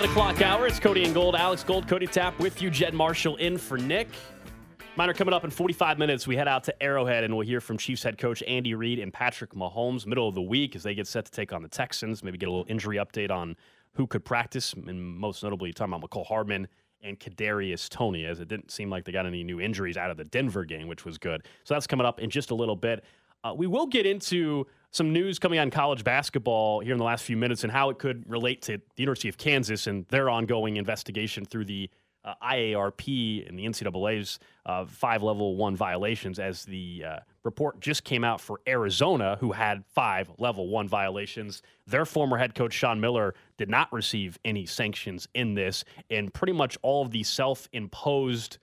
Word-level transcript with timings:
11 0.00 0.16
o'clock 0.16 0.40
hour. 0.40 0.66
It's 0.66 0.80
Cody 0.80 1.04
and 1.04 1.12
Gold. 1.12 1.36
Alex 1.36 1.62
Gold, 1.62 1.86
Cody 1.86 2.06
Tapp 2.06 2.38
with 2.38 2.62
you. 2.62 2.70
Jed 2.70 2.94
Marshall 2.94 3.36
in 3.36 3.58
for 3.58 3.76
Nick. 3.76 4.08
Mine 4.96 5.10
are 5.10 5.12
coming 5.12 5.34
up 5.34 5.44
in 5.44 5.50
45 5.50 5.98
minutes. 5.98 6.26
We 6.26 6.36
head 6.36 6.48
out 6.48 6.64
to 6.64 6.82
Arrowhead 6.82 7.22
and 7.22 7.36
we'll 7.36 7.46
hear 7.46 7.60
from 7.60 7.76
Chiefs 7.76 8.02
head 8.02 8.16
coach 8.16 8.42
Andy 8.44 8.72
Reid 8.74 8.98
and 8.98 9.12
Patrick 9.12 9.50
Mahomes 9.50 10.06
middle 10.06 10.26
of 10.26 10.34
the 10.34 10.40
week 10.40 10.74
as 10.74 10.82
they 10.82 10.94
get 10.94 11.06
set 11.06 11.26
to 11.26 11.30
take 11.30 11.52
on 11.52 11.60
the 11.60 11.68
Texans. 11.68 12.24
Maybe 12.24 12.38
get 12.38 12.48
a 12.48 12.50
little 12.50 12.64
injury 12.66 12.96
update 12.96 13.30
on 13.30 13.56
who 13.92 14.06
could 14.06 14.24
practice, 14.24 14.72
and 14.72 15.18
most 15.18 15.42
notably, 15.42 15.70
talking 15.70 15.92
about 15.92 16.08
Mecole 16.08 16.26
Hardman 16.26 16.66
and 17.02 17.20
Kadarius 17.20 17.86
Toney, 17.90 18.24
as 18.24 18.40
it 18.40 18.48
didn't 18.48 18.70
seem 18.70 18.88
like 18.88 19.04
they 19.04 19.12
got 19.12 19.26
any 19.26 19.44
new 19.44 19.60
injuries 19.60 19.98
out 19.98 20.10
of 20.10 20.16
the 20.16 20.24
Denver 20.24 20.64
game, 20.64 20.88
which 20.88 21.04
was 21.04 21.18
good. 21.18 21.46
So 21.64 21.74
that's 21.74 21.86
coming 21.86 22.06
up 22.06 22.20
in 22.20 22.30
just 22.30 22.52
a 22.52 22.54
little 22.54 22.76
bit. 22.76 23.04
Uh, 23.42 23.54
we 23.56 23.66
will 23.66 23.86
get 23.86 24.06
into 24.06 24.66
some 24.90 25.12
news 25.12 25.38
coming 25.38 25.58
on 25.58 25.70
college 25.70 26.04
basketball 26.04 26.80
here 26.80 26.92
in 26.92 26.98
the 26.98 27.04
last 27.04 27.24
few 27.24 27.36
minutes 27.36 27.62
and 27.62 27.72
how 27.72 27.90
it 27.90 27.98
could 27.98 28.28
relate 28.28 28.62
to 28.62 28.76
the 28.76 29.02
University 29.02 29.28
of 29.28 29.38
Kansas 29.38 29.86
and 29.86 30.06
their 30.08 30.28
ongoing 30.28 30.76
investigation 30.76 31.44
through 31.44 31.64
the 31.64 31.88
uh, 32.24 32.34
IARP 32.42 33.48
and 33.48 33.58
the 33.58 33.64
NCAA's 33.64 34.38
uh, 34.66 34.84
five 34.84 35.22
level 35.22 35.56
one 35.56 35.74
violations, 35.74 36.38
as 36.38 36.64
the 36.64 37.04
uh, 37.06 37.18
report 37.44 37.80
just 37.80 38.04
came 38.04 38.24
out 38.24 38.40
for 38.40 38.60
Arizona, 38.68 39.38
who 39.40 39.52
had 39.52 39.84
five 39.86 40.30
level 40.38 40.68
one 40.68 40.86
violations. 40.86 41.62
Their 41.86 42.04
former 42.04 42.36
head 42.36 42.54
coach, 42.54 42.74
Sean 42.74 43.00
Miller, 43.00 43.34
did 43.56 43.70
not 43.70 43.90
receive 43.92 44.38
any 44.44 44.66
sanctions 44.66 45.28
in 45.34 45.54
this, 45.54 45.84
and 46.10 46.32
pretty 46.34 46.52
much 46.52 46.76
all 46.82 47.02
of 47.02 47.10
the 47.10 47.22
self 47.22 47.68
imposed. 47.72 48.58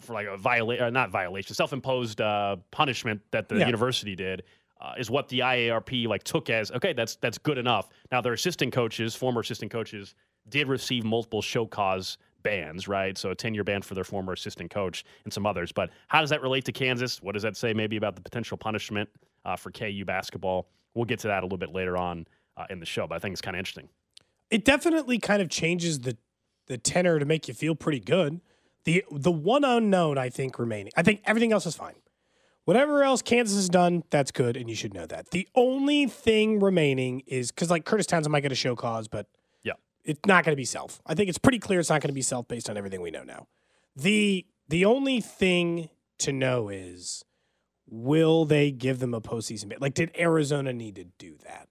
For 0.00 0.12
like 0.14 0.26
a 0.26 0.36
violation, 0.36 0.92
not 0.92 1.10
violation, 1.10 1.54
self-imposed 1.54 2.20
uh, 2.20 2.56
punishment 2.70 3.20
that 3.30 3.48
the 3.48 3.58
Yeah. 3.58 3.66
university 3.66 4.14
did 4.16 4.42
uh, 4.80 4.94
is 4.98 5.10
what 5.10 5.28
the 5.28 5.40
IARP 5.40 6.06
like 6.06 6.24
took 6.24 6.50
as 6.50 6.70
okay, 6.72 6.92
that's 6.92 7.16
that's 7.16 7.38
good 7.38 7.58
enough. 7.58 7.88
Now 8.10 8.20
their 8.20 8.32
assistant 8.32 8.72
coaches, 8.72 9.14
former 9.14 9.40
assistant 9.40 9.70
coaches, 9.70 10.14
did 10.48 10.68
receive 10.68 11.04
multiple 11.04 11.42
show 11.42 11.66
cause 11.66 12.18
bans, 12.42 12.88
right? 12.88 13.16
So 13.16 13.30
a 13.30 13.36
10-year 13.36 13.62
ban 13.62 13.82
for 13.82 13.94
their 13.94 14.02
former 14.02 14.32
assistant 14.32 14.70
coach 14.72 15.04
and 15.24 15.32
some 15.32 15.46
others. 15.46 15.70
But 15.70 15.90
how 16.08 16.20
does 16.20 16.30
that 16.30 16.42
relate 16.42 16.64
to 16.64 16.72
Kansas? 16.72 17.22
What 17.22 17.32
does 17.34 17.42
that 17.44 17.56
say 17.56 17.72
maybe 17.72 17.96
about 17.96 18.16
the 18.16 18.20
potential 18.20 18.56
punishment 18.56 19.08
uh, 19.44 19.54
for 19.54 19.70
KU 19.70 20.04
basketball? 20.04 20.68
We'll 20.94 21.04
get 21.04 21.20
to 21.20 21.28
that 21.28 21.42
a 21.44 21.46
little 21.46 21.58
bit 21.58 21.72
later 21.72 21.96
on 21.96 22.26
uh, 22.56 22.66
in 22.68 22.80
the 22.80 22.86
show, 22.86 23.06
but 23.06 23.14
I 23.14 23.18
think 23.20 23.32
it's 23.34 23.40
kind 23.40 23.54
of 23.54 23.58
interesting. 23.60 23.88
it 24.50 24.64
definitely 24.64 25.18
kind 25.18 25.40
of 25.40 25.48
changes 25.48 26.00
the 26.00 26.16
the 26.66 26.78
tenor 26.78 27.18
to 27.18 27.24
make 27.24 27.46
you 27.48 27.54
feel 27.54 27.74
pretty 27.74 28.00
good. 28.00 28.40
The 28.84 29.04
the 29.10 29.30
one 29.32 29.64
unknown 29.64 30.18
I 30.18 30.28
think 30.28 30.58
remaining. 30.58 30.92
I 30.96 31.02
think 31.02 31.22
everything 31.24 31.52
else 31.52 31.66
is 31.66 31.76
fine. 31.76 31.94
Whatever 32.64 33.02
else 33.02 33.22
Kansas 33.22 33.56
has 33.56 33.68
done, 33.68 34.04
that's 34.10 34.30
good, 34.30 34.56
and 34.56 34.68
you 34.68 34.76
should 34.76 34.94
know 34.94 35.06
that. 35.06 35.30
The 35.30 35.48
only 35.54 36.06
thing 36.06 36.60
remaining 36.60 37.22
is 37.26 37.50
because 37.50 37.70
like 37.70 37.84
Kurtis 37.84 38.06
Townsend 38.06 38.30
might 38.32 38.40
get 38.42 38.52
a 38.52 38.56
show 38.56 38.76
cause, 38.76 39.08
but 39.08 39.26
Yeah. 39.64 39.72
it's 40.04 40.20
not 40.26 40.44
going 40.44 40.52
to 40.52 40.56
be 40.56 40.64
self. 40.64 41.00
I 41.04 41.14
think 41.14 41.28
it's 41.28 41.38
pretty 41.38 41.58
clear 41.58 41.80
it's 41.80 41.90
not 41.90 42.00
going 42.00 42.10
to 42.10 42.14
be 42.14 42.22
self 42.22 42.46
based 42.48 42.70
on 42.70 42.76
everything 42.76 43.00
we 43.00 43.10
know 43.10 43.24
now. 43.24 43.46
The 43.96 44.46
the 44.68 44.84
only 44.84 45.20
thing 45.20 45.88
to 46.18 46.32
know 46.32 46.68
is 46.68 47.24
will 47.88 48.44
they 48.44 48.70
give 48.70 49.00
them 49.00 49.12
a 49.12 49.20
postseason 49.20 49.68
bid? 49.68 49.80
Like, 49.80 49.94
did 49.94 50.10
Arizona 50.18 50.72
need 50.72 50.94
to 50.96 51.04
do 51.18 51.36
that? 51.44 51.68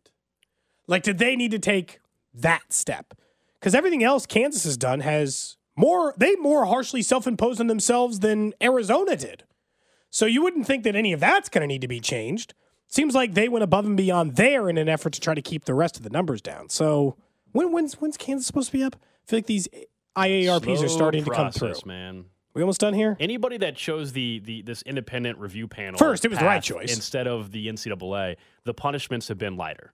Like, 0.88 1.04
did 1.04 1.18
they 1.18 1.36
need 1.36 1.52
to 1.52 1.60
take 1.60 2.00
that 2.34 2.74
step? 2.74 3.14
Because 3.60 3.74
everything 3.74 4.04
else 4.04 4.26
Kansas 4.26 4.64
has 4.66 4.78
done 4.78 5.00
has 5.00 5.58
more, 5.76 6.14
they 6.18 6.36
more 6.36 6.66
harshly 6.66 7.02
self 7.02 7.28
imposed 7.28 7.60
on 7.60 7.68
themselves 7.68 8.20
than 8.20 8.54
Arizona 8.62 9.16
did. 9.16 9.44
So 10.10 10.26
you 10.26 10.42
wouldn't 10.44 10.68
think 10.68 10.84
that 10.84 10.96
any 10.96 11.14
of 11.14 11.20
that's 11.20 11.50
going 11.50 11.62
to 11.62 11.68
need 11.68 11.82
to 11.82 11.88
be 11.88 12.00
changed. 12.00 12.54
Seems 12.88 13.16
like 13.16 13.34
they 13.34 13.48
went 13.48 13.64
above 13.64 13.86
and 13.86 13.96
beyond 13.96 14.36
there 14.36 14.68
in 14.70 14.78
an 14.78 14.90
effort 14.90 15.14
to 15.14 15.22
try 15.22 15.34
to 15.34 15.42
keep 15.42 15.64
the 15.64 15.74
rest 15.74 15.96
of 15.96 16.04
the 16.04 16.10
numbers 16.10 16.42
down. 16.42 16.68
So 16.68 17.16
when, 17.54 17.72
when's, 17.72 18.02
when's 18.02 18.18
Kansas 18.18 18.46
supposed 18.46 18.72
to 18.72 18.78
be 18.78 18.84
up? 18.84 18.98
I 18.98 19.30
feel 19.30 19.38
like 19.38 19.46
these 19.46 19.70
IARPs 20.18 20.74
are 20.74 20.78
Slow 20.78 20.88
starting 20.88 21.24
to 21.24 21.32
come 21.32 21.52
through. 21.52 21.70
process, 21.70 21.86
man. 21.86 22.26
We 22.54 22.62
almost 22.62 22.82
done 22.82 22.94
here? 22.94 23.16
Anybody 23.18 23.58
that 23.60 23.78
chose 23.78 24.12
the 24.12 24.40
the 24.44 24.62
this 24.64 24.82
independent 24.82 25.40
review 25.40 25.70
panel 25.70 25.98
First, 25.98 26.26
it 26.26 26.28
was 26.28 26.40
the 26.40 26.44
right 26.44 26.62
choice. 26.62 26.94
instead 26.94 27.26
of 27.26 27.52
the 27.54 27.68
NCAA. 27.68 28.36
The 28.66 28.74
punishments 28.74 29.30
have 29.30 29.38
been 29.38 29.56
lighter. 29.56 29.94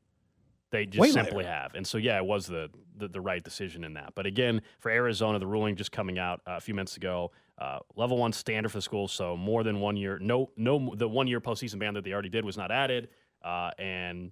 They 0.71 0.85
just 0.85 0.99
Way 0.99 1.11
simply 1.11 1.37
lighter. 1.43 1.49
have, 1.49 1.75
and 1.75 1.87
so 1.87 1.97
yeah, 1.97 2.17
it 2.17 2.25
was 2.25 2.45
the, 2.45 2.69
the 2.97 3.07
the 3.07 3.21
right 3.21 3.41
decision 3.43 3.83
in 3.83 3.93
that. 3.93 4.13
But 4.15 4.25
again, 4.25 4.61
for 4.79 4.91
Arizona, 4.91 5.39
the 5.39 5.47
ruling 5.47 5.75
just 5.75 5.91
coming 5.91 6.19
out 6.19 6.41
uh, 6.45 6.55
a 6.57 6.59
few 6.59 6.73
minutes 6.73 6.97
ago, 6.97 7.31
uh, 7.57 7.79
level 7.95 8.17
one 8.17 8.33
standard 8.33 8.69
for 8.69 8.79
the 8.79 8.81
schools, 8.81 9.13
so 9.13 9.37
more 9.37 9.63
than 9.63 9.79
one 9.79 9.95
year. 9.95 10.19
No, 10.19 10.51
no, 10.57 10.93
the 10.95 11.07
one 11.07 11.27
year 11.27 11.39
postseason 11.39 11.79
ban 11.79 11.93
that 11.93 12.03
they 12.03 12.11
already 12.11 12.29
did 12.29 12.43
was 12.43 12.57
not 12.57 12.69
added, 12.71 13.07
uh, 13.45 13.71
and 13.79 14.31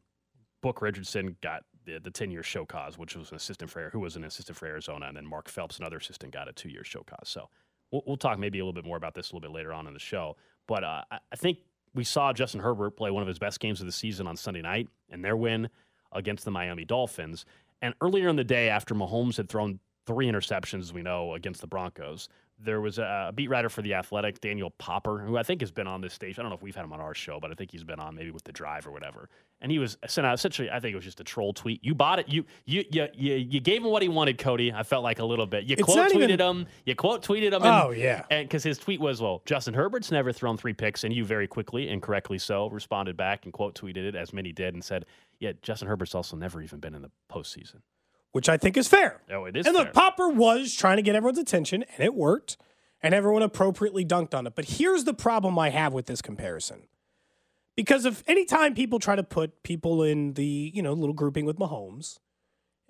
Book 0.62 0.82
Richardson 0.82 1.38
got 1.42 1.64
the, 1.86 2.00
the 2.00 2.12
10 2.12 2.32
year 2.32 2.44
show 2.44 2.66
cause, 2.66 2.98
which 2.98 3.16
was 3.16 3.30
an 3.30 3.38
assistant 3.38 3.70
for 3.72 3.90
who 3.92 4.00
was 4.00 4.16
an 4.16 4.24
assistant 4.24 4.58
for 4.58 4.66
Arizona, 4.66 5.06
and 5.08 5.16
then 5.16 5.26
Mark 5.26 5.48
Phelps, 5.48 5.80
another 5.80 5.98
assistant, 5.98 6.34
got 6.34 6.50
a 6.50 6.54
two 6.54 6.70
year 6.70 6.84
show 6.84 7.04
cause. 7.04 7.30
So 7.30 7.50
we'll, 7.92 8.04
we'll 8.06 8.18
talk 8.18 8.40
maybe 8.40 8.60
a 8.60 8.64
little 8.64 8.74
bit 8.74 8.86
more 8.86 8.98
about 8.98 9.14
this 9.14 9.32
a 9.32 9.36
little 9.36 9.48
bit 9.50 9.56
later 9.56 9.72
on 9.72 9.88
in 9.88 9.94
the 9.94 10.00
show. 10.00 10.36
But 10.68 10.84
uh, 10.84 11.04
I, 11.12 11.20
I 11.32 11.36
think 11.36 11.60
we 11.94 12.04
saw 12.04 12.34
Justin 12.34 12.60
Herbert 12.60 12.98
play 12.98 13.12
one 13.12 13.22
of 13.22 13.28
his 13.28 13.40
best 13.40 13.60
games 13.60 13.80
of 13.80 13.86
the 13.86 13.92
season 13.92 14.28
on 14.28 14.36
Sunday 14.36 14.62
night 14.62 14.90
and 15.10 15.24
their 15.24 15.38
win 15.38 15.70
against 16.16 16.46
the 16.46 16.52
Miami 16.52 16.86
Dolphins. 16.86 17.46
And 17.82 17.94
earlier 18.02 18.28
in 18.30 18.36
the 18.36 18.44
day, 18.44 18.70
after 18.70 18.96
Mahomes 18.96 19.38
had 19.38 19.50
thrown 19.50 19.80
three 20.08 20.28
interceptions, 20.28 20.92
we 20.94 21.04
know, 21.04 21.34
against 21.36 21.62
the 21.62 21.68
Broncos, 21.68 22.30
there 22.58 22.80
was 22.80 23.00
a 23.00 23.32
beat 23.36 23.50
writer 23.50 23.70
for 23.70 23.82
The 23.82 23.94
Athletic, 23.96 24.40
Daniel 24.40 24.72
Popper, 24.78 25.20
who 25.20 25.38
I 25.38 25.44
think 25.44 25.62
has 25.62 25.72
been 25.72 25.88
on 25.88 26.00
this 26.02 26.14
stage. 26.14 26.40
I 26.40 26.42
don't 26.42 26.50
know 26.50 26.56
if 26.56 26.62
we've 26.62 26.76
had 26.76 26.86
him 26.86 26.94
on 26.94 27.02
our 27.02 27.14
show, 27.14 27.40
but 27.40 27.52
I 27.52 27.54
think 27.54 27.72
he's 27.72 27.84
been 27.84 28.00
on 28.00 28.16
maybe 28.16 28.32
with 28.32 28.44
The 28.46 28.54
Drive 28.54 28.88
or 28.88 28.92
whatever. 28.92 29.30
And 29.62 29.72
he 29.72 29.80
was 29.80 29.98
sent 30.08 30.26
out 30.26 30.34
essentially, 30.34 30.70
I 30.70 30.80
think 30.80 30.94
it 30.94 30.96
was 30.96 31.06
just 31.06 31.20
a 31.20 31.24
troll 31.24 31.54
tweet. 31.54 31.84
You 31.84 31.96
bought 31.96 32.20
it. 32.20 32.30
You 32.30 32.46
you 32.66 32.84
you 32.92 33.08
you, 33.14 33.36
you 33.36 33.60
gave 33.60 33.84
him 33.84 33.90
what 33.90 34.02
he 34.02 34.10
wanted, 34.10 34.38
Cody. 34.38 34.72
I 34.72 34.84
felt 34.84 35.04
like 35.04 35.20
a 35.20 35.26
little 35.26 35.46
bit. 35.46 35.66
You 35.66 35.74
It's 35.78 35.84
quote 35.84 36.12
tweeted 36.12 36.30
even- 36.30 36.40
him. 36.40 36.66
You 36.86 36.96
quote 36.96 37.24
tweeted 37.26 37.54
him. 37.54 37.62
Oh, 37.64 37.90
and, 37.92 38.00
yeah. 38.02 38.24
And 38.30 38.48
because 38.48 38.64
his 38.64 38.78
tweet 38.78 39.00
was, 39.00 39.22
well, 39.22 39.42
Justin 39.46 39.74
Herbert's 39.74 40.12
never 40.12 40.32
thrown 40.32 40.56
three 40.58 40.74
picks, 40.74 41.04
and 41.04 41.14
you 41.14 41.26
very 41.26 41.48
quickly 41.48 41.90
and 41.90 42.02
correctly 42.02 42.38
so 42.38 42.70
responded 42.70 43.18
back 43.18 43.46
and 43.46 43.54
quote 43.54 43.76
tweeted 43.76 43.98
it 44.08 44.16
as 44.16 44.34
many 44.34 44.52
did 44.52 44.74
and 44.74 44.84
said, 44.84 45.06
yeah, 45.40 45.52
Justin 45.62 45.88
Herbert's 45.88 46.16
also 46.16 46.38
never 46.38 46.62
even 46.62 46.80
been 46.80 46.96
in 46.96 47.02
the 47.02 47.12
postseason. 47.32 47.82
Which 48.36 48.50
I 48.50 48.58
think 48.58 48.76
is 48.76 48.90
fair. 48.90 49.22
Oh, 49.32 49.46
it 49.46 49.56
is. 49.56 49.66
And 49.66 49.74
look, 49.74 49.86
fair. 49.86 49.94
Popper 49.94 50.28
was 50.28 50.76
trying 50.76 50.98
to 50.98 51.02
get 51.02 51.16
everyone's 51.16 51.38
attention, 51.38 51.84
and 51.84 52.04
it 52.04 52.14
worked, 52.14 52.58
and 53.02 53.14
everyone 53.14 53.44
appropriately 53.44 54.04
dunked 54.04 54.34
on 54.34 54.46
it. 54.46 54.56
But 54.56 54.66
here's 54.66 55.06
the 55.06 55.14
problem 55.14 55.58
I 55.58 55.70
have 55.70 55.94
with 55.94 56.08
this 56.08 56.22
comparison. 56.22 56.82
Because 57.78 58.04
if 58.04 58.26
anytime 58.28 58.74
people 58.76 59.00
try 59.00 59.16
to 59.16 59.24
put 59.24 59.64
people 59.64 60.04
in 60.04 60.34
the, 60.34 60.70
you 60.74 60.82
know, 60.82 60.92
little 60.92 61.14
grouping 61.14 61.46
with 61.46 61.58
Mahomes, 61.58 62.20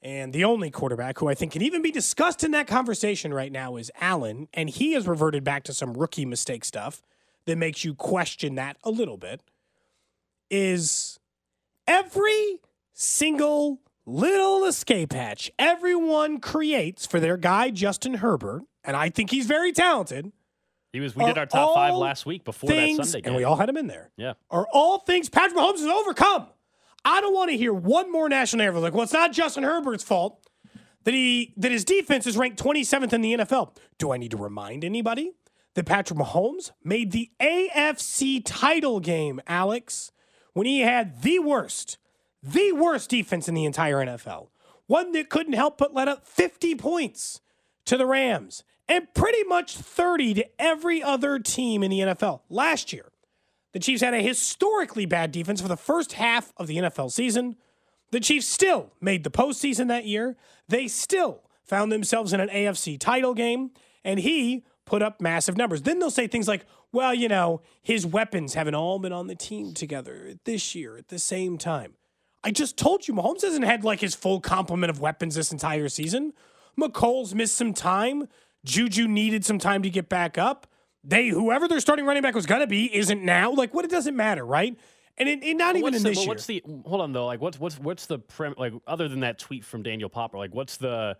and 0.02 0.34
the 0.34 0.44
only 0.44 0.72
quarterback 0.72 1.20
who 1.20 1.28
I 1.28 1.36
think 1.36 1.52
can 1.52 1.62
even 1.62 1.84
be 1.84 1.92
discussed 1.92 2.44
in 2.44 2.50
that 2.50 2.66
conversation 2.66 3.32
right 3.32 3.52
now 3.52 3.76
is 3.76 3.92
Allen, 4.02 4.48
and 4.52 4.68
he 4.68 4.94
has 4.94 5.08
reverted 5.08 5.44
back 5.44 5.62
to 5.66 5.74
some 5.76 5.94
rookie 5.94 6.26
mistake 6.26 6.66
stuff 6.66 7.04
that 7.46 7.60
makes 7.60 7.86
you 7.86 7.94
question 7.94 8.56
that 8.56 8.78
a 8.84 8.90
little 8.90 9.18
bit, 9.18 9.42
is 10.50 11.20
every 11.86 12.62
single 12.94 13.82
little 14.06 14.66
escape 14.66 15.14
hatch 15.14 15.52
everyone 15.58 16.40
creates 16.40 17.06
for 17.06 17.20
their 17.20 17.38
guy 17.38 17.70
Justin 17.72 18.16
Herbert, 18.16 18.64
and 18.84 18.96
I 18.96 19.10
think 19.10 19.32
he's 19.32 19.46
very 19.48 19.72
talented. 19.72 20.32
he 20.94 21.00
was. 21.00 21.16
We 21.16 21.26
did 21.26 21.38
our 21.38 21.46
top 21.46 21.74
five 21.76 21.94
last 21.96 22.26
week 22.26 22.44
before 22.44 22.70
that 22.70 22.96
Sunday 22.96 23.22
game. 23.22 23.24
and 23.26 23.36
we 23.36 23.44
all 23.44 23.56
had 23.56 23.70
him 23.70 23.78
in 23.78 23.88
there. 23.88 24.12
yeah. 24.18 24.34
Are 24.50 24.68
all 24.72 25.00
things 25.00 25.30
Patrick 25.30 25.58
Mahomes 25.58 25.80
has 25.80 25.88
overcome. 25.88 26.48
I 27.04 27.22
don't 27.22 27.34
want 27.36 27.52
to 27.52 27.58
hear 27.58 27.74
one 27.74 28.12
more 28.12 28.28
national 28.28 28.60
narrative 28.64 28.82
like, 28.82 28.94
well, 28.94 29.04
it's 29.04 29.14
not 29.14 29.32
Justin 29.32 29.64
Herbert's 29.64 30.04
fault 30.04 30.40
that 31.04 31.14
he 31.14 31.54
that 31.58 31.72
his 31.72 31.86
defense 31.86 32.26
is 32.28 32.36
ranked 32.38 32.62
27th 32.62 33.14
in 33.14 33.22
the 33.22 33.34
NFL. 33.34 33.76
Do 34.00 34.12
I 34.12 34.18
need 34.18 34.32
to 34.32 34.38
remind 34.38 34.84
anybody 34.84 35.32
that 35.76 35.86
Patrick 35.86 36.18
Mahomes 36.18 36.72
made 36.84 37.12
the 37.12 37.30
AFC 37.40 38.42
title 38.44 39.00
game, 39.00 39.40
Alex, 39.46 40.12
when 40.54 40.66
he 40.66 40.80
had 40.82 41.22
the 41.22 41.40
worst, 41.40 41.98
the 42.46 42.72
worst 42.74 43.10
defense 43.10 43.48
in 43.48 43.56
the 43.56 43.66
entire 43.66 43.98
NFL. 43.98 44.48
One 44.88 45.12
that 45.14 45.30
couldn't 45.30 45.54
help 45.54 45.78
but 45.78 45.94
let 45.94 46.08
up 46.08 46.28
50 46.28 46.76
points 46.76 47.42
to 47.86 47.98
the 47.98 48.06
Rams 48.06 48.64
and 48.88 49.12
pretty 49.14 49.44
much 49.44 49.76
30 49.78 50.36
to 50.36 50.46
every 50.60 51.02
other 51.02 51.40
team 51.40 51.82
in 51.82 51.90
the 51.90 52.02
NFL 52.02 52.42
last 52.50 52.94
year. 52.94 53.12
The 53.74 53.80
Chiefs 53.80 54.02
had 54.02 54.14
a 54.14 54.22
historically 54.22 55.06
bad 55.06 55.32
defense 55.32 55.60
for 55.60 55.68
the 55.68 55.76
first 55.76 56.14
half 56.14 56.54
of 56.56 56.68
the 56.68 56.78
NFL 56.78 57.12
season. 57.12 57.56
The 58.12 58.20
Chiefs 58.20 58.48
still 58.48 58.94
made 59.02 59.24
the 59.24 59.32
postseason 59.32 59.88
that 59.88 60.06
year. 60.06 60.38
They 60.70 60.88
still 60.88 61.42
found 61.64 61.92
themselves 61.92 62.32
in 62.32 62.40
an 62.40 62.50
AFC 62.50 63.00
title 63.00 63.34
game, 63.34 63.72
and 64.04 64.20
he 64.20 64.64
put 64.86 65.02
up 65.02 65.20
massive 65.20 65.58
numbers. 65.58 65.82
Then 65.82 66.00
they'll 66.00 66.12
say 66.12 66.28
things 66.28 66.48
like, 66.48 66.66
well, 66.92 67.14
you 67.14 67.28
know, 67.28 67.62
his 67.82 68.06
weapons 68.06 68.54
haven't 68.54 68.76
all 68.76 69.00
been 69.00 69.12
on 69.12 69.28
the 69.28 69.36
team 69.36 69.74
together 69.74 70.36
this 70.46 70.76
year 70.76 70.96
at 70.96 71.10
the 71.10 71.20
same 71.20 71.58
time. 71.58 71.96
I 72.46 72.52
just 72.52 72.78
told 72.78 73.08
you, 73.08 73.16
Mahomes 73.16 73.42
hasn't 73.42 73.66
had 73.66 73.84
like 73.84 74.00
his 74.00 74.14
full 74.14 74.40
complement 74.40 74.92
of 74.92 75.02
weapons 75.02 75.34
this 75.34 75.52
entire 75.52 75.90
season. 75.90 76.32
Mecole's 76.80 77.34
missed 77.34 77.56
some 77.56 77.74
time. 77.74 78.30
Juju 78.64 79.08
needed 79.08 79.44
some 79.44 79.58
time 79.58 79.82
to 79.82 79.90
get 79.90 80.10
back 80.10 80.38
up. 80.38 80.68
They, 81.04 81.28
whoever 81.30 81.68
their 81.68 81.80
starting 81.80 82.06
running 82.06 82.22
back 82.22 82.36
was 82.36 82.46
going 82.46 82.62
to 82.62 82.68
be, 82.68 82.96
isn't 82.96 83.24
now. 83.24 83.52
Like, 83.52 83.74
what? 83.74 83.84
It 83.84 83.92
doesn't 83.92 84.16
matter, 84.16 84.46
right? 84.46 84.78
And 85.18 85.28
it, 85.28 85.44
it 85.44 85.56
not 85.56 85.76
even 85.76 85.84
what's 85.84 85.98
in 85.98 86.04
the, 86.04 86.10
this 86.10 86.18
well, 86.18 86.26
year. 86.26 86.30
What's 86.30 86.46
the 86.46 86.64
hold 86.86 87.02
on 87.02 87.14
though? 87.14 87.26
Like 87.26 87.42
what's 87.42 87.60
what's 87.60 87.80
what's 87.80 88.06
the 88.06 88.20
prim, 88.20 88.54
like 88.58 88.74
other 88.86 89.08
than 89.08 89.22
that 89.22 89.40
tweet 89.40 89.64
from 89.64 89.82
Daniel 89.82 90.10
Popper? 90.10 90.38
Like 90.38 90.54
what's 90.54 90.78
the 90.78 91.18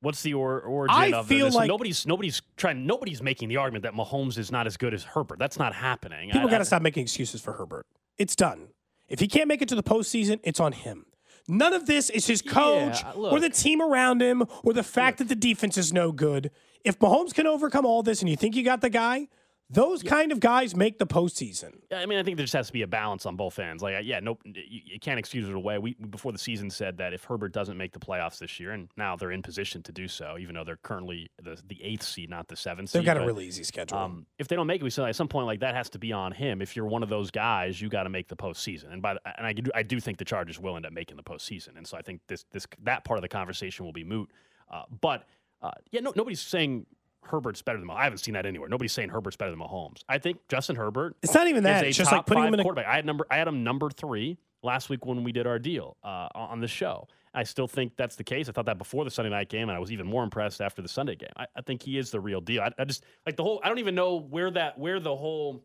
what's 0.00 0.22
the 0.22 0.34
or, 0.34 0.60
origin 0.60 0.96
I 0.96 1.12
of 1.12 1.26
feel 1.26 1.46
this? 1.46 1.54
like- 1.54 1.68
nobody's 1.68 2.06
nobody's 2.06 2.42
trying 2.56 2.86
nobody's 2.86 3.22
making 3.22 3.48
the 3.48 3.56
argument 3.56 3.84
that 3.84 3.94
Mahomes 3.94 4.38
is 4.38 4.52
not 4.52 4.66
as 4.66 4.76
good 4.76 4.92
as 4.92 5.02
Herbert. 5.02 5.38
That's 5.38 5.58
not 5.58 5.74
happening. 5.74 6.30
People 6.30 6.50
got 6.50 6.58
to 6.58 6.64
stop 6.64 6.82
making 6.82 7.04
excuses 7.04 7.40
for 7.40 7.54
Herbert. 7.54 7.86
It's 8.18 8.36
done. 8.36 8.68
If 9.08 9.20
he 9.20 9.28
can't 9.28 9.48
make 9.48 9.62
it 9.62 9.68
to 9.68 9.74
the 9.74 9.82
postseason, 9.82 10.40
it's 10.42 10.60
on 10.60 10.72
him. 10.72 11.06
None 11.48 11.72
of 11.72 11.86
this 11.86 12.10
is 12.10 12.26
his 12.26 12.42
coach 12.42 13.02
Yeah, 13.02 13.12
or 13.14 13.38
the 13.38 13.50
team 13.50 13.80
around 13.80 14.20
him 14.20 14.44
or 14.64 14.72
the 14.72 14.82
fact 14.82 15.18
that 15.18 15.28
the 15.28 15.36
defense 15.36 15.78
is 15.78 15.92
no 15.92 16.10
good. 16.10 16.50
If 16.82 16.98
Mahomes 16.98 17.32
can 17.32 17.46
overcome 17.46 17.86
all 17.86 18.02
this 18.02 18.20
and 18.20 18.28
you 18.28 18.36
think 18.36 18.56
you 18.56 18.64
got 18.64 18.80
the 18.80 18.90
guy, 18.90 19.28
those 19.68 20.02
kind 20.02 20.30
of 20.30 20.38
guys 20.38 20.76
make 20.76 20.98
the 20.98 21.06
postseason. 21.06 21.72
I 21.92 22.06
mean, 22.06 22.20
I 22.20 22.22
think 22.22 22.36
there 22.36 22.44
just 22.44 22.54
has 22.54 22.68
to 22.68 22.72
be 22.72 22.82
a 22.82 22.86
balance 22.86 23.26
on 23.26 23.34
both 23.34 23.58
ends. 23.58 23.82
Like, 23.82 24.04
yeah, 24.04 24.20
nope, 24.20 24.40
you, 24.44 24.80
you 24.84 25.00
can't 25.00 25.18
excuse 25.18 25.48
it 25.48 25.54
away. 25.54 25.78
We 25.78 25.94
before 25.94 26.30
the 26.30 26.38
season 26.38 26.70
said 26.70 26.98
that 26.98 27.12
if 27.12 27.24
Herbert 27.24 27.52
doesn't 27.52 27.76
make 27.76 27.92
the 27.92 27.98
playoffs 27.98 28.38
this 28.38 28.60
year, 28.60 28.72
and 28.72 28.88
now 28.96 29.16
they're 29.16 29.32
in 29.32 29.42
position 29.42 29.82
to 29.82 29.92
do 29.92 30.06
so, 30.06 30.36
even 30.38 30.54
though 30.54 30.62
they're 30.62 30.76
currently 30.76 31.30
the, 31.42 31.60
the 31.66 31.82
eighth 31.82 32.04
seed, 32.04 32.30
not 32.30 32.46
the 32.46 32.56
seventh 32.56 32.92
They've 32.92 33.00
seed. 33.00 33.06
got 33.06 33.16
a 33.16 33.20
but, 33.20 33.26
really 33.26 33.46
easy 33.46 33.64
schedule. 33.64 33.98
Um, 33.98 34.26
if 34.38 34.46
they 34.46 34.54
don't 34.54 34.68
make 34.68 34.80
it, 34.80 34.84
we 34.84 34.90
said 34.90 35.08
at 35.08 35.16
some 35.16 35.28
point 35.28 35.46
like 35.46 35.60
that 35.60 35.74
has 35.74 35.90
to 35.90 35.98
be 35.98 36.12
on 36.12 36.30
him. 36.30 36.62
If 36.62 36.76
you're 36.76 36.86
one 36.86 37.02
of 37.02 37.08
those 37.08 37.32
guys, 37.32 37.80
you 37.80 37.88
got 37.88 38.04
to 38.04 38.10
make 38.10 38.28
the 38.28 38.36
postseason. 38.36 38.92
And 38.92 39.02
by 39.02 39.14
the, 39.14 39.20
and 39.36 39.46
I 39.46 39.52
do, 39.52 39.70
I 39.74 39.82
do 39.82 39.98
think 39.98 40.18
the 40.18 40.24
Chargers 40.24 40.60
will 40.60 40.76
end 40.76 40.86
up 40.86 40.92
making 40.92 41.16
the 41.16 41.24
postseason. 41.24 41.76
And 41.76 41.86
so 41.86 41.96
I 41.96 42.02
think 42.02 42.20
this 42.28 42.44
this 42.52 42.66
that 42.84 43.04
part 43.04 43.18
of 43.18 43.22
the 43.22 43.28
conversation 43.28 43.84
will 43.84 43.92
be 43.92 44.04
moot. 44.04 44.30
Uh, 44.72 44.82
but 45.00 45.24
uh, 45.60 45.70
yeah, 45.90 46.00
no, 46.00 46.12
nobody's 46.14 46.40
saying 46.40 46.86
Herbert's 47.26 47.62
better 47.62 47.78
than 47.78 47.88
Mahomes. 47.88 47.96
I 47.96 48.04
haven't 48.04 48.18
seen 48.18 48.34
that 48.34 48.46
anywhere. 48.46 48.68
Nobody's 48.68 48.92
saying 48.92 49.10
Herbert's 49.10 49.36
better 49.36 49.50
than 49.50 49.60
Mahomes. 49.60 50.02
I 50.08 50.18
think 50.18 50.38
Justin 50.48 50.76
Herbert 50.76 51.16
it's 51.22 51.34
not 51.34 51.48
even 51.48 51.64
that. 51.64 51.84
It's 51.84 51.96
just 51.96 52.12
like 52.12 52.26
putting 52.26 52.44
him 52.44 52.54
in 52.54 52.60
a 52.60 52.62
quarterback. 52.62 52.86
I 52.86 52.96
had 52.96 53.06
number 53.06 53.26
I 53.30 53.36
had 53.36 53.48
him 53.48 53.64
number 53.64 53.90
three 53.90 54.38
last 54.62 54.88
week 54.88 55.04
when 55.06 55.22
we 55.24 55.32
did 55.32 55.46
our 55.46 55.58
deal 55.58 55.96
uh, 56.02 56.28
on 56.34 56.60
the 56.60 56.68
show. 56.68 57.08
I 57.34 57.42
still 57.42 57.68
think 57.68 57.92
that's 57.96 58.16
the 58.16 58.24
case. 58.24 58.48
I 58.48 58.52
thought 58.52 58.64
that 58.64 58.78
before 58.78 59.04
the 59.04 59.10
Sunday 59.10 59.30
night 59.30 59.50
game, 59.50 59.68
and 59.68 59.76
I 59.76 59.78
was 59.78 59.92
even 59.92 60.06
more 60.06 60.24
impressed 60.24 60.62
after 60.62 60.80
the 60.80 60.88
Sunday 60.88 61.16
game. 61.16 61.28
I, 61.36 61.46
I 61.54 61.60
think 61.60 61.82
he 61.82 61.98
is 61.98 62.10
the 62.10 62.18
real 62.18 62.40
deal. 62.40 62.62
I, 62.62 62.70
I 62.78 62.84
just 62.84 63.04
like 63.26 63.36
the 63.36 63.42
whole. 63.42 63.60
I 63.62 63.68
don't 63.68 63.78
even 63.78 63.94
know 63.94 64.16
where 64.16 64.50
that 64.52 64.78
where 64.78 65.00
the 65.00 65.14
whole 65.14 65.62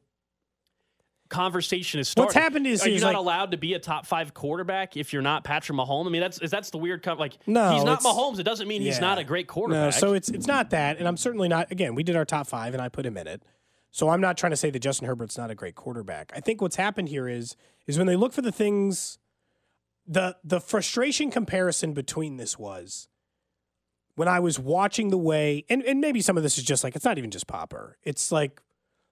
conversation 1.31 1.99
is 1.99 2.09
starting. 2.09 2.27
What's 2.27 2.35
happened 2.35 2.67
is 2.67 2.85
are 2.85 2.89
you 2.89 2.99
not 2.99 3.07
like- 3.07 3.17
allowed 3.17 3.51
to 3.51 3.57
be 3.57 3.73
a 3.73 3.79
top 3.79 4.05
five 4.05 4.33
quarterback 4.35 4.95
if 4.95 5.13
you're 5.13 5.23
not 5.23 5.43
Patrick 5.43 5.75
Mahomes? 5.77 6.05
I 6.05 6.09
mean, 6.09 6.21
that's 6.21 6.37
is 6.39 6.51
that's 6.51 6.69
the 6.69 6.77
weird 6.77 7.01
com- 7.01 7.17
like. 7.17 7.37
No, 7.47 7.73
he's 7.73 7.83
not 7.83 8.03
Mahomes. 8.03 8.37
It 8.39 8.43
doesn't 8.43 8.67
mean 8.67 8.83
he's 8.83 9.01
not 9.01 9.17
a 9.17 9.23
great 9.23 9.47
quarterback. 9.47 9.85
No, 9.85 9.89
so 9.91 10.13
it's 10.13 10.29
it's 10.29 10.45
not 10.45 10.69
that, 10.69 10.99
and 10.99 11.07
I'm 11.07 11.17
certainly 11.17 11.47
not. 11.47 11.71
Again, 11.71 11.95
we 11.95 12.03
did 12.03 12.15
our 12.15 12.25
top 12.25 12.45
five, 12.45 12.73
and 12.73 12.81
I 12.81 12.89
put 12.89 13.05
him 13.05 13.17
in 13.17 13.25
it. 13.27 13.41
So 13.89 14.09
I'm 14.09 14.21
not 14.21 14.37
trying 14.37 14.51
to 14.51 14.57
say 14.57 14.69
that 14.69 14.79
Justin 14.79 15.07
Herbert's 15.07 15.37
not 15.37 15.49
a 15.51 15.55
great 15.55 15.75
quarterback. 15.75 16.31
I 16.35 16.39
think 16.39 16.61
what's 16.61 16.75
happened 16.75 17.09
here 17.09 17.27
is 17.27 17.55
is 17.87 17.97
when 17.97 18.07
they 18.07 18.15
look 18.15 18.33
for 18.33 18.41
the 18.41 18.51
things, 18.51 19.17
the 20.07 20.37
the 20.43 20.59
frustration 20.61 21.31
comparison 21.31 21.93
between 21.93 22.37
this 22.37 22.59
was 22.59 23.07
when 24.15 24.27
I 24.27 24.39
was 24.39 24.59
watching 24.59 25.09
the 25.09 25.17
way, 25.17 25.65
and 25.69 25.81
and 25.83 25.99
maybe 25.99 26.21
some 26.21 26.37
of 26.37 26.43
this 26.43 26.57
is 26.57 26.63
just 26.63 26.83
like 26.83 26.95
it's 26.95 27.05
not 27.05 27.17
even 27.17 27.31
just 27.31 27.47
Popper. 27.47 27.97
It's 28.03 28.31
like 28.31 28.61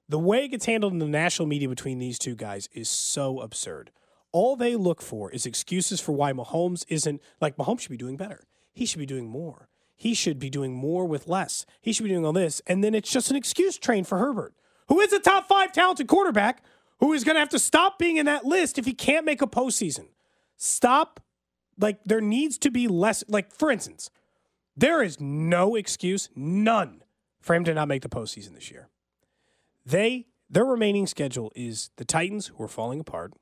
the 0.10 0.20
way 0.20 0.44
it 0.44 0.50
gets 0.50 0.66
handled 0.66 0.92
in 0.92 1.00
the 1.00 1.06
national 1.06 1.48
media 1.48 1.70
between 1.70 2.00
these 2.00 2.18
two 2.18 2.36
guys 2.36 2.68
is 2.74 2.90
so 2.90 3.40
absurd. 3.40 3.92
All 4.32 4.56
they 4.56 4.76
look 4.76 5.02
for 5.02 5.32
is 5.32 5.46
excuses 5.46 6.02
for 6.02 6.12
why 6.12 6.34
Mahomes 6.34 6.84
isn't 6.88 7.22
like 7.40 7.58
Mahomes 7.58 7.82
should 7.82 7.92
be 7.92 7.98
doing 7.98 8.18
better. 8.18 8.44
He 8.74 8.86
should 8.86 9.00
be 9.00 9.06
doing 9.06 9.28
more. 9.28 9.70
He 9.96 10.14
should 10.14 10.40
be 10.40 10.50
doing 10.50 10.74
more 10.74 11.06
with 11.06 11.28
less. 11.28 11.66
He 11.82 11.94
should 11.94 12.04
be 12.04 12.10
doing 12.10 12.26
all 12.26 12.34
this. 12.34 12.62
And 12.66 12.84
then 12.84 12.96
it's 12.96 13.12
just 13.12 13.30
an 13.30 13.36
excuse 13.36 13.78
train 13.78 14.04
for 14.04 14.18
Herbert, 14.18 14.54
who 14.88 15.00
is 15.00 15.14
a 15.14 15.20
top 15.20 15.48
five 15.48 15.74
talented 15.74 16.08
quarterback, 16.08 16.64
who 17.00 17.14
is 17.14 17.24
going 17.24 17.36
to 17.36 17.40
have 17.40 17.50
to 17.50 17.60
stop 17.60 18.00
being 18.00 18.18
in 18.18 18.26
that 18.26 18.46
list 18.46 18.80
if 18.80 18.86
he 18.86 18.94
can't 18.94 19.26
make 19.26 19.42
a 19.42 19.48
postseason. 19.48 20.08
Stop. 20.58 21.20
Like, 21.78 22.04
there 22.04 22.22
needs 22.22 22.58
to 22.60 22.72
be 22.72 22.88
less. 22.88 23.24
Like, 23.28 23.54
for 23.54 23.72
instance, 23.72 24.10
there 24.76 25.02
is 25.02 25.20
no 25.20 25.76
excuse, 25.76 26.30
none, 26.36 27.04
for 27.42 27.56
him 27.56 27.64
to 27.66 27.74
not 27.74 27.88
make 27.88 28.02
the 28.02 28.10
postseason 28.10 28.54
this 28.56 28.72
year. 28.72 28.90
They 29.90 30.28
their 30.52 30.66
remaining 30.66 31.08
schedule 31.08 31.52
is 31.56 31.90
the 31.98 32.06
Titans, 32.06 32.48
who 32.48 32.64
are 32.64 32.68
falling 32.68 33.00
apart, 33.00 33.34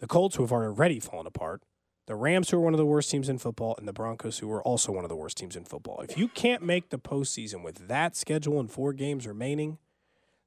the 0.00 0.06
Colts, 0.06 0.36
who 0.36 0.42
have 0.42 0.52
already 0.52 1.00
fallen 1.00 1.26
apart, 1.26 1.62
the 2.06 2.14
Rams, 2.14 2.50
who 2.50 2.58
are 2.58 2.60
one 2.60 2.74
of 2.74 2.78
the 2.78 2.86
worst 2.86 3.10
teams 3.10 3.28
in 3.28 3.38
football, 3.38 3.74
and 3.78 3.88
the 3.88 3.92
Broncos, 3.92 4.38
who 4.38 4.50
are 4.52 4.62
also 4.62 4.92
one 4.92 5.04
of 5.04 5.08
the 5.08 5.16
worst 5.16 5.38
teams 5.38 5.56
in 5.56 5.64
football. 5.64 6.00
If 6.00 6.18
you 6.18 6.28
can't 6.28 6.62
make 6.62 6.90
the 6.90 6.98
postseason 6.98 7.62
with 7.62 7.88
that 7.88 8.16
schedule 8.16 8.60
and 8.60 8.70
four 8.70 8.92
games 8.92 9.26
remaining, 9.26 9.78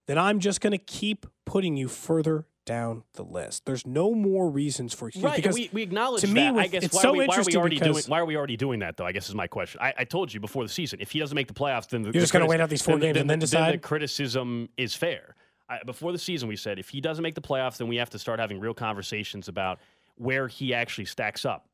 then 0.06 0.20
I'm 0.20 0.40
just 0.40 0.62
going 0.62 0.72
to 0.72 0.78
keep 0.78 1.26
putting 1.46 1.76
you 1.76 1.88
further 1.88 2.46
down 2.66 3.04
the 3.14 3.24
list. 3.24 3.66
There's 3.66 3.86
no 3.86 4.14
more 4.14 4.50
reasons 4.50 4.94
for 4.94 5.08
excuse 5.08 5.24
Right, 5.24 5.36
because 5.36 5.56
we, 5.56 5.70
we 5.74 5.82
acknowledge 5.82 6.22
to 6.22 6.28
that. 6.28 6.34
me, 6.34 6.60
I 6.60 6.68
guess 6.68 6.84
it's 6.84 6.96
why, 6.96 7.02
so 7.02 7.10
are 7.10 7.14
we, 7.14 7.26
why 7.28 7.38
are 7.38 7.44
we 7.44 7.56
already 7.56 7.80
doing 7.80 8.04
why 8.08 8.20
are 8.20 8.26
we 8.26 8.36
already 8.38 8.58
doing 8.58 8.80
that 8.80 8.98
though? 8.98 9.06
I 9.06 9.12
guess 9.12 9.30
is 9.30 9.36
my 9.36 9.48
question. 9.48 9.82
I, 9.82 9.94
I 10.00 10.04
told 10.04 10.34
you 10.34 10.40
before 10.40 10.64
the 10.64 10.70
season, 10.70 11.00
if 11.02 11.12
he 11.12 11.20
doesn't 11.20 11.36
make 11.36 11.48
the 11.48 11.54
playoffs, 11.54 11.90
then 11.90 12.02
the, 12.02 12.08
You're 12.08 12.14
the 12.14 12.20
just 12.20 12.34
gonna 12.34 12.46
wait 12.46 12.60
out 12.62 12.70
these 12.70 12.82
four 12.82 12.98
games 13.00 13.18
and 13.18 13.30
then 13.30 13.40
the 13.40 13.46
decide? 13.46 13.82
criticism 13.82 14.70
is 14.78 14.94
fair. 14.96 15.36
I, 15.70 15.80
before 15.86 16.12
the 16.12 16.20
season, 16.20 16.50
we 16.50 16.56
said 16.56 16.80
if 16.80 16.90
he 16.90 17.02
doesn't 17.02 17.24
make 17.24 17.36
the 17.36 17.42
playoffs, 17.42 17.78
then 17.78 17.88
we 17.88 17.96
have 17.98 18.10
to 18.12 18.20
start 18.20 18.40
having 18.40 18.60
real 18.60 18.74
conversations 18.74 19.48
about 19.48 19.80
where 20.16 20.48
he 20.48 20.74
actually 20.74 21.06
stacks 21.06 21.46
up. 21.46 21.68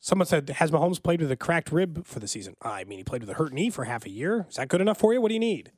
Someone 0.00 0.26
said, 0.26 0.50
"Has 0.50 0.72
Mahomes 0.72 1.00
played 1.00 1.20
with 1.20 1.30
a 1.30 1.36
cracked 1.36 1.70
rib 1.70 2.04
for 2.04 2.18
the 2.18 2.26
season?" 2.26 2.54
I 2.60 2.82
mean, 2.84 2.98
he 2.98 3.04
played 3.04 3.22
with 3.22 3.30
a 3.30 3.34
hurt 3.34 3.52
knee 3.52 3.70
for 3.70 3.84
half 3.84 4.04
a 4.04 4.10
year. 4.10 4.46
Is 4.50 4.56
that 4.56 4.66
good 4.68 4.80
enough 4.80 4.98
for 4.98 5.12
you? 5.14 5.20
What 5.20 5.28
do 5.28 5.34
you 5.34 5.40
need? 5.40 5.70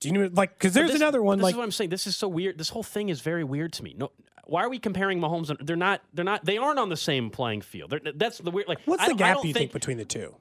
Do 0.00 0.08
you 0.08 0.14
need 0.14 0.36
like? 0.36 0.58
Because 0.58 0.72
there's 0.72 0.92
this- 0.92 1.00
another 1.00 1.22
one 1.22 1.38
This 1.38 1.44
like 1.44 1.52
is 1.52 1.56
what 1.58 1.64
I'm 1.64 1.70
saying. 1.72 1.90
This 1.90 2.06
is 2.06 2.16
so 2.16 2.26
weird. 2.28 2.58
This 2.58 2.70
whole 2.70 2.82
thing 2.82 3.08
is 3.10 3.20
very 3.20 3.44
weird 3.44 3.72
to 3.74 3.84
me. 3.84 3.94
No, 3.96 4.10
why 4.44 4.64
are 4.64 4.68
we 4.70 4.78
comparing 4.78 5.20
Mahomes? 5.20 5.50
And, 5.50 5.58
they're 5.66 5.76
not. 5.76 6.02
They're 6.14 6.24
not. 6.24 6.44
They 6.44 6.56
aren't 6.58 6.78
on 6.78 6.88
the 6.88 6.96
same 6.96 7.30
playing 7.30 7.60
field. 7.60 7.90
They're, 7.90 8.00
that's 8.14 8.38
the 8.38 8.50
weird. 8.50 8.66
Like, 8.68 8.80
what's 8.86 9.02
I 9.02 9.08
the 9.08 9.14
gap 9.14 9.44
you 9.44 9.52
think 9.52 9.72
between 9.72 9.98
the 9.98 10.04
two? 10.04 10.34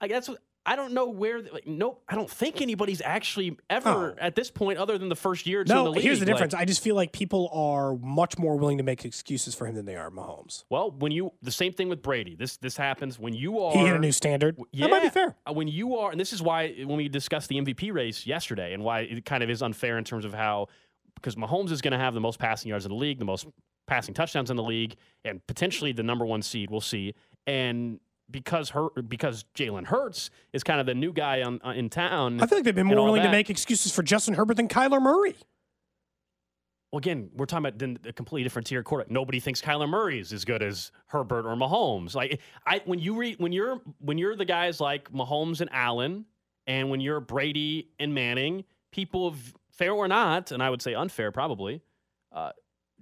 Like 0.00 0.10
that's 0.10 0.28
what 0.28 0.38
I 0.66 0.76
don't 0.76 0.92
know 0.94 1.10
where. 1.10 1.42
Like, 1.42 1.66
nope, 1.66 2.02
I 2.08 2.14
don't 2.14 2.30
think 2.30 2.62
anybody's 2.62 3.02
actually 3.02 3.58
ever 3.68 3.90
Oh. 3.90 4.14
at 4.18 4.34
this 4.34 4.50
point, 4.50 4.78
other 4.78 4.96
than 4.96 5.10
the 5.10 5.16
first 5.16 5.46
year 5.46 5.60
or 5.60 5.64
No, 5.64 5.84
the 5.84 5.90
league. 5.90 6.02
here's 6.02 6.20
the 6.20 6.24
like- 6.26 6.34
difference. 6.36 6.54
I 6.54 6.64
just 6.64 6.82
feel 6.82 6.94
like 6.94 7.12
people 7.12 7.50
are 7.52 7.96
much 7.96 8.38
more 8.38 8.56
willing 8.56 8.78
to 8.78 8.82
make 8.84 9.04
excuses 9.04 9.54
for 9.54 9.66
him 9.66 9.74
than 9.74 9.84
they 9.84 9.96
are 9.96 10.10
Mahomes. 10.10 10.64
well, 10.70 10.90
when 10.90 11.12
you 11.12 11.32
the 11.42 11.50
same 11.52 11.72
thing 11.72 11.88
with 11.90 12.00
Brady. 12.02 12.34
This 12.34 12.56
this 12.56 12.76
happens 12.78 13.18
when 13.18 13.34
you 13.34 13.60
are. 13.60 13.72
He 13.72 13.80
hit 13.80 13.94
a 13.94 13.98
new 13.98 14.12
standard. 14.12 14.56
Yeah, 14.72 14.86
That 14.86 14.90
might 14.90 15.02
be 15.02 15.10
fair. 15.10 15.36
uh, 15.46 15.52
When 15.52 15.68
you 15.68 15.96
are, 15.96 16.10
and 16.10 16.18
this 16.18 16.32
is 16.32 16.40
why 16.40 16.72
when 16.84 16.96
we 16.96 17.08
discussed 17.08 17.48
the 17.50 17.56
MVP 17.58 17.90
race 17.92 18.26
yesterday, 18.26 18.72
and 18.72 18.82
why 18.82 19.00
it 19.00 19.24
kind 19.26 19.42
of 19.42 19.50
is 19.50 19.62
unfair 19.62 19.98
in 19.98 20.04
terms 20.04 20.24
of 20.24 20.32
how, 20.32 20.68
because 21.14 21.34
Mahomes 21.36 21.72
is 21.72 21.82
going 21.82 21.92
to 21.92 21.98
have 21.98 22.14
the 22.14 22.20
most 22.20 22.38
passing 22.38 22.70
yards 22.70 22.86
in 22.86 22.90
the 22.90 22.96
league, 22.96 23.18
the 23.18 23.24
most 23.26 23.46
passing 23.86 24.14
touchdowns 24.14 24.50
in 24.50 24.56
the 24.56 24.62
league, 24.62 24.96
and 25.26 25.46
potentially 25.46 25.92
the 25.92 26.02
number 26.02 26.24
one 26.24 26.40
seed. 26.40 26.70
We'll 26.70 26.80
see. 26.80 27.12
And 27.46 28.00
because 28.34 28.70
her, 28.70 28.88
because 29.06 29.44
Jalen 29.54 29.84
Hurts 29.84 30.28
is 30.52 30.64
kind 30.64 30.80
of 30.80 30.86
the 30.86 30.94
new 30.94 31.12
guy 31.12 31.42
on, 31.42 31.60
uh, 31.64 31.70
in 31.70 31.88
town. 31.88 32.40
I 32.40 32.46
feel 32.46 32.58
like 32.58 32.64
they've 32.64 32.74
been 32.74 32.88
more 32.88 33.04
willing 33.04 33.22
to 33.22 33.30
make 33.30 33.48
excuses 33.48 33.94
for 33.94 34.02
Justin 34.02 34.34
Herbert 34.34 34.56
than 34.56 34.66
Kyler 34.66 35.00
Murray. 35.00 35.36
Well, 36.90 36.98
again, 36.98 37.30
we're 37.36 37.46
talking 37.46 37.66
about 37.66 37.78
then 37.78 38.00
a 38.04 38.12
completely 38.12 38.42
different 38.42 38.66
tier 38.66 38.82
quarterback. 38.82 39.12
Nobody 39.12 39.38
thinks 39.38 39.62
Kyler 39.62 39.88
Murray 39.88 40.18
is 40.18 40.32
as 40.32 40.44
good 40.44 40.64
as 40.64 40.90
Herbert 41.06 41.46
or 41.46 41.54
Mahomes. 41.54 42.16
Like 42.16 42.40
I, 42.66 42.82
when 42.86 42.98
you 42.98 43.14
read 43.14 43.38
when 43.38 43.52
you're 43.52 43.80
when 44.00 44.18
you're 44.18 44.34
the 44.34 44.44
guys 44.44 44.80
like 44.80 45.12
Mahomes 45.12 45.60
and 45.60 45.70
Allen, 45.72 46.24
and 46.66 46.90
when 46.90 47.00
you're 47.00 47.20
Brady 47.20 47.90
and 48.00 48.14
Manning, 48.14 48.64
people, 48.90 49.30
have, 49.30 49.54
fair 49.70 49.92
or 49.92 50.08
not, 50.08 50.50
and 50.50 50.60
I 50.60 50.70
would 50.70 50.82
say 50.82 50.94
unfair 50.94 51.30
probably, 51.30 51.82
uh, 52.32 52.50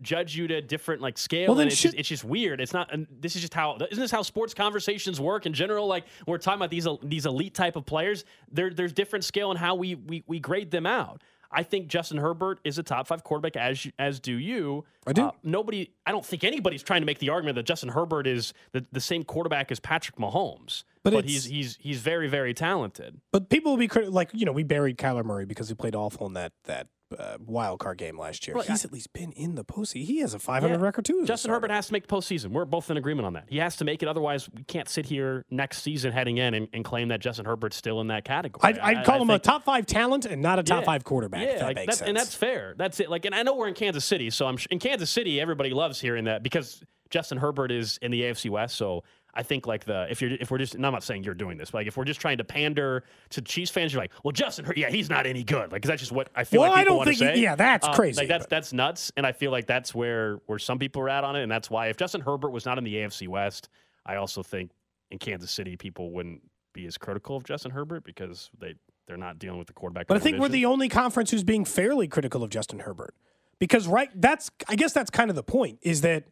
judge 0.03 0.37
you 0.37 0.47
to 0.49 0.55
a 0.57 0.63
different 0.63 1.01
like 1.01 1.17
scale. 1.17 1.49
Well, 1.49 1.57
then 1.57 1.65
and 1.65 1.73
it's, 1.73 1.81
should- 1.81 1.93
just, 1.93 2.01
it's 2.01 2.09
just 2.09 2.25
weird. 2.25 2.61
It's 2.61 2.73
not. 2.73 2.93
And 2.93 3.07
this 3.21 3.35
is 3.37 3.43
just 3.43 3.55
how. 3.55 3.77
Isn't 3.91 4.01
this 4.03 4.11
how 4.11 4.23
sports 4.23 4.55
conversations 4.55 5.21
work 5.21 5.47
in 5.47 5.53
general? 5.55 5.87
Like 5.87 6.05
we're 6.27 6.39
talking 6.39 6.59
about 6.59 6.71
these 6.71 6.87
these 7.03 7.27
elite 7.27 7.55
type 7.55 7.77
of 7.77 7.87
players. 7.87 8.25
There, 8.51 8.71
there's 8.71 8.93
different 8.93 9.25
scale 9.25 9.51
in 9.51 9.57
how 9.57 9.75
we 9.75 9.95
we 9.95 10.25
we 10.27 10.41
grade 10.41 10.71
them 10.71 10.87
out. 10.87 11.23
I 11.55 11.65
think 11.65 11.89
Justin 11.89 12.17
Herbert 12.17 12.61
is 12.65 12.79
a 12.79 12.83
top 12.83 13.07
five 13.07 13.25
quarterback, 13.25 13.57
as 13.57 13.87
as 13.99 14.21
do 14.21 14.33
you. 14.33 14.85
I 15.07 15.13
do. 15.13 15.25
Uh, 15.25 15.31
nobody. 15.43 15.91
I 16.07 16.11
don't 16.11 16.25
think 16.25 16.45
anybody's 16.45 16.83
trying 16.83 17.03
to 17.03 17.07
make 17.07 17.19
the 17.19 17.29
argument 17.29 17.57
that 17.57 17.65
Justin 17.65 17.91
Herbert 17.91 18.27
is 18.27 18.55
the, 18.73 18.87
the 18.91 19.01
same 19.01 19.23
quarterback 19.23 19.71
as 19.71 19.79
Patrick 19.79 20.17
Mahomes. 20.17 20.85
But 21.03 21.13
But, 21.13 21.25
he's 21.27 21.45
he's 21.45 21.77
he's 21.79 22.01
very 22.01 22.27
very 22.29 22.55
talented. 22.55 23.21
But 23.33 23.51
people 23.51 23.73
will 23.73 23.77
be 23.77 23.89
crit- 23.89 24.11
like, 24.13 24.31
you 24.33 24.47
know, 24.47 24.53
we 24.53 24.63
buried 24.63 24.97
Kyler 24.97 25.25
Murray 25.25 25.45
because 25.45 25.69
he 25.69 25.75
played 25.75 25.95
awful 25.95 26.27
in 26.27 26.33
that 26.35 26.53
that 26.65 26.87
uh, 27.19 27.37
wild 27.45 27.79
card 27.81 27.99
game 27.99 28.19
last 28.19 28.47
year. 28.47 28.57
Right, 28.57 28.67
He's 28.67 28.85
I- 28.85 28.89
at 28.89 28.93
least 28.93 29.13
been 29.13 29.33
in 29.33 29.55
the 29.55 29.65
postseason. 29.65 30.05
He 30.05 30.19
has 30.21 30.35
a 30.35 30.39
500 30.39 30.75
Yeah. 30.75 30.81
record 30.85 31.05
too. 31.05 31.25
Justin. 31.27 31.51
Herbert 31.51 31.71
has 31.71 31.87
to 31.89 31.93
make 31.93 32.07
the 32.07 32.15
postseason. 32.15 32.53
We're 32.53 32.65
both 32.65 32.91
in 32.91 32.97
agreement 32.97 33.27
on 33.27 33.33
that. 33.35 33.45
He 33.49 33.59
has 33.59 33.77
to 33.77 33.85
make 33.85 34.03
it. 34.03 34.09
Otherwise, 34.09 34.49
we 34.51 34.65
can't 34.65 34.89
sit 34.89 35.07
here 35.07 35.45
next 35.51 35.83
season 35.83 36.13
heading 36.13 36.39
in 36.39 36.55
and, 36.55 36.69
and 36.73 36.85
claim 36.85 37.09
that 37.09 37.21
Justin 37.21 37.45
Herbert's 37.45 37.77
still 37.77 38.01
in 38.01 38.09
that 38.09 38.25
category. 38.25 38.61
I'd, 38.63 38.79
I'd 38.79 38.97
I- 38.99 39.05
call 39.05 39.17
I 39.17 39.23
him 39.23 39.27
think- 39.29 39.43
a 39.43 39.45
top 39.45 39.65
five 39.65 39.87
talent 39.87 40.27
and 40.27 40.41
not 40.43 40.59
a 40.59 40.63
top 40.63 40.81
Yeah. 40.83 40.87
five 40.87 41.05
quarterback. 41.05 41.43
Yeah, 41.43 41.49
if 41.49 41.59
that 41.61 41.65
like 41.67 41.77
makes 41.77 41.87
that's, 41.87 41.99
sense. 41.99 42.09
and 42.09 42.17
that's 42.17 42.35
fair. 42.35 42.75
That's 42.77 43.01
it. 43.01 43.11
Like, 43.11 43.25
and 43.25 43.35
I 43.35 43.43
know 43.43 43.55
we're 43.55 43.69
in 43.69 43.75
Kansas 43.75 44.05
City, 44.05 44.31
so 44.31 44.47
I'm 44.47 44.57
sh- 44.57 44.67
in 44.71 44.79
Kansas 44.79 45.11
City. 45.11 45.41
Everybody 45.41 45.71
loves 45.71 46.01
hearing 46.01 46.25
that 46.25 46.43
because 46.43 46.83
Justin 47.11 47.39
Herbert 47.39 47.71
is 47.71 47.99
in 48.01 48.11
the 48.11 48.23
AFC 48.23 48.49
West. 48.51 48.77
So 48.77 49.05
I 49.35 49.43
think 49.43 49.67
like 49.67 49.85
the 49.87 50.07
if 50.11 50.21
you're 50.21 50.33
if 50.33 50.51
we're 50.51 50.59
just 50.59 50.75
and 50.75 50.85
I'm 50.85 50.93
not 50.93 51.03
saying 51.03 51.25
you're 51.25 51.33
doing 51.35 51.57
this, 51.57 51.71
but 51.71 51.79
like 51.79 51.87
if 51.87 51.97
we're 51.97 52.05
just 52.05 52.21
trying 52.21 52.37
to 52.39 52.45
pander 52.45 53.05
to 53.31 53.41
Chiefs 53.41 53.71
fans, 53.71 53.93
you're 53.93 54.03
like, 54.03 54.13
well, 54.23 54.33
Justin, 54.33 54.71
yeah, 54.77 54.91
he's 54.91 55.09
not 55.09 55.27
any 55.27 55.43
good. 55.43 55.73
Like, 55.73 55.83
'cause 55.83 55.89
that's 55.89 56.01
just 56.03 56.13
what 56.13 56.29
I 56.35 56.45
feel 56.45 56.61
Well, 56.61 56.71
like 56.71 56.81
I 56.81 56.85
don't 56.85 56.99
want 56.99 57.09
to 57.09 57.15
think 57.17 57.31
he- 57.31 57.37
say. 57.37 57.43
yeah, 57.43 57.55
that's 57.55 57.87
Um, 57.89 57.95
crazy, 57.95 58.21
Like 58.21 58.29
that's 58.29 58.45
but- 58.45 58.51
that's 58.51 58.73
nuts, 58.75 59.11
and 59.17 59.27
I 59.27 59.33
feel 59.33 59.51
like 59.51 59.67
that's 59.67 59.95
where 59.95 60.37
where 60.47 60.59
some 60.59 60.79
people 60.79 61.01
are 61.03 61.09
at 61.09 61.25
on 61.25 61.35
it, 61.37 61.43
and 61.43 61.51
that's 61.51 61.71
why 61.71 61.87
if 61.89 61.97
Justin 61.97 62.21
Herbert 62.21 62.51
was 62.51 62.67
not 62.67 62.77
in 62.77 62.85
the 62.85 62.95
AFC 62.97 63.27
West, 63.27 63.69
I 64.05 64.17
also 64.17 64.43
think 64.43 64.71
in 65.11 65.19
Kansas 65.19 65.51
City 65.51 65.77
people 65.77 66.11
wouldn't 66.11 66.43
be 66.75 66.85
as 66.87 66.99
critical 66.99 67.37
of 67.37 67.45
Justin 67.45 67.71
Herbert 67.71 68.05
because 68.05 68.51
they 68.59 68.75
they're 69.07 69.17
not 69.17 69.39
dealing 69.39 69.59
with 69.59 69.67
the 69.67 69.73
quarterback. 69.73 70.07
But 70.09 70.15
I 70.15 70.17
in 70.19 70.23
think 70.23 70.39
we're 70.41 70.49
the 70.49 70.65
only 70.67 70.89
conference 70.89 71.31
who's 71.31 71.43
being 71.45 71.65
fairly 71.65 72.07
critical 72.07 72.43
of 72.43 72.51
Justin 72.51 72.81
Herbert. 72.81 73.15
Because 73.59 73.87
right 73.89 74.11
that's 74.15 74.51
I 74.69 74.77
guess 74.77 74.93
that's 74.93 75.11
kind 75.11 75.31
of 75.31 75.37
the 75.37 75.43
point 75.43 75.79
is 75.83 76.03
that 76.03 76.25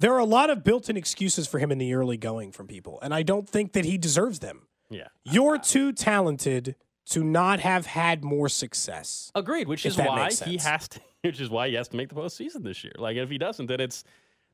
there 0.00 0.12
are 0.14 0.18
a 0.18 0.24
lot 0.24 0.50
of 0.50 0.62
built-in 0.64 0.96
excuses 0.96 1.46
for 1.46 1.58
him 1.58 1.72
in 1.72 1.78
the 1.78 1.92
early 1.94 2.16
going 2.16 2.52
from 2.52 2.66
people 2.66 2.98
and 3.02 3.12
I 3.14 3.22
don't 3.22 3.48
think 3.48 3.72
that 3.72 3.84
he 3.84 3.98
deserves 3.98 4.38
them. 4.38 4.66
yeah. 4.90 5.08
You're 5.24 5.58
too 5.58 5.92
talented 5.92 6.76
to 7.10 7.24
not 7.24 7.60
have 7.60 7.86
had 7.86 8.22
more 8.22 8.48
success. 8.48 9.32
Agreed, 9.34 9.66
which 9.66 9.86
is 9.86 9.96
why 9.96 10.30
he 10.30 10.58
has 10.58 10.88
to, 10.88 11.00
which 11.22 11.40
is 11.40 11.48
why 11.50 11.68
he 11.68 11.74
has 11.74 11.88
to 11.88 11.96
make 11.96 12.08
the 12.10 12.14
postseason 12.14 12.62
this 12.62 12.84
year. 12.84 12.92
Like 12.98 13.16
if 13.16 13.30
he 13.30 13.38
doesn't, 13.38 13.66
then 13.66 13.80
it's 13.80 14.04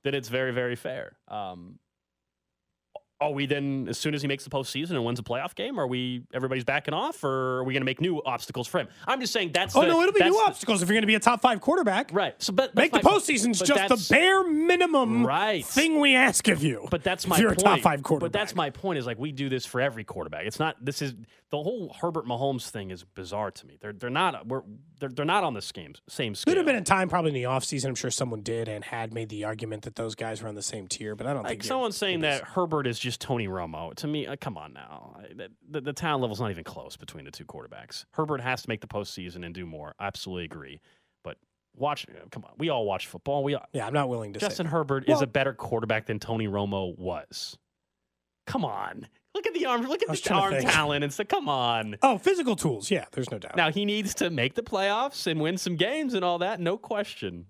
then 0.04 0.14
it's 0.14 0.28
very 0.28 0.52
very 0.52 0.76
fair. 0.76 1.16
Um, 1.28 1.78
are 3.20 3.30
we 3.30 3.46
then 3.46 3.86
as 3.88 3.96
soon 3.96 4.14
as 4.14 4.22
he 4.22 4.28
makes 4.28 4.44
the 4.44 4.50
postseason 4.50 4.90
and 4.92 5.04
wins 5.04 5.18
a 5.18 5.22
playoff 5.22 5.54
game, 5.54 5.78
are 5.78 5.86
we 5.86 6.22
everybody's 6.34 6.64
backing 6.64 6.92
off, 6.94 7.22
or 7.24 7.58
are 7.58 7.64
we 7.64 7.72
going 7.72 7.80
to 7.80 7.84
make 7.86 8.00
new 8.00 8.20
obstacles 8.24 8.66
for 8.66 8.80
him? 8.80 8.88
I'm 9.06 9.20
just 9.20 9.32
saying 9.32 9.52
that's 9.52 9.74
Oh 9.76 9.80
the- 9.82 9.86
no, 9.86 10.00
it'll 10.02 10.12
be 10.12 10.24
new 10.24 10.32
the- 10.32 10.44
obstacles 10.46 10.82
if 10.82 10.88
you're 10.88 10.94
going 10.94 11.02
to 11.02 11.06
be 11.06 11.14
a 11.14 11.20
top 11.20 11.40
5 11.40 11.60
quarterback. 11.60 12.10
right? 12.12 12.34
So, 12.42 12.52
but 12.52 12.74
Make 12.74 12.92
the 12.92 12.98
postseason's 12.98 13.60
but 13.60 13.68
just 13.68 13.88
the 14.08 14.14
bare 14.14 14.42
minimum 14.44 15.24
Right. 15.26 15.64
thing 15.64 16.00
we 16.00 16.14
ask 16.16 16.48
of 16.48 16.62
you. 16.64 16.86
But 16.90 17.02
that's 17.04 17.24
if 17.24 17.30
my 17.30 17.38
you're 17.38 17.50
point. 17.54 17.60
a 17.60 17.64
top 17.64 17.80
five 17.80 18.02
quarterback. 18.02 18.32
But 18.32 18.38
that's 18.38 18.54
my 18.54 18.70
point. 18.70 18.98
Is 18.98 19.06
like 19.06 19.18
we 19.18 19.32
do 19.32 19.48
this 19.48 19.64
for 19.64 19.80
every 19.80 20.04
quarterback. 20.04 20.46
It's 20.46 20.58
not. 20.58 20.76
This 20.84 21.00
is 21.00 21.14
the 21.50 21.62
whole 21.62 21.94
Herbert 22.00 22.26
Mahomes 22.26 22.68
thing 22.68 22.90
is 22.90 23.04
bizarre 23.04 23.50
to 23.52 23.66
me. 23.66 23.78
They're 23.80 23.92
they're 23.92 24.10
not. 24.10 24.46
We're 24.46 24.62
they're, 24.98 25.08
they're 25.08 25.24
not 25.24 25.44
on 25.44 25.54
the 25.54 25.62
same 25.62 25.94
same 26.08 26.34
scale. 26.34 26.50
Could 26.52 26.56
have 26.58 26.66
been 26.66 26.76
a 26.76 26.80
time 26.82 27.08
probably 27.08 27.30
in 27.30 27.34
the 27.34 27.44
offseason. 27.44 27.86
I'm 27.86 27.94
sure 27.94 28.10
someone 28.10 28.40
did 28.42 28.68
and 28.68 28.82
had 28.84 29.12
made 29.14 29.28
the 29.28 29.44
argument 29.44 29.82
that 29.82 29.94
those 29.96 30.14
guys 30.14 30.42
were 30.42 30.48
on 30.48 30.54
the 30.54 30.62
same 30.62 30.88
tier, 30.88 31.14
but 31.14 31.26
I 31.26 31.32
don't 31.32 31.42
Like 31.42 31.50
think 31.50 31.64
someone's 31.64 31.96
saying 31.96 32.20
that 32.20 32.42
Herbert 32.42 32.86
is 32.86 32.98
just 33.04 33.20
Tony 33.20 33.46
Romo. 33.46 33.94
To 33.94 34.06
me, 34.06 34.26
uh, 34.26 34.36
come 34.40 34.56
on 34.56 34.72
now. 34.72 35.16
The, 35.70 35.80
the, 35.80 35.92
talent 35.92 36.22
level's 36.22 36.40
not 36.40 36.50
even 36.50 36.64
close 36.64 36.96
between 36.96 37.24
the 37.24 37.30
two 37.30 37.44
quarterbacks. 37.44 38.04
Herbert 38.12 38.40
has 38.40 38.62
to 38.62 38.68
make 38.68 38.80
the 38.80 38.86
postseason 38.86 39.44
and 39.44 39.54
do 39.54 39.66
more. 39.66 39.94
I 39.98 40.06
absolutely 40.06 40.44
agree. 40.44 40.80
But 41.22 41.36
watch, 41.76 42.06
uh, 42.08 42.26
come 42.30 42.44
on. 42.44 42.52
We 42.58 42.70
all 42.70 42.84
watch 42.84 43.06
football. 43.06 43.44
We 43.44 43.54
all, 43.54 43.64
Yeah, 43.72 43.86
I'm 43.86 43.92
not 43.92 44.08
willing 44.08 44.32
to 44.32 44.40
say. 44.40 44.46
Justin. 44.46 44.66
Herbert 44.66 45.04
Well- 45.06 45.16
is 45.16 45.22
a 45.22 45.26
better 45.26 45.52
quarterback 45.52 46.06
than 46.06 46.18
Tony 46.18 46.48
Romo 46.48 46.98
was. 46.98 47.56
Come 48.46 48.64
on. 48.64 49.06
Look 49.34 49.46
at 49.46 49.54
the 49.54 49.66
arm. 49.66 49.86
Look 49.86 50.02
at 50.02 50.08
the 50.08 50.34
arm 50.34 50.60
talent 50.60 51.02
and 51.02 51.12
say, 51.12 51.24
come 51.24 51.48
on. 51.48 51.96
Oh, 52.02 52.18
physical 52.18 52.56
tools. 52.56 52.90
Yeah, 52.90 53.04
there's 53.12 53.30
no 53.30 53.38
doubt. 53.38 53.56
Now 53.56 53.70
he 53.70 53.84
needs 53.84 54.14
to 54.16 54.30
make 54.30 54.54
the 54.54 54.62
playoffs 54.62 55.26
and 55.26 55.40
win 55.40 55.58
some 55.58 55.76
games 55.76 56.14
and 56.14 56.24
all 56.24 56.38
that, 56.38 56.60
no 56.60 56.76
question. 56.76 57.46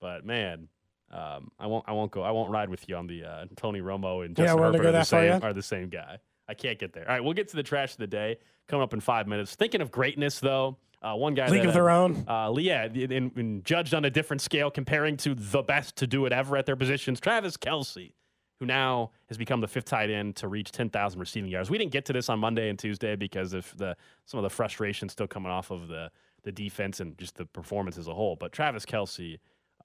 But 0.00 0.24
man, 0.24 0.68
um, 1.10 1.50
I 1.58 1.66
won't. 1.66 1.84
I 1.88 1.92
won't 1.92 2.10
go. 2.10 2.22
I 2.22 2.30
won't 2.30 2.50
ride 2.50 2.68
with 2.68 2.88
you 2.88 2.96
on 2.96 3.06
the 3.06 3.24
uh, 3.24 3.46
Tony 3.56 3.80
Romo 3.80 4.24
and 4.24 4.38
Yeah, 4.38 4.44
Justin 4.46 4.60
we're 4.60 4.72
gonna 4.72 4.78
Herbert 4.78 4.82
go 4.82 4.88
are, 4.88 5.00
the 5.00 5.04
same, 5.04 5.42
are 5.42 5.52
the 5.52 5.62
same 5.62 5.88
guy. 5.88 6.18
I 6.48 6.54
can't 6.54 6.78
get 6.78 6.92
there. 6.92 7.06
All 7.08 7.14
right, 7.14 7.22
we'll 7.22 7.34
get 7.34 7.48
to 7.48 7.56
the 7.56 7.62
trash 7.62 7.92
of 7.92 7.98
the 7.98 8.06
day 8.06 8.38
coming 8.66 8.82
up 8.82 8.92
in 8.92 9.00
five 9.00 9.26
minutes. 9.26 9.54
Thinking 9.54 9.80
of 9.80 9.90
greatness 9.90 10.40
though, 10.40 10.76
uh, 11.02 11.14
one 11.14 11.34
guy 11.34 11.48
League 11.48 11.62
that, 11.62 11.68
of 11.68 11.74
their 11.74 11.90
own. 11.90 12.24
uh, 12.28 12.52
yeah, 12.58 12.84
and, 12.84 13.36
and 13.36 13.64
judged 13.64 13.94
on 13.94 14.04
a 14.04 14.10
different 14.10 14.42
scale, 14.42 14.70
comparing 14.70 15.16
to 15.18 15.34
the 15.34 15.62
best 15.62 15.96
to 15.96 16.06
do 16.06 16.26
it 16.26 16.32
ever 16.32 16.56
at 16.56 16.66
their 16.66 16.76
positions. 16.76 17.20
Travis 17.20 17.56
Kelce, 17.56 18.12
who 18.60 18.66
now 18.66 19.10
has 19.28 19.38
become 19.38 19.60
the 19.60 19.68
fifth 19.68 19.86
tight 19.86 20.10
end 20.10 20.36
to 20.36 20.48
reach 20.48 20.72
10,000 20.72 21.18
receiving 21.20 21.50
yards. 21.50 21.70
We 21.70 21.78
didn't 21.78 21.92
get 21.92 22.04
to 22.06 22.12
this 22.12 22.28
on 22.28 22.38
Monday 22.38 22.68
and 22.68 22.78
Tuesday 22.78 23.16
because 23.16 23.52
of 23.52 23.72
the 23.76 23.96
some 24.26 24.38
of 24.38 24.42
the 24.42 24.50
frustration 24.50 25.08
still 25.08 25.26
coming 25.26 25.50
off 25.50 25.70
of 25.70 25.88
the 25.88 26.10
the 26.44 26.52
defense 26.52 27.00
and 27.00 27.18
just 27.18 27.36
the 27.36 27.44
performance 27.44 27.98
as 27.98 28.06
a 28.06 28.14
whole. 28.14 28.36
But 28.36 28.52
Travis 28.52 28.86
Kelce 28.86 29.38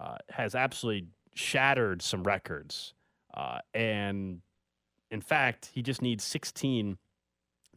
uh, 0.03 0.17
has 0.29 0.53
absolutely 0.53 1.07
shattered 1.33 2.01
some 2.01 2.23
records, 2.23 2.93
uh, 3.33 3.59
and 3.73 4.41
in 5.09 5.21
fact, 5.21 5.69
he 5.73 5.81
just 5.81 6.01
needs 6.01 6.23
16 6.23 6.97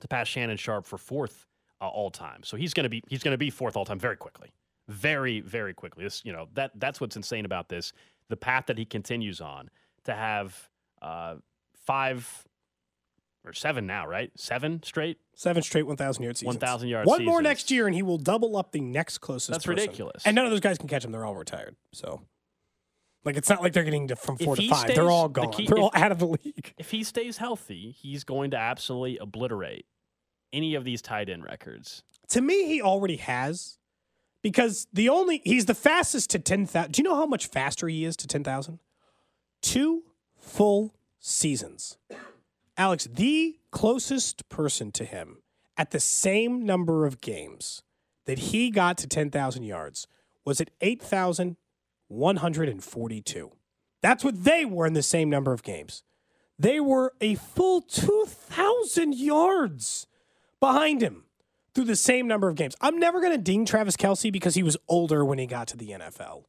to 0.01 0.09
pass 0.09 0.27
Shannon 0.27 0.57
Sharpe 0.57 0.87
for 0.87 0.99
fourth 0.99 1.47
uh, 1.81 1.89
all 1.89 2.11
time. 2.11 2.43
So 2.43 2.57
he's 2.57 2.75
going 2.75 2.85
to 2.85 2.91
be 2.91 3.03
he's 3.09 3.23
going 3.23 3.35
to 3.35 3.39
be 3.39 3.51
fourth 3.51 3.77
all 3.77 3.85
time 3.85 3.99
very 3.99 4.17
quickly, 4.17 4.51
very 4.89 5.41
very 5.41 5.75
quickly. 5.75 6.05
This 6.05 6.23
you 6.25 6.33
know 6.33 6.49
that 6.55 6.73
that's 6.77 7.01
what's 7.01 7.17
insane 7.17 7.45
about 7.45 7.69
this. 7.69 7.93
The 8.29 8.37
path 8.37 8.67
that 8.67 8.79
he 8.79 8.85
continues 8.85 9.41
on 9.41 9.71
to 10.05 10.15
have 10.15 10.69
uh, 11.03 11.37
five 11.75 12.47
or 13.47 13.53
seven 13.53 13.87
now, 13.87 14.07
right? 14.07 14.31
Seven 14.37 14.83
straight. 14.83 15.19
Seven 15.35 15.63
straight 15.63 15.87
1,000 15.87 16.23
yard 16.25 16.37
seasons. 16.37 16.57
1,000 16.57 16.89
yard 16.89 17.07
One 17.07 17.25
more 17.25 17.41
next 17.43 17.71
year, 17.71 17.87
and 17.87 17.95
he 17.95 18.03
will 18.03 18.19
double 18.19 18.57
up 18.57 18.73
the 18.73 18.81
next 18.81 19.19
closest. 19.19 19.51
That's 19.51 19.65
person. 19.67 19.85
ridiculous. 19.85 20.23
And 20.27 20.35
none 20.35 20.45
of 20.45 20.51
those 20.51 20.61
guys 20.61 20.79
can 20.79 20.89
catch 20.89 21.05
him. 21.05 21.13
They're 21.13 21.25
all 21.25 21.37
retired. 21.37 21.77
So, 21.93 22.23
like, 23.25 23.37
it's 23.37 23.49
not 23.49 23.63
like 23.63 23.73
they're 23.73 23.85
getting 23.85 24.09
to, 24.09 24.17
from 24.17 24.37
four 24.39 24.57
to 24.57 24.69
five. 24.69 24.79
stays- 24.81 24.97
they're 24.97 25.11
all 25.11 25.29
the 25.29 25.41
gone. 25.43 25.53
key- 25.53 25.67
they're 25.67 25.77
if- 25.77 25.83
all 25.83 25.91
out 25.95 26.13
of 26.13 26.19
the 26.19 26.27
league. 26.27 26.75
If 26.79 26.91
he 26.91 27.05
stays 27.05 27.37
healthy, 27.39 27.93
he's 27.93 28.25
going 28.25 28.51
to 28.53 28.57
absolutely 28.57 29.19
obliterate 29.19 29.87
any 30.53 30.75
of 30.75 30.85
these 30.85 31.01
tight 31.03 31.29
end 31.29 31.45
records. 31.45 32.03
To 32.31 32.41
me, 32.41 32.67
he 32.67 32.81
already 32.83 33.17
has, 33.17 33.79
because 34.43 34.87
the 34.93 35.09
only 35.09 35.43
he's 35.45 35.67
the 35.67 35.75
fastest 35.75 36.31
to 36.31 36.39
ten 36.39 36.67
thousand. 36.67 36.93
Do 36.93 37.01
you 37.03 37.09
know 37.09 37.15
how 37.17 37.27
much 37.27 37.47
faster 37.47 37.87
he 37.89 38.05
is 38.05 38.17
to 38.17 38.27
ten 38.27 38.43
thousand? 38.43 38.81
Two 39.63 40.05
full 40.39 40.95
seasons. 41.19 41.99
Alex, 42.77 43.09
the 43.11 43.59
closest 43.71 44.49
person 44.49 44.91
to 44.93 45.05
him 45.05 45.39
at 45.77 45.91
the 45.91 46.01
same 46.01 46.65
number 46.65 47.05
of 47.07 47.21
games 47.21 47.83
that 48.27 48.39
he 48.39 48.71
got 48.71 48.99
to 48.99 49.07
10,000 49.07 49.63
yards 49.63 50.07
was 50.45 50.61
at 50.61 50.71
8,142. 50.81 53.53
That's 54.03 54.25
what 54.25 54.45
they 54.45 54.65
were 54.65 54.87
in 54.87 54.93
the 54.93 55.03
same 55.03 55.31
number 55.31 55.53
of 55.53 55.63
games. 55.63 56.03
They 56.59 56.81
were 56.81 57.13
a 57.21 57.35
full 57.35 57.83
2,000 57.83 59.15
yards 59.15 60.07
behind 60.61 61.03
him 61.03 61.25
through 61.75 61.85
the 61.85 61.97
same 61.97 62.27
number 62.27 62.49
of 62.49 62.57
games. 62.57 62.75
I'm 62.81 62.99
never 62.99 63.21
going 63.21 63.33
to 63.33 63.39
ding 63.39 63.67
Travis 63.67 63.97
Kelce 63.97 64.33
because 64.33 64.55
he 64.55 64.63
was 64.63 64.77
older 64.89 65.25
when 65.25 65.39
he 65.39 65.47
got 65.47 65.69
to 65.69 65.77
the 65.77 65.91
NFL. 65.91 66.45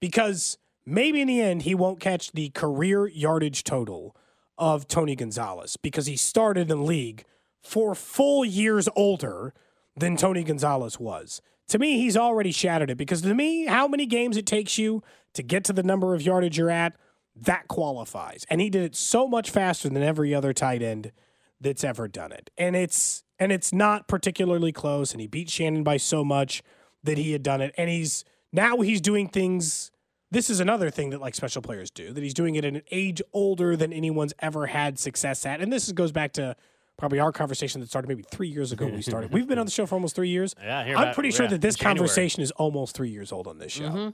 Because 0.00 0.58
maybe 0.84 1.20
in 1.20 1.28
the 1.28 1.40
end, 1.40 1.62
he 1.62 1.74
won't 1.74 2.00
catch 2.00 2.32
the 2.32 2.50
career 2.50 3.06
yardage 3.06 3.62
total 3.62 4.16
of 4.58 4.86
Tony 4.88 5.16
Gonzalez 5.16 5.76
because 5.76 6.06
he 6.06 6.16
started 6.16 6.70
in 6.70 6.86
league 6.86 7.24
four 7.62 7.94
full 7.94 8.44
years 8.44 8.88
older 8.96 9.54
than 9.96 10.16
Tony 10.16 10.42
Gonzalez 10.42 10.98
was. 10.98 11.40
To 11.68 11.78
me, 11.78 11.98
he's 11.98 12.16
already 12.16 12.52
shattered 12.52 12.90
it 12.90 12.98
because 12.98 13.22
to 13.22 13.34
me, 13.34 13.66
how 13.66 13.88
many 13.88 14.06
games 14.06 14.36
it 14.36 14.46
takes 14.46 14.78
you 14.78 15.02
to 15.34 15.42
get 15.42 15.64
to 15.64 15.72
the 15.72 15.82
number 15.82 16.14
of 16.14 16.22
yardage 16.22 16.58
you're 16.58 16.70
at, 16.70 16.94
that 17.34 17.68
qualifies. 17.68 18.44
And 18.50 18.60
he 18.60 18.68
did 18.68 18.82
it 18.82 18.96
so 18.96 19.26
much 19.26 19.50
faster 19.50 19.88
than 19.88 20.02
every 20.02 20.34
other 20.34 20.52
tight 20.52 20.82
end 20.82 21.12
that's 21.60 21.84
ever 21.84 22.08
done 22.08 22.32
it. 22.32 22.50
And 22.58 22.76
it's 22.76 23.24
and 23.38 23.50
it's 23.50 23.72
not 23.72 24.06
particularly 24.06 24.72
close 24.72 25.12
and 25.12 25.20
he 25.20 25.26
beat 25.26 25.50
Shannon 25.50 25.82
by 25.82 25.96
so 25.96 26.24
much 26.24 26.62
that 27.02 27.18
he 27.18 27.32
had 27.32 27.42
done 27.42 27.60
it 27.60 27.74
and 27.78 27.88
he's 27.88 28.24
now 28.52 28.80
he's 28.80 29.00
doing 29.00 29.28
things 29.28 29.90
this 30.32 30.48
is 30.48 30.60
another 30.60 30.90
thing 30.90 31.10
that 31.10 31.20
like 31.20 31.34
special 31.34 31.60
players 31.60 31.90
do 31.90 32.12
that 32.12 32.22
he's 32.22 32.34
doing 32.34 32.54
it 32.54 32.64
at 32.64 32.74
an 32.74 32.82
age 32.90 33.20
older 33.32 33.76
than 33.76 33.92
anyone's 33.92 34.32
ever 34.40 34.66
had 34.66 34.98
success 34.98 35.44
at. 35.44 35.60
And 35.60 35.70
this 35.72 35.86
is, 35.86 35.92
goes 35.92 36.10
back 36.10 36.32
to 36.32 36.56
probably 36.96 37.20
our 37.20 37.32
conversation 37.32 37.80
that 37.82 37.88
started 37.88 38.08
maybe 38.08 38.24
three 38.30 38.48
years 38.48 38.72
ago 38.72 38.86
when 38.86 38.94
we 38.94 39.02
started. 39.02 39.30
We've 39.32 39.46
been 39.46 39.58
on 39.58 39.66
the 39.66 39.72
show 39.78 39.84
for 39.84 39.94
almost 39.94 40.14
three 40.16 40.30
years. 40.30 40.54
Yeah, 40.62 40.78
I 40.78 41.04
that. 41.04 41.14
pretty 41.14 41.30
sure 41.32 41.44
Yeah, 41.44 41.50
that 41.50 41.60
this 41.60 41.76
January. 41.76 41.98
conversation 41.98 42.42
is 42.42 42.50
almost 42.52 42.96
three 42.96 43.10
years 43.10 43.30
old 43.30 43.46
on 43.46 43.58
this 43.58 43.72
show 43.72 43.84
mm-hmm. 43.84 44.08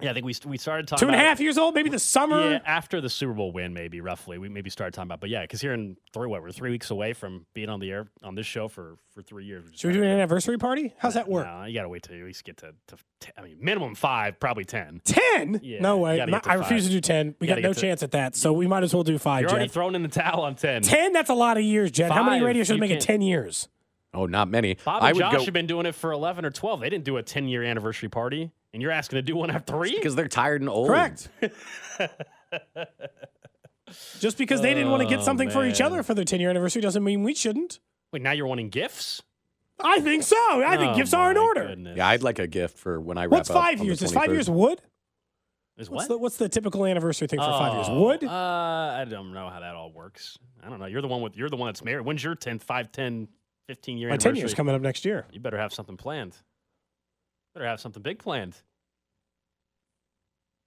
Yeah, 0.00 0.10
I 0.10 0.12
think 0.14 0.26
we 0.26 0.34
we 0.46 0.58
started 0.58 0.88
talking 0.88 1.06
two 1.06 1.08
and 1.08 1.14
a 1.14 1.18
about 1.18 1.24
it- 1.24 1.28
half 1.28 1.40
years 1.40 1.56
old 1.56 1.72
maybe 1.74 1.88
the 1.88 2.00
summer 2.00 2.50
Yeah, 2.50 2.58
after 2.66 3.00
the 3.00 3.08
Super 3.08 3.32
Bowl 3.32 3.52
win, 3.52 3.72
maybe 3.72 4.00
roughly, 4.00 4.38
we 4.38 4.48
maybe 4.48 4.68
started 4.68 4.92
talking 4.92 5.06
about. 5.06 5.20
But 5.20 5.30
yeah, 5.30 5.42
because 5.42 5.60
here 5.60 5.72
in 5.72 5.96
three, 6.12 6.26
what 6.26 6.42
we're 6.42 6.50
three 6.50 6.70
weeks 6.70 6.90
away 6.90 7.12
from 7.12 7.46
being 7.54 7.68
on 7.68 7.78
the 7.78 7.92
air 7.92 8.08
on 8.24 8.34
this 8.34 8.44
show 8.44 8.66
for 8.66 8.96
for 9.12 9.22
three 9.22 9.44
years. 9.44 9.64
should 9.76 9.88
we 9.88 9.92
do 9.94 10.02
an 10.02 10.08
anniversary 10.08 10.58
party 10.58 10.92
how's 10.98 11.14
that 11.14 11.28
work 11.28 11.46
No, 11.46 11.62
you 11.64 11.74
gotta 11.74 11.88
wait 11.88 12.02
till 12.02 12.16
you 12.16 12.22
at 12.22 12.26
least 12.26 12.42
get 12.44 12.56
to, 12.58 12.72
to 12.88 12.96
t- 13.20 13.30
I 13.38 13.42
mean, 13.42 13.56
minimum 13.60 13.94
five, 13.94 14.40
probably 14.40 14.64
ten. 14.64 15.00
10 15.04 15.60
Yeah, 15.62 15.80
no 15.80 15.98
way 15.98 16.16
gotta 16.16 16.32
get 16.32 16.42
to 16.42 16.50
I 16.50 16.54
refuse 16.54 16.86
to 16.86 16.90
do 16.90 17.00
10 17.00 17.36
we 17.38 17.46
got 17.46 17.60
no 17.60 17.72
to- 17.72 17.80
chance 17.80 18.02
at 18.02 18.10
that 18.10 18.34
so 18.34 18.52
we 18.52 18.66
might 18.66 18.82
as 18.82 18.92
well 18.92 19.04
do 19.04 19.16
5 19.16 19.42
You're 19.42 19.50
already 19.50 19.66
Jed. 19.66 19.72
throwing 19.72 19.94
in 19.94 20.02
the 20.02 20.08
towel 20.08 20.40
on 20.42 20.56
ten. 20.56 20.82
10 20.82 21.12
that's 21.12 21.30
a 21.30 21.34
lot 21.34 21.56
of 21.56 21.62
years 21.62 21.92
Jed 21.92 22.10
how 22.10 22.24
many 22.24 22.44
radio 22.44 22.64
shows 22.64 22.80
make 22.80 22.90
it 22.90 23.00
10 23.00 23.22
years 23.22 23.68
Oh, 24.16 24.26
not 24.26 24.48
many. 24.48 24.76
Bob 24.84 25.02
I 25.02 25.08
and 25.08 25.16
would 25.16 25.22
Josh 25.22 25.32
go 25.38 25.44
have 25.44 25.54
been 25.54 25.66
doing 25.66 25.86
it 25.86 25.94
for 25.96 26.12
eleven 26.12 26.44
or 26.44 26.50
twelve. 26.52 26.78
They 26.80 26.88
didn't 26.88 27.02
do 27.02 27.16
a 27.16 27.22
ten 27.24 27.48
year 27.48 27.64
anniversary 27.64 28.08
party, 28.08 28.52
and 28.74 28.82
you're 28.82 28.90
asking 28.90 29.16
to 29.16 29.22
do 29.22 29.36
one 29.36 29.50
at 29.50 29.66
three. 29.66 29.94
because 29.96 30.14
they're 30.14 30.28
tired 30.28 30.60
and 30.60 30.68
old. 30.68 30.88
Correct. 30.88 31.28
Just 34.18 34.38
because 34.38 34.60
they 34.60 34.74
didn't 34.74 34.90
want 34.90 35.02
to 35.02 35.08
get 35.08 35.20
Oh, 35.20 35.22
something 35.22 35.50
for 35.50 35.64
each 35.64 35.80
other 35.80 36.02
for 36.02 36.14
their 36.14 36.24
10 36.24 36.40
year 36.40 36.50
anniversary 36.50 36.82
doesn't 36.82 37.04
mean 37.04 37.22
we 37.22 37.34
shouldn't. 37.34 37.78
Wait, 38.12 38.22
now 38.22 38.32
you're 38.32 38.46
wanting 38.46 38.68
gifts? 38.70 39.22
I 39.82 40.00
think 40.00 40.22
so. 40.22 40.36
I 40.38 40.76
think 40.76 40.92
Oh, 40.92 40.96
gifts 40.96 41.12
are 41.14 41.30
in 41.30 41.36
order. 41.36 41.66
goodness. 41.68 41.96
Yeah, 41.96 42.08
I'd 42.08 42.22
like 42.22 42.38
a 42.38 42.46
gift 42.46 42.78
for 42.78 43.00
when 43.00 43.18
I 43.18 43.24
wrap 43.24 43.30
What's 43.32 43.50
up 43.50 43.56
five 43.56 43.80
on 43.80 43.86
years? 43.86 44.02
Is 44.02 44.12
five 44.12 44.30
years 44.32 44.48
wood? 44.50 44.80
Is 45.76 45.90
What's 45.90 46.04
what? 46.04 46.08
the, 46.08 46.18
what's 46.18 46.36
the 46.36 46.48
typical 46.48 46.86
anniversary 46.86 47.26
thing 47.28 47.40
for 47.40 47.46
five 47.46 47.74
years? 47.74 47.86
Oh, 47.88 48.00
Wood? 48.04 48.22
Uh, 48.22 48.30
I 48.30 49.04
don't 49.08 49.32
know 49.32 49.48
how 49.50 49.58
that 49.58 49.74
all 49.74 49.92
works. 49.92 50.38
I 50.64 50.70
don't 50.70 50.78
know. 50.78 50.86
You're 50.86 51.02
the 51.02 51.08
one 51.08 51.20
with. 51.20 51.36
You're 51.36 51.48
the 51.50 51.56
one 51.56 51.66
that's 51.68 51.82
married. 51.82 52.04
When's 52.06 52.22
your 52.22 52.36
10, 52.36 52.60
5, 52.60 52.92
10, 52.92 53.26
15 53.66 53.98
year 53.98 54.08
My 54.08 54.16
10 54.16 54.30
anniversary? 54.30 54.40
years 54.40 54.54
coming 54.54 54.74
up 54.74 54.80
next 54.82 55.04
year. 55.04 55.26
You 55.32 55.40
better 55.40 55.58
have 55.58 55.72
something 55.74 55.96
planned. 55.96 56.36
Better 57.54 57.66
have 57.66 57.80
something 57.80 58.02
big 58.02 58.18
planned. 58.18 58.56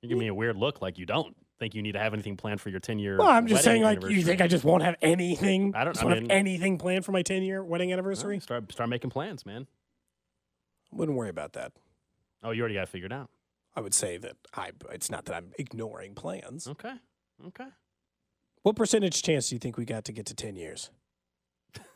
You 0.02 0.10
give 0.10 0.18
me 0.18 0.28
a 0.28 0.34
weird 0.34 0.56
look 0.56 0.82
like 0.82 0.98
you 0.98 1.06
don't 1.06 1.36
think 1.60 1.74
you 1.76 1.82
need 1.82 1.94
to 1.94 2.00
have 2.00 2.14
anything 2.14 2.38
planned 2.38 2.62
for 2.62 2.70
your 2.70 2.80
10 2.80 3.00
year. 3.00 3.18
Well, 3.18 3.28
I'm 3.28 3.48
just 3.48 3.64
saying, 3.64 3.82
like, 3.82 4.02
you 4.04 4.22
think 4.22 4.42
I 4.42 4.48
just 4.48 4.64
won't 4.64 4.84
have 4.84 4.96
anything? 5.02 5.74
I 5.76 5.84
don't- 5.84 5.94
Just 5.94 6.04
I 6.04 6.08
won't 6.08 6.22
mean- 6.22 6.30
have 6.30 6.38
anything 6.38 6.78
planned 6.78 7.04
for 7.04 7.12
my 7.12 7.24
10 7.24 7.44
year 7.44 7.64
wedding 7.64 7.92
anniversary? 7.92 8.40
start 8.40 8.72
start 8.72 8.90
making 8.90 9.10
plans, 9.10 9.46
man. 9.46 9.68
Wouldn't 10.92 11.18
worry 11.18 11.30
about 11.30 11.54
that. 11.54 11.74
Oh, 12.44 12.52
you 12.52 12.62
already 12.62 12.76
got 12.76 12.84
it 12.84 12.90
figured 12.90 13.12
out. 13.12 13.30
I 13.76 13.82
would 13.82 13.94
say 13.94 14.18
that 14.18 14.38
I. 14.54 14.72
It's 14.92 15.10
not 15.12 15.26
that 15.26 15.36
I'm 15.36 15.52
ignoring 15.60 16.16
plans. 16.16 16.68
Okay. 16.68 16.94
Okay. 17.48 17.68
What 18.62 18.76
percentage 18.76 19.22
chance 19.22 19.50
do 19.50 19.56
you 19.56 19.60
think 19.60 19.78
we 19.78 19.86
got 19.86 20.06
to 20.06 20.12
get 20.12 20.26
to 20.28 20.34
10 20.36 20.56
years? 20.56 20.90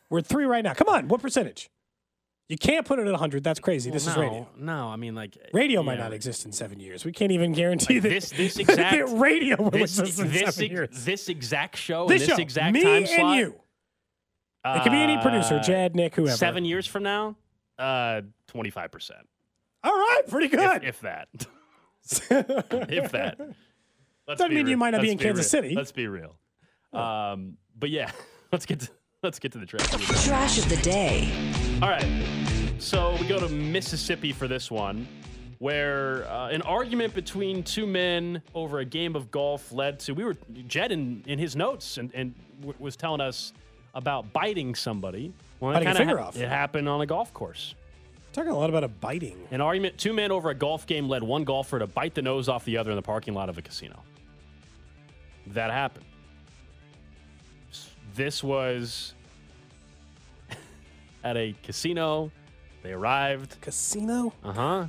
We're 0.09 0.19
at 0.19 0.25
three 0.27 0.45
right 0.45 0.63
now. 0.63 0.73
Come 0.73 0.89
on, 0.89 1.07
what 1.07 1.21
percentage? 1.21 1.69
You 2.51 2.57
can't 2.57 2.85
put 2.85 2.99
it 2.99 3.03
at 3.07 3.11
100. 3.11 3.45
That's 3.45 3.61
crazy. 3.61 3.89
Well, 3.89 3.93
this 3.93 4.07
is 4.07 4.17
radio. 4.17 4.45
No, 4.57 4.89
I 4.89 4.97
mean 4.97 5.15
like 5.15 5.37
Radio 5.53 5.81
might 5.83 5.95
know, 5.99 6.03
not 6.03 6.13
exist 6.13 6.45
in 6.45 6.51
seven 6.51 6.81
years. 6.81 7.05
We 7.05 7.13
can't 7.13 7.31
even 7.31 7.53
guarantee 7.53 7.93
Like 7.95 8.03
that 8.03 8.09
this- 8.09 8.29
this 8.35 8.53
that 8.55 8.61
exact- 8.69 9.09
radio 9.13 9.55
will 9.55 9.71
This, 9.71 9.97
exist 9.97 10.19
in 10.19 10.27
this, 10.31 10.39
seven 10.55 10.63
ex- 10.65 10.71
years. 10.71 11.05
this 11.05 11.29
exact 11.29 11.77
show, 11.77 12.07
This 12.09 12.25
this 12.27 12.35
show, 12.35 12.41
exact 12.41 12.73
me 12.73 12.83
time 12.83 12.93
and 12.97 13.07
slot, 13.07 13.37
you. 13.37 13.55
It 14.65 14.83
could 14.83 14.91
be 14.91 14.97
any 14.99 15.17
producer, 15.21 15.55
uh, 15.55 15.63
Jed, 15.63 15.95
Nick, 15.95 16.13
whoever. 16.15 16.35
Seven 16.35 16.65
years 16.65 16.85
from 16.85 17.03
now, 17.03 17.37
uh, 17.79 18.21
twenty 18.47 18.69
five 18.69 18.91
percent, 18.91 19.27
All 19.83 19.93
right, 19.93 20.21
pretty 20.27 20.49
good. 20.49 20.83
if 20.83 20.99
that, 20.99 21.29
if 22.11 23.11
that. 23.13 23.37
Let's 24.27 24.39
Doesn't 24.39 24.49
be 24.49 24.55
mean 24.57 24.67
you 24.67 24.75
might 24.77 24.91
not 24.91 25.01
be 25.01 25.07
Let's 25.07 25.21
in 25.21 25.25
Kansas 25.27 25.45
real. 25.53 25.63
City. 25.63 25.75
Let's 25.75 25.91
be 25.93 26.07
real. 26.07 26.35
Um, 26.91 27.57
but 27.79 27.89
yeah, 27.89 28.11
let's 28.51 28.65
get 28.65 28.81
to, 28.81 28.89
let's 29.23 29.39
get 29.39 29.53
to 29.53 29.57
the 29.57 29.65
track. 29.65 29.87
Trash 29.87 30.57
of 30.59 30.67
the 30.69 30.77
day. 30.77 31.31
All 31.81 31.89
right. 31.89 32.05
So 32.77 33.17
we 33.19 33.27
go 33.27 33.39
to 33.39 33.49
Mississippi 33.49 34.31
for 34.31 34.47
this 34.47 34.69
one, 34.69 35.07
where 35.57 36.27
uh, 36.29 36.49
an 36.49 36.61
argument 36.61 37.15
between 37.15 37.63
two 37.63 37.87
men 37.87 38.43
over 38.53 38.79
a 38.79 38.85
game 38.85 39.15
of 39.15 39.31
golf 39.31 39.71
led 39.71 39.99
to. 40.01 40.13
We 40.13 40.23
were 40.23 40.35
Jed 40.67 40.91
in, 40.91 41.23
in 41.25 41.39
his 41.39 41.55
notes 41.55 41.97
and, 41.97 42.11
and 42.13 42.35
w- 42.59 42.75
was 42.77 42.95
telling 42.95 43.19
us 43.19 43.53
about 43.95 44.31
biting 44.31 44.75
somebody. 44.75 45.33
Well, 45.59 45.71
it 45.71 45.73
Biting 45.73 45.87
a 45.87 45.91
kinda 45.91 45.99
finger 46.05 46.19
off. 46.19 46.37
It 46.37 46.47
happened 46.47 46.87
on 46.87 47.01
a 47.01 47.05
golf 47.07 47.33
course. 47.33 47.73
Talking 48.31 48.51
a 48.51 48.57
lot 48.57 48.69
about 48.69 48.83
a 48.83 48.87
biting. 48.87 49.37
An 49.49 49.59
argument. 49.59 49.97
Two 49.97 50.13
men 50.13 50.31
over 50.31 50.51
a 50.51 50.55
golf 50.55 50.85
game 50.85 51.09
led 51.09 51.23
one 51.23 51.43
golfer 51.43 51.79
to 51.79 51.87
bite 51.87 52.13
the 52.13 52.21
nose 52.21 52.47
off 52.47 52.63
the 52.63 52.77
other 52.77 52.91
in 52.91 52.95
the 52.95 53.01
parking 53.01 53.33
lot 53.33 53.49
of 53.49 53.57
a 53.57 53.61
casino. 53.63 54.03
That 55.47 55.71
happened. 55.71 56.05
This 58.13 58.43
was 58.43 59.15
at 61.23 61.37
a 61.37 61.55
casino. 61.63 62.31
They 62.83 62.93
arrived. 62.93 63.57
Casino? 63.61 64.33
Uh 64.43 64.53
huh. 64.53 64.85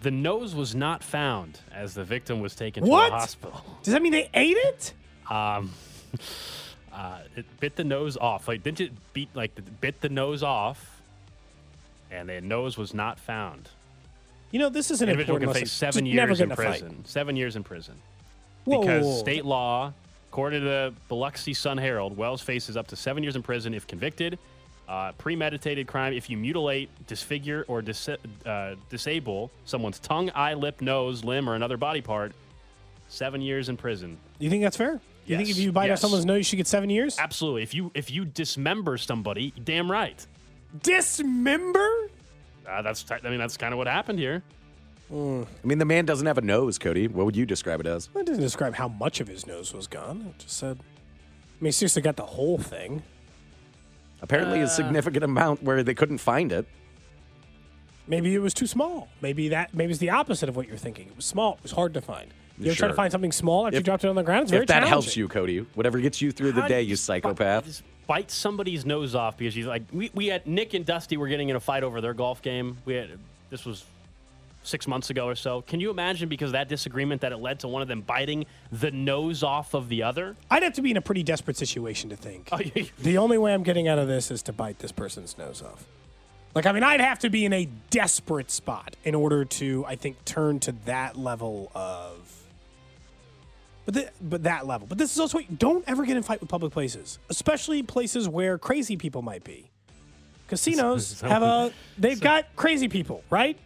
The 0.00 0.10
nose 0.10 0.54
was 0.54 0.74
not 0.74 1.04
found 1.04 1.60
as 1.72 1.94
the 1.94 2.02
victim 2.02 2.40
was 2.40 2.54
taken 2.56 2.84
What? 2.84 3.04
to 3.06 3.10
the 3.10 3.16
hospital. 3.18 3.64
Does 3.82 3.92
that 3.92 4.02
mean 4.02 4.12
they 4.12 4.28
ate 4.34 4.56
it? 4.56 4.92
Um, 5.30 5.70
uh, 6.92 7.18
it 7.36 7.46
bit 7.60 7.76
the 7.76 7.84
nose 7.84 8.16
off. 8.16 8.48
Like, 8.48 8.62
didn't 8.64 8.80
it 8.80 8.92
beat 9.12 9.28
like 9.34 9.52
bit 9.80 10.00
the 10.00 10.08
nose 10.08 10.42
off, 10.42 11.00
and 12.10 12.28
the 12.28 12.40
nose 12.40 12.76
was 12.76 12.92
not 12.94 13.18
found. 13.20 13.68
You 14.50 14.58
know, 14.58 14.68
this 14.68 14.90
is 14.90 15.00
an 15.02 15.08
Individual 15.08 15.36
important 15.36 15.52
can 15.54 15.62
lesson. 15.62 15.66
face 15.66 15.72
seven 15.72 16.04
Just 16.04 16.14
years 16.14 16.40
in 16.40 16.50
prison. 16.50 17.04
Seven 17.04 17.36
years 17.36 17.56
in 17.56 17.62
prison 17.64 17.94
Whoa, 18.64 18.80
because 18.80 19.18
state 19.20 19.44
law, 19.44 19.92
according 20.32 20.60
to 20.62 20.64
the 20.66 20.94
Biloxi 21.10 21.52
Sun 21.52 21.76
Herald, 21.76 22.16
Wells 22.16 22.40
faces 22.40 22.74
up 22.74 22.86
to 22.86 22.96
seven 22.96 23.22
years 23.22 23.36
in 23.36 23.42
prison 23.42 23.74
if 23.74 23.86
convicted. 23.86 24.38
Uh, 24.88 25.12
premeditated 25.12 25.86
crime 25.86 26.14
if 26.14 26.30
you 26.30 26.38
mutilate, 26.38 26.88
disfigure, 27.06 27.66
or 27.68 27.82
dis- 27.82 28.08
uh, 28.46 28.74
disable 28.88 29.50
someone's 29.66 29.98
tongue, 29.98 30.30
eye, 30.34 30.54
lip, 30.54 30.80
nose, 30.80 31.22
limb, 31.22 31.50
or 31.50 31.54
another 31.54 31.76
body 31.76 32.00
part. 32.00 32.32
Seven 33.08 33.42
years 33.42 33.68
in 33.68 33.76
prison. 33.76 34.16
You 34.38 34.48
think 34.48 34.62
that's 34.62 34.76
fair? 34.76 35.02
You 35.26 35.36
think 35.36 35.48
Yes, 35.48 35.58
if 35.58 35.62
you 35.62 35.70
bite 35.70 35.84
off 35.84 35.88
yes. 35.90 36.00
someone's 36.00 36.24
nose, 36.24 36.38
you 36.38 36.44
should 36.44 36.56
get 36.56 36.66
seven 36.66 36.88
years? 36.88 37.18
Absolutely. 37.18 37.62
If 37.62 37.74
you 37.74 37.90
if 37.94 38.10
you 38.10 38.24
dismember 38.24 38.96
somebody, 38.96 39.52
damn 39.62 39.90
right. 39.90 40.26
Dismember? 40.82 42.08
Uh, 42.66 42.80
that's 42.80 43.04
I 43.10 43.28
mean 43.28 43.38
that's 43.38 43.58
kind 43.58 43.74
of 43.74 43.78
what 43.78 43.86
happened 43.86 44.18
here. 44.18 44.42
I 45.10 45.46
mean, 45.64 45.78
the 45.78 45.84
man 45.84 46.06
doesn't 46.06 46.26
have 46.26 46.38
a 46.38 46.42
nose, 46.42 46.78
Cody. 46.78 47.06
What 47.06 47.26
would 47.26 47.36
you 47.36 47.44
describe 47.44 47.80
it 47.80 47.86
as? 47.86 48.06
That 48.14 48.24
doesn't 48.26 48.42
describe 48.42 48.74
how 48.74 48.88
much 48.88 49.20
of 49.20 49.28
his 49.28 49.46
nose 49.46 49.74
was 49.74 49.86
gone. 49.86 50.26
It 50.30 50.38
just 50.38 50.56
said, 50.56 50.78
I 50.80 50.84
mean, 51.60 51.68
he 51.68 51.72
seriously 51.72 52.00
got 52.02 52.16
the 52.16 52.24
whole 52.24 52.56
thing. 52.58 53.02
Apparently, 54.22 54.60
Uh. 54.60 54.64
a 54.64 54.68
significant 54.68 55.22
amount 55.24 55.62
where 55.62 55.82
they 55.82 55.94
couldn't 55.94 56.18
find 56.18 56.50
it. 56.52 56.66
Maybe 58.06 58.34
it 58.34 58.38
was 58.38 58.54
too 58.54 58.66
small. 58.66 59.08
Maybe 59.20 59.48
that 59.50 59.74
maybe 59.74 59.90
it's 59.90 60.00
the 60.00 60.10
opposite 60.10 60.48
of 60.48 60.56
what 60.56 60.66
you're 60.66 60.76
thinking. 60.76 61.08
It 61.08 61.16
was 61.16 61.24
small. 61.24 61.54
It 61.54 61.62
was 61.62 61.72
hard 61.72 61.94
to 61.94 62.00
find. 62.00 62.28
You 62.58 62.66
ever 62.70 62.76
try 62.78 62.88
to 62.88 62.94
find 62.94 63.10
something 63.12 63.32
small 63.32 63.66
after 63.66 63.78
you 63.78 63.82
dropped 63.82 64.04
it 64.04 64.08
on 64.08 64.16
the 64.16 64.22
ground? 64.22 64.42
It's 64.42 64.50
very 64.50 64.62
If 64.62 64.68
that 64.68 64.84
helps 64.84 65.16
you, 65.16 65.28
Cody, 65.28 65.58
whatever 65.74 65.98
gets 66.00 66.20
you 66.20 66.32
through 66.32 66.52
the 66.52 66.62
How 66.62 66.68
do 66.68 66.74
day, 66.74 66.82
you 66.82 66.88
you 66.90 66.94
just 66.96 67.06
bi- 67.06 67.14
psychopath. 67.20 67.64
Just 67.64 67.82
bite 68.06 68.30
somebody's 68.30 68.84
nose 68.84 69.14
off 69.14 69.36
because 69.36 69.54
he's 69.54 69.66
like 69.66 69.82
we, 69.92 70.10
we 70.14 70.26
had 70.26 70.46
Nick 70.46 70.74
and 70.74 70.84
Dusty 70.84 71.16
were 71.16 71.28
getting 71.28 71.48
in 71.48 71.56
a 71.56 71.60
fight 71.60 71.82
over 71.84 72.00
their 72.00 72.14
golf 72.14 72.42
game. 72.42 72.76
We 72.84 72.94
had 72.94 73.10
this 73.50 73.64
was 73.64 73.84
six 74.62 74.86
months 74.86 75.10
ago 75.10 75.26
or 75.26 75.34
so. 75.34 75.62
Can 75.62 75.80
you 75.80 75.90
imagine 75.90 76.28
because 76.28 76.48
of 76.48 76.52
that 76.52 76.68
disagreement 76.68 77.20
that 77.22 77.32
it 77.32 77.38
led 77.38 77.60
to 77.60 77.68
one 77.68 77.82
of 77.82 77.88
them 77.88 78.00
biting 78.00 78.46
the 78.70 78.90
nose 78.90 79.42
off 79.42 79.74
of 79.74 79.88
the 79.88 80.02
other? 80.02 80.36
I'd 80.50 80.62
have 80.62 80.74
to 80.74 80.82
be 80.82 80.90
in 80.90 80.96
a 80.96 81.02
pretty 81.02 81.22
desperate 81.22 81.56
situation 81.56 82.10
to 82.10 82.16
think. 82.16 82.48
Oh, 82.52 82.60
The 82.98 83.18
only 83.18 83.38
way 83.38 83.52
I'm 83.54 83.62
getting 83.62 83.88
out 83.88 83.98
of 83.98 84.08
this 84.08 84.30
is 84.30 84.42
to 84.44 84.52
bite 84.52 84.78
this 84.78 84.92
person's 84.92 85.36
nose 85.36 85.62
off. 85.62 85.84
Like, 86.54 86.66
I 86.66 86.72
mean, 86.72 86.82
I'd 86.82 87.00
have 87.00 87.20
to 87.20 87.30
be 87.30 87.44
in 87.44 87.52
a 87.52 87.66
desperate 87.90 88.50
spot 88.50 88.94
in 89.04 89.14
order 89.14 89.44
to, 89.44 89.84
I 89.86 89.96
think, 89.96 90.22
turn 90.24 90.60
to 90.60 90.72
that 90.84 91.16
level 91.16 91.72
of. 91.74 92.28
But, 93.84 93.94
the, 93.94 94.10
but 94.20 94.42
that 94.44 94.66
level. 94.66 94.86
But 94.86 94.98
this 94.98 95.12
is 95.12 95.18
also 95.18 95.40
don't 95.56 95.84
ever 95.88 96.04
get 96.04 96.16
in 96.16 96.22
fight 96.22 96.40
with 96.40 96.48
public 96.48 96.72
places, 96.72 97.18
especially 97.30 97.82
places 97.82 98.28
where 98.28 98.58
crazy 98.58 98.96
people 98.96 99.22
might 99.22 99.44
be. 99.44 99.70
Casinos 100.46 101.20
have 101.22 101.42
a 101.42 101.72
they've 101.98 102.20
got 102.20 102.54
crazy 102.54 102.88
people, 102.88 103.24
right? 103.30 103.58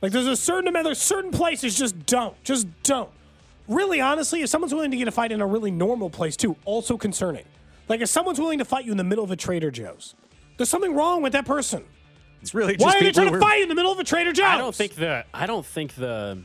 Like 0.00 0.12
there's 0.12 0.26
a 0.26 0.36
certain 0.36 0.68
amount, 0.68 0.84
there's 0.84 1.00
certain 1.00 1.30
places 1.30 1.76
just 1.76 2.06
don't, 2.06 2.40
just 2.44 2.66
don't. 2.82 3.10
Really, 3.66 4.00
honestly, 4.00 4.42
if 4.42 4.48
someone's 4.48 4.72
willing 4.72 4.90
to 4.92 4.96
get 4.96 5.08
a 5.08 5.12
fight 5.12 5.32
in 5.32 5.40
a 5.40 5.46
really 5.46 5.70
normal 5.70 6.08
place 6.08 6.36
too, 6.36 6.56
also 6.64 6.96
concerning. 6.96 7.44
Like 7.88 8.00
if 8.00 8.08
someone's 8.08 8.38
willing 8.38 8.58
to 8.58 8.64
fight 8.64 8.84
you 8.84 8.92
in 8.92 8.98
the 8.98 9.04
middle 9.04 9.24
of 9.24 9.30
a 9.30 9.36
Trader 9.36 9.70
Joe's, 9.70 10.14
there's 10.56 10.68
something 10.68 10.94
wrong 10.94 11.22
with 11.22 11.32
that 11.32 11.46
person. 11.46 11.84
It's 12.40 12.54
really 12.54 12.76
just 12.76 12.84
Why 12.84 12.98
are 12.98 13.04
you 13.04 13.12
trying 13.12 13.32
to 13.32 13.40
fight 13.40 13.62
in 13.62 13.68
the 13.68 13.74
middle 13.74 13.92
of 13.92 13.98
a 13.98 14.04
Trader 14.04 14.32
Joe's? 14.32 14.46
I 14.46 14.58
don't 14.58 14.74
think 14.74 14.94
the 14.94 15.24
I 15.34 15.46
don't 15.46 15.66
think 15.66 15.94
the 15.94 16.38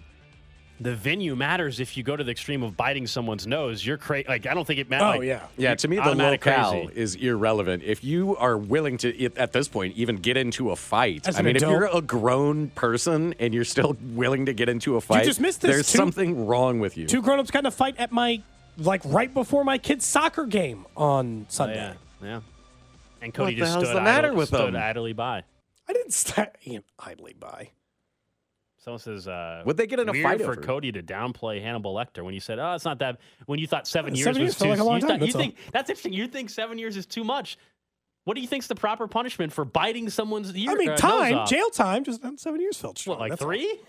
the 0.84 0.96
venue 0.96 1.36
matters 1.36 1.80
if 1.80 1.96
you 1.98 2.04
go 2.04 2.16
to 2.16 2.24
the 2.24 2.32
extreme 2.32 2.62
of 2.64 2.76
biting 2.78 3.08
someone's 3.08 3.48
nose. 3.48 3.86
You're 3.86 3.98
crazy. 3.98 4.28
Like 4.28 4.46
I 4.46 4.54
don't 4.54 4.66
think 4.66 4.80
it 4.80 4.90
matters. 4.90 5.16
Oh 5.16 5.20
like, 5.20 5.28
yeah. 5.28 5.46
Yeah, 5.58 5.76
to 5.76 5.88
me, 5.88 5.98
the 5.98 6.14
locale 6.16 6.86
crazy. 6.88 7.00
is 7.00 7.16
irrelevant. 7.16 7.84
If 7.84 8.04
you 8.04 8.36
are 8.38 8.58
willing 8.58 8.98
to, 9.00 9.34
at 9.36 9.52
this 9.54 9.68
point, 9.68 9.96
even 9.96 10.18
get 10.18 10.38
into 10.38 10.72
a 10.72 10.76
fight, 10.76 11.28
As 11.28 11.36
I 11.36 11.40
an 11.40 11.46
mean, 11.46 11.56
if 11.56 11.62
you're 11.64 11.86
a 11.86 12.02
grown 12.02 12.70
person 12.70 13.34
and 13.40 13.54
you're 13.54 13.64
still 13.66 13.96
willing 14.14 14.46
to 14.48 14.54
get 14.54 14.70
into 14.70 14.96
a 14.98 15.02
fight, 15.02 15.26
just 15.26 15.40
missed 15.42 15.62
this, 15.62 15.72
there's 15.72 15.92
too. 15.92 15.98
something 15.98 16.46
wrong 16.46 16.80
with 16.80 16.98
you. 16.98 17.08
Two 17.08 17.22
grown-ups 17.22 17.52
got 17.52 17.60
in 17.60 17.66
a 17.68 17.72
fight 17.72 17.96
at 17.98 18.12
my 18.12 18.42
like 18.78 19.02
right 19.06 19.34
before 19.34 19.64
my 19.64 19.78
kid's 19.78 20.06
soccer 20.06 20.46
game 20.46 20.86
on 20.98 21.42
Oh, 21.44 21.46
Sunday. 21.50 21.76
yeah, 22.22 22.28
yeah. 22.28 22.40
And 23.22 23.34
Cody 23.34 23.54
What 23.54 23.56
the 23.56 23.60
just 23.62 23.72
hell's 23.72 23.86
stood, 23.86 23.96
the 23.98 24.02
matter 24.02 24.28
idle- 24.28 24.38
with 24.38 24.48
stood 24.50 24.74
them? 24.74 24.82
idly 24.82 25.14
by. 25.14 25.44
I 25.88 25.94
didn't 25.94 26.14
stand 26.14 26.50
idly 27.00 27.34
by. 27.40 27.70
Someone 28.84 29.00
says, 29.00 29.30
uh, 29.30 29.62
What'd 29.64 29.78
they 29.78 29.88
get 29.88 30.00
in 30.00 30.10
a 30.10 30.14
fight 30.14 30.42
for 30.42 30.52
over? 30.52 30.62
Cody 30.62 30.92
to 30.92 31.02
downplay 31.02 31.62
Hannibal 31.62 31.96
Lecter 31.96 32.22
when 32.24 32.34
you 32.34 32.42
said, 32.42 32.60
"Oh, 32.60 32.74
it's 32.74 32.84
not 32.84 33.00
that." 33.00 33.18
When 33.46 33.58
you 33.58 33.66
thought 33.66 33.88
seven 33.88 34.14
years 34.14 34.26
Seven 34.26 34.42
was 34.42 34.48
years 34.48 34.58
too, 34.60 34.68
like 34.68 34.80
a 34.80 34.84
long 34.84 34.96
you, 34.96 35.08
time, 35.08 35.20
thought- 35.20 35.28
you 35.28 35.34
all. 35.34 35.40
think 35.40 35.56
that's 35.72 35.90
interesting. 35.90 36.12
You 36.12 36.28
think 36.28 36.50
seven 36.50 36.78
years 36.78 36.98
is 36.98 37.06
too 37.06 37.24
much? 37.24 37.58
What 38.26 38.36
do 38.36 38.42
you 38.42 38.48
think's 38.48 38.68
the 38.68 38.76
proper 38.76 39.08
punishment 39.08 39.54
for 39.54 39.64
biting 39.64 40.10
someone's 40.10 40.54
ear? 40.56 40.72
I 40.72 40.76
mean, 40.76 40.90
uh, 40.90 40.98
time, 40.98 41.48
jail 41.48 41.70
time, 41.70 42.04
just 42.04 42.24
um, 42.26 42.38
seven 42.38 42.60
years 42.60 42.78
felt 42.78 42.98
strong. 42.98 43.18
What, 43.18 43.22
like 43.22 43.32
That's 43.32 43.42
all. 43.42 43.48
three? 43.48 43.80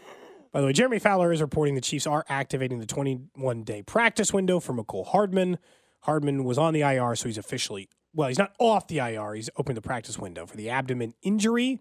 By 0.52 0.60
the 0.60 0.66
way, 0.68 0.72
Jeremy 0.72 1.00
Fowler 1.00 1.32
is 1.32 1.40
reporting 1.40 1.74
the 1.74 1.80
Chiefs 1.80 2.06
are 2.06 2.24
activating 2.28 2.78
the 2.78 2.86
21 2.86 3.64
day 3.64 3.82
practice 3.82 4.32
window 4.32 4.60
for 4.60 4.72
Mecole 4.72 5.06
Hardman. 5.08 5.58
Hardman 6.02 6.44
was 6.44 6.58
on 6.58 6.72
the 6.72 6.82
IR, 6.82 7.16
so 7.16 7.28
he's 7.28 7.38
officially, 7.38 7.88
well, 8.12 8.28
he's 8.28 8.38
not 8.38 8.52
off 8.60 8.86
the 8.86 8.98
IR. 8.98 9.34
He's 9.34 9.50
opened 9.56 9.76
the 9.76 9.82
practice 9.82 10.18
window 10.18 10.46
for 10.46 10.56
the 10.56 10.70
abdomen 10.70 11.14
injury. 11.22 11.80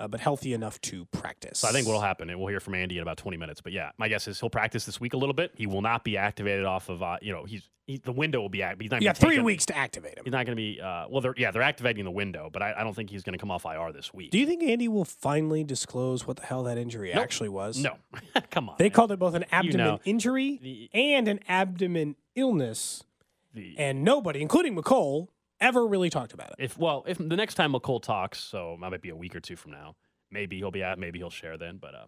Uh, 0.00 0.08
but 0.08 0.20
healthy 0.20 0.52
enough 0.52 0.80
to 0.82 1.04
practice. 1.06 1.60
So 1.60 1.68
I 1.68 1.72
think 1.72 1.86
what'll 1.86 2.00
happen, 2.02 2.30
and 2.30 2.38
we'll 2.38 2.48
hear 2.48 2.60
from 2.60 2.74
Andy 2.74 2.96
in 2.96 3.02
about 3.02 3.16
20 3.16 3.36
minutes. 3.36 3.60
But 3.60 3.72
yeah, 3.72 3.90
my 3.98 4.08
guess 4.08 4.26
is 4.28 4.40
he'll 4.40 4.50
practice 4.50 4.84
this 4.84 5.00
week 5.00 5.14
a 5.14 5.16
little 5.16 5.34
bit. 5.34 5.52
He 5.56 5.66
will 5.66 5.82
not 5.82 6.02
be 6.04 6.16
activated 6.16 6.64
off 6.64 6.88
of, 6.88 7.02
uh, 7.02 7.18
you 7.22 7.32
know, 7.32 7.44
he's 7.44 7.68
he, 7.86 7.98
the 7.98 8.12
window 8.12 8.40
will 8.40 8.48
be 8.48 8.62
active. 8.62 8.80
He's 8.80 8.90
not 8.90 9.02
You 9.02 9.08
got 9.08 9.18
three 9.18 9.40
weeks 9.40 9.66
to 9.66 9.76
activate 9.76 10.16
him. 10.16 10.24
He's 10.24 10.32
not 10.32 10.46
going 10.46 10.56
to 10.56 10.60
be. 10.60 10.80
Uh, 10.80 11.04
well, 11.10 11.20
they're 11.20 11.34
yeah, 11.36 11.50
they're 11.50 11.60
activating 11.60 12.04
the 12.04 12.10
window, 12.10 12.48
but 12.50 12.62
I, 12.62 12.72
I 12.78 12.82
don't 12.82 12.94
think 12.96 13.10
he's 13.10 13.22
going 13.22 13.34
to 13.34 13.38
come 13.38 13.50
off 13.50 13.66
IR 13.66 13.92
this 13.92 14.12
week. 14.14 14.30
Do 14.30 14.38
you 14.38 14.46
think 14.46 14.62
Andy 14.62 14.88
will 14.88 15.04
finally 15.04 15.64
disclose 15.64 16.26
what 16.26 16.38
the 16.38 16.46
hell 16.46 16.62
that 16.62 16.78
injury 16.78 17.12
Nope. 17.14 17.22
actually 17.22 17.50
was? 17.50 17.76
no, 17.78 17.96
come 18.50 18.70
on. 18.70 18.76
They 18.78 18.84
man. 18.86 18.90
called 18.92 19.12
it 19.12 19.18
both 19.18 19.34
an 19.34 19.44
abdomen 19.52 19.76
know. 19.86 20.00
injury 20.06 20.58
The- 20.62 20.88
and 20.94 21.28
an 21.28 21.40
abdomen 21.46 22.16
illness, 22.34 23.04
The- 23.52 23.74
and 23.78 24.02
nobody, 24.02 24.40
including 24.40 24.74
Mecole, 24.76 25.28
ever 25.60 25.86
really 25.86 26.10
talked 26.10 26.32
about 26.32 26.50
it. 26.50 26.56
if 26.58 26.78
well, 26.78 27.04
if 27.06 27.18
the 27.18 27.36
next 27.36 27.54
time 27.54 27.72
Mecole 27.72 28.02
talks, 28.02 28.38
so 28.38 28.76
that 28.80 28.90
might 28.90 29.02
be 29.02 29.10
a 29.10 29.16
week 29.16 29.34
or 29.34 29.40
two 29.40 29.56
from 29.56 29.72
now. 29.72 29.96
Maybe 30.30 30.56
he'll 30.56 30.70
be 30.70 30.82
at. 30.82 30.98
Maybe 30.98 31.18
he'll 31.20 31.30
share 31.30 31.56
then. 31.56 31.78
But 31.78 31.94
uh, 31.94 32.06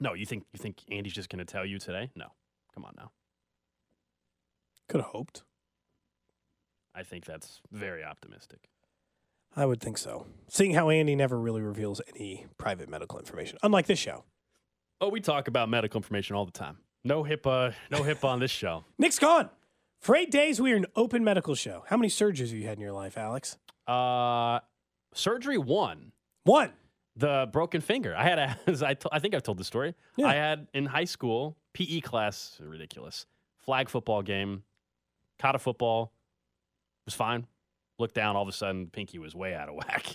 no, 0.00 0.14
you 0.14 0.26
think 0.26 0.44
you 0.52 0.58
think 0.58 0.78
Andy's 0.90 1.12
just 1.12 1.28
going 1.28 1.38
to 1.38 1.50
tell 1.50 1.64
you 1.64 1.78
today? 1.78 2.10
No, 2.16 2.26
come 2.74 2.84
on 2.84 2.94
now. 2.96 3.12
Could 4.88 5.00
have 5.00 5.10
hoped. 5.10 5.44
I 6.94 7.04
think 7.04 7.24
that's 7.24 7.60
very 7.70 8.02
optimistic. 8.02 8.68
I 9.56 9.66
would 9.66 9.80
think 9.80 9.98
so. 9.98 10.26
Seeing 10.48 10.74
how 10.74 10.90
Andy 10.90 11.14
never 11.16 11.38
really 11.38 11.60
reveals 11.60 12.00
any 12.14 12.46
private 12.58 12.88
medical 12.88 13.18
information, 13.18 13.58
unlike 13.62 13.86
this 13.86 13.98
show. 13.98 14.24
Oh, 15.00 15.08
we 15.08 15.20
talk 15.20 15.48
about 15.48 15.68
medical 15.68 15.98
information 15.98 16.36
all 16.36 16.44
the 16.44 16.52
time. 16.52 16.78
No 17.04 17.24
HIPAA, 17.24 17.74
no 17.90 18.02
HIPAA 18.02 18.24
on 18.24 18.40
this 18.40 18.50
show. 18.50 18.84
Nick's 18.98 19.18
gone. 19.18 19.48
For 20.00 20.16
eight 20.16 20.30
days, 20.30 20.60
we 20.60 20.72
are 20.72 20.76
an 20.76 20.86
open 20.96 21.22
medical 21.22 21.54
show. 21.54 21.84
How 21.88 21.96
many 21.98 22.08
surgeries 22.08 22.48
have 22.48 22.58
you 22.58 22.66
had 22.66 22.78
in 22.78 22.82
your 22.82 22.92
life, 22.92 23.18
Alex? 23.18 23.58
Uh, 23.86 24.60
surgery 25.12 25.58
one. 25.58 26.12
One. 26.44 26.72
The 27.16 27.50
broken 27.52 27.82
finger. 27.82 28.14
I 28.16 28.24
had 28.24 28.38
a. 28.38 28.58
as 28.66 28.82
I, 28.82 28.94
think 28.94 29.34
I've 29.34 29.42
told 29.42 29.58
the 29.58 29.64
story. 29.64 29.94
Yeah. 30.16 30.28
I 30.28 30.34
had 30.34 30.68
in 30.72 30.86
high 30.86 31.04
school 31.04 31.58
PE 31.74 32.00
class. 32.00 32.58
Ridiculous. 32.64 33.26
Flag 33.58 33.90
football 33.90 34.22
game. 34.22 34.62
Caught 35.38 35.56
a 35.56 35.58
football. 35.58 36.12
Was 37.04 37.14
fine. 37.14 37.46
Looked 37.98 38.14
down. 38.14 38.36
All 38.36 38.42
of 38.42 38.48
a 38.48 38.52
sudden, 38.52 38.86
pinky 38.86 39.18
was 39.18 39.34
way 39.34 39.54
out 39.54 39.68
of 39.68 39.74
whack. 39.86 40.06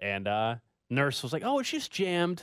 And 0.00 0.26
uh, 0.26 0.56
nurse 0.90 1.22
was 1.22 1.32
like, 1.32 1.44
"Oh, 1.44 1.60
it's 1.60 1.70
just 1.70 1.92
jammed." 1.92 2.42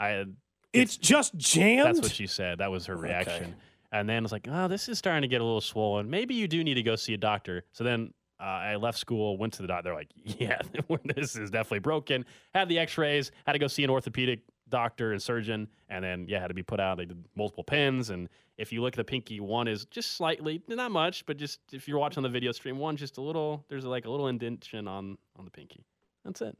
I 0.00 0.08
had. 0.08 0.36
It's 0.72 0.96
just 0.96 1.36
jammed. 1.36 1.86
That's 1.86 2.00
what 2.00 2.12
she 2.12 2.26
said. 2.26 2.58
That 2.58 2.72
was 2.72 2.86
her 2.86 2.96
Okay. 2.96 3.54
And 3.92 4.08
then 4.08 4.18
I 4.18 4.22
was 4.22 4.32
like, 4.32 4.48
"Oh, 4.50 4.68
this 4.68 4.88
is 4.88 4.98
starting 4.98 5.22
to 5.22 5.28
get 5.28 5.40
a 5.40 5.44
little 5.44 5.60
swollen. 5.60 6.08
Maybe 6.10 6.34
you 6.34 6.48
do 6.48 6.62
need 6.64 6.74
to 6.74 6.82
go 6.82 6.96
see 6.96 7.14
a 7.14 7.18
doctor." 7.18 7.64
So 7.72 7.84
then 7.84 8.12
uh, 8.40 8.42
I 8.44 8.76
left 8.76 8.98
school, 8.98 9.38
went 9.38 9.54
to 9.54 9.62
the 9.62 9.68
doctor. 9.68 9.84
They're 9.84 9.94
like, 9.94 10.10
"Yeah, 10.40 10.60
this 11.16 11.36
is 11.36 11.50
definitely 11.50 11.80
broken." 11.80 12.24
Had 12.54 12.68
the 12.68 12.78
X-rays. 12.78 13.30
Had 13.46 13.52
to 13.54 13.58
go 13.58 13.66
see 13.68 13.84
an 13.84 13.90
orthopedic 13.90 14.40
doctor 14.68 15.12
and 15.12 15.22
surgeon, 15.22 15.68
and 15.88 16.04
then 16.04 16.26
yeah, 16.28 16.40
had 16.40 16.48
to 16.48 16.54
be 16.54 16.62
put 16.62 16.80
out. 16.80 16.98
They 16.98 17.04
did 17.04 17.24
multiple 17.36 17.62
pins, 17.64 18.10
and 18.10 18.28
if 18.58 18.72
you 18.72 18.82
look 18.82 18.94
at 18.94 18.96
the 18.96 19.04
pinky, 19.04 19.38
one 19.40 19.68
is 19.68 19.84
just 19.86 20.16
slightly, 20.16 20.60
not 20.68 20.90
much, 20.90 21.24
but 21.26 21.36
just 21.36 21.60
if 21.72 21.86
you're 21.86 21.98
watching 21.98 22.22
the 22.24 22.28
video 22.28 22.50
stream, 22.52 22.78
one 22.78 22.96
just 22.96 23.16
a 23.18 23.20
little. 23.20 23.64
There's 23.68 23.84
like 23.84 24.06
a 24.06 24.10
little 24.10 24.26
indentation 24.28 24.88
on 24.88 25.16
on 25.36 25.44
the 25.44 25.50
pinky. 25.50 25.84
That's 26.24 26.40
it. 26.42 26.58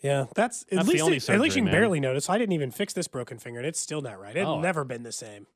yeah, 0.00 0.24
that's 0.34 0.62
at 0.72 0.76
That's 0.86 0.88
least 0.88 1.28
it- 1.28 1.32
at 1.34 1.40
least 1.40 1.56
you 1.56 1.60
can 1.62 1.66
man. 1.66 1.74
barely 1.74 2.00
notice. 2.00 2.30
I 2.30 2.38
didn't 2.38 2.52
even 2.54 2.70
fix 2.70 2.92
this 2.94 3.06
broken 3.08 3.38
finger, 3.38 3.58
and 3.60 3.66
it's 3.66 3.78
still 3.80 4.00
not 4.00 4.18
right. 4.18 4.34
It's 4.36 4.46
Oh. 4.48 4.60
never 4.60 4.84
been 4.84 5.02
the 5.02 5.12
same. 5.12 5.46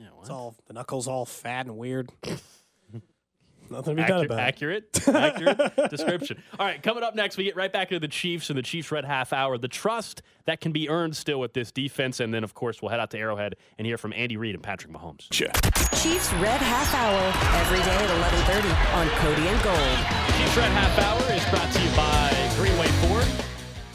Yeah, 0.00 0.06
It's 0.20 0.30
all 0.30 0.56
the 0.66 0.72
knuckles 0.72 1.06
all 1.06 1.26
fat 1.26 1.66
and 1.66 1.76
weird. 1.76 2.10
Nothing 3.70 3.94
to 3.98 4.02
be 4.02 4.08
done 4.08 4.22
Accu- 4.22 4.24
about 4.24 4.38
it. 4.40 4.42
accurate, 4.42 5.08
accurate 5.08 5.90
description. 5.90 6.42
All 6.58 6.66
right, 6.66 6.82
coming 6.82 7.04
up 7.04 7.14
next, 7.14 7.36
we 7.36 7.44
get 7.44 7.54
right 7.54 7.72
back 7.72 7.92
into 7.92 8.00
the 8.00 8.08
Chiefs 8.08 8.50
and 8.50 8.58
the 8.58 8.62
Chiefs 8.62 8.90
Red 8.90 9.04
Half 9.04 9.32
Hour. 9.32 9.58
The 9.58 9.68
trust 9.68 10.22
that 10.46 10.60
can 10.60 10.72
be 10.72 10.88
earned 10.88 11.14
still 11.14 11.38
with 11.38 11.52
this 11.54 11.70
defense, 11.70 12.18
and 12.18 12.34
then 12.34 12.42
of 12.42 12.52
course 12.52 12.82
we'll 12.82 12.88
head 12.90 12.98
out 12.98 13.12
to 13.12 13.18
Arrowhead 13.18 13.54
and 13.78 13.86
hear 13.86 13.96
from 13.96 14.12
Andy 14.12 14.36
Reid 14.36 14.56
and 14.56 14.64
Patrick 14.64 14.92
Mahomes. 14.92 15.30
Chiefs 15.30 16.32
Red 16.34 16.60
Half 16.60 16.92
Hour 16.96 17.22
every 17.60 17.78
day 17.78 17.94
at 17.94 18.10
11:30 18.10 18.74
on 18.98 19.08
Cody 19.20 19.46
and 19.46 19.62
Gold. 19.62 19.98
Chiefs 20.36 20.56
Red 20.56 20.72
Half 20.72 20.98
Hour 20.98 21.32
is 21.32 21.44
brought 21.50 21.72
to 21.72 21.80
you 21.80 21.90
by 21.94 22.02
Greenway 22.02 22.18
Ford. 22.18 22.19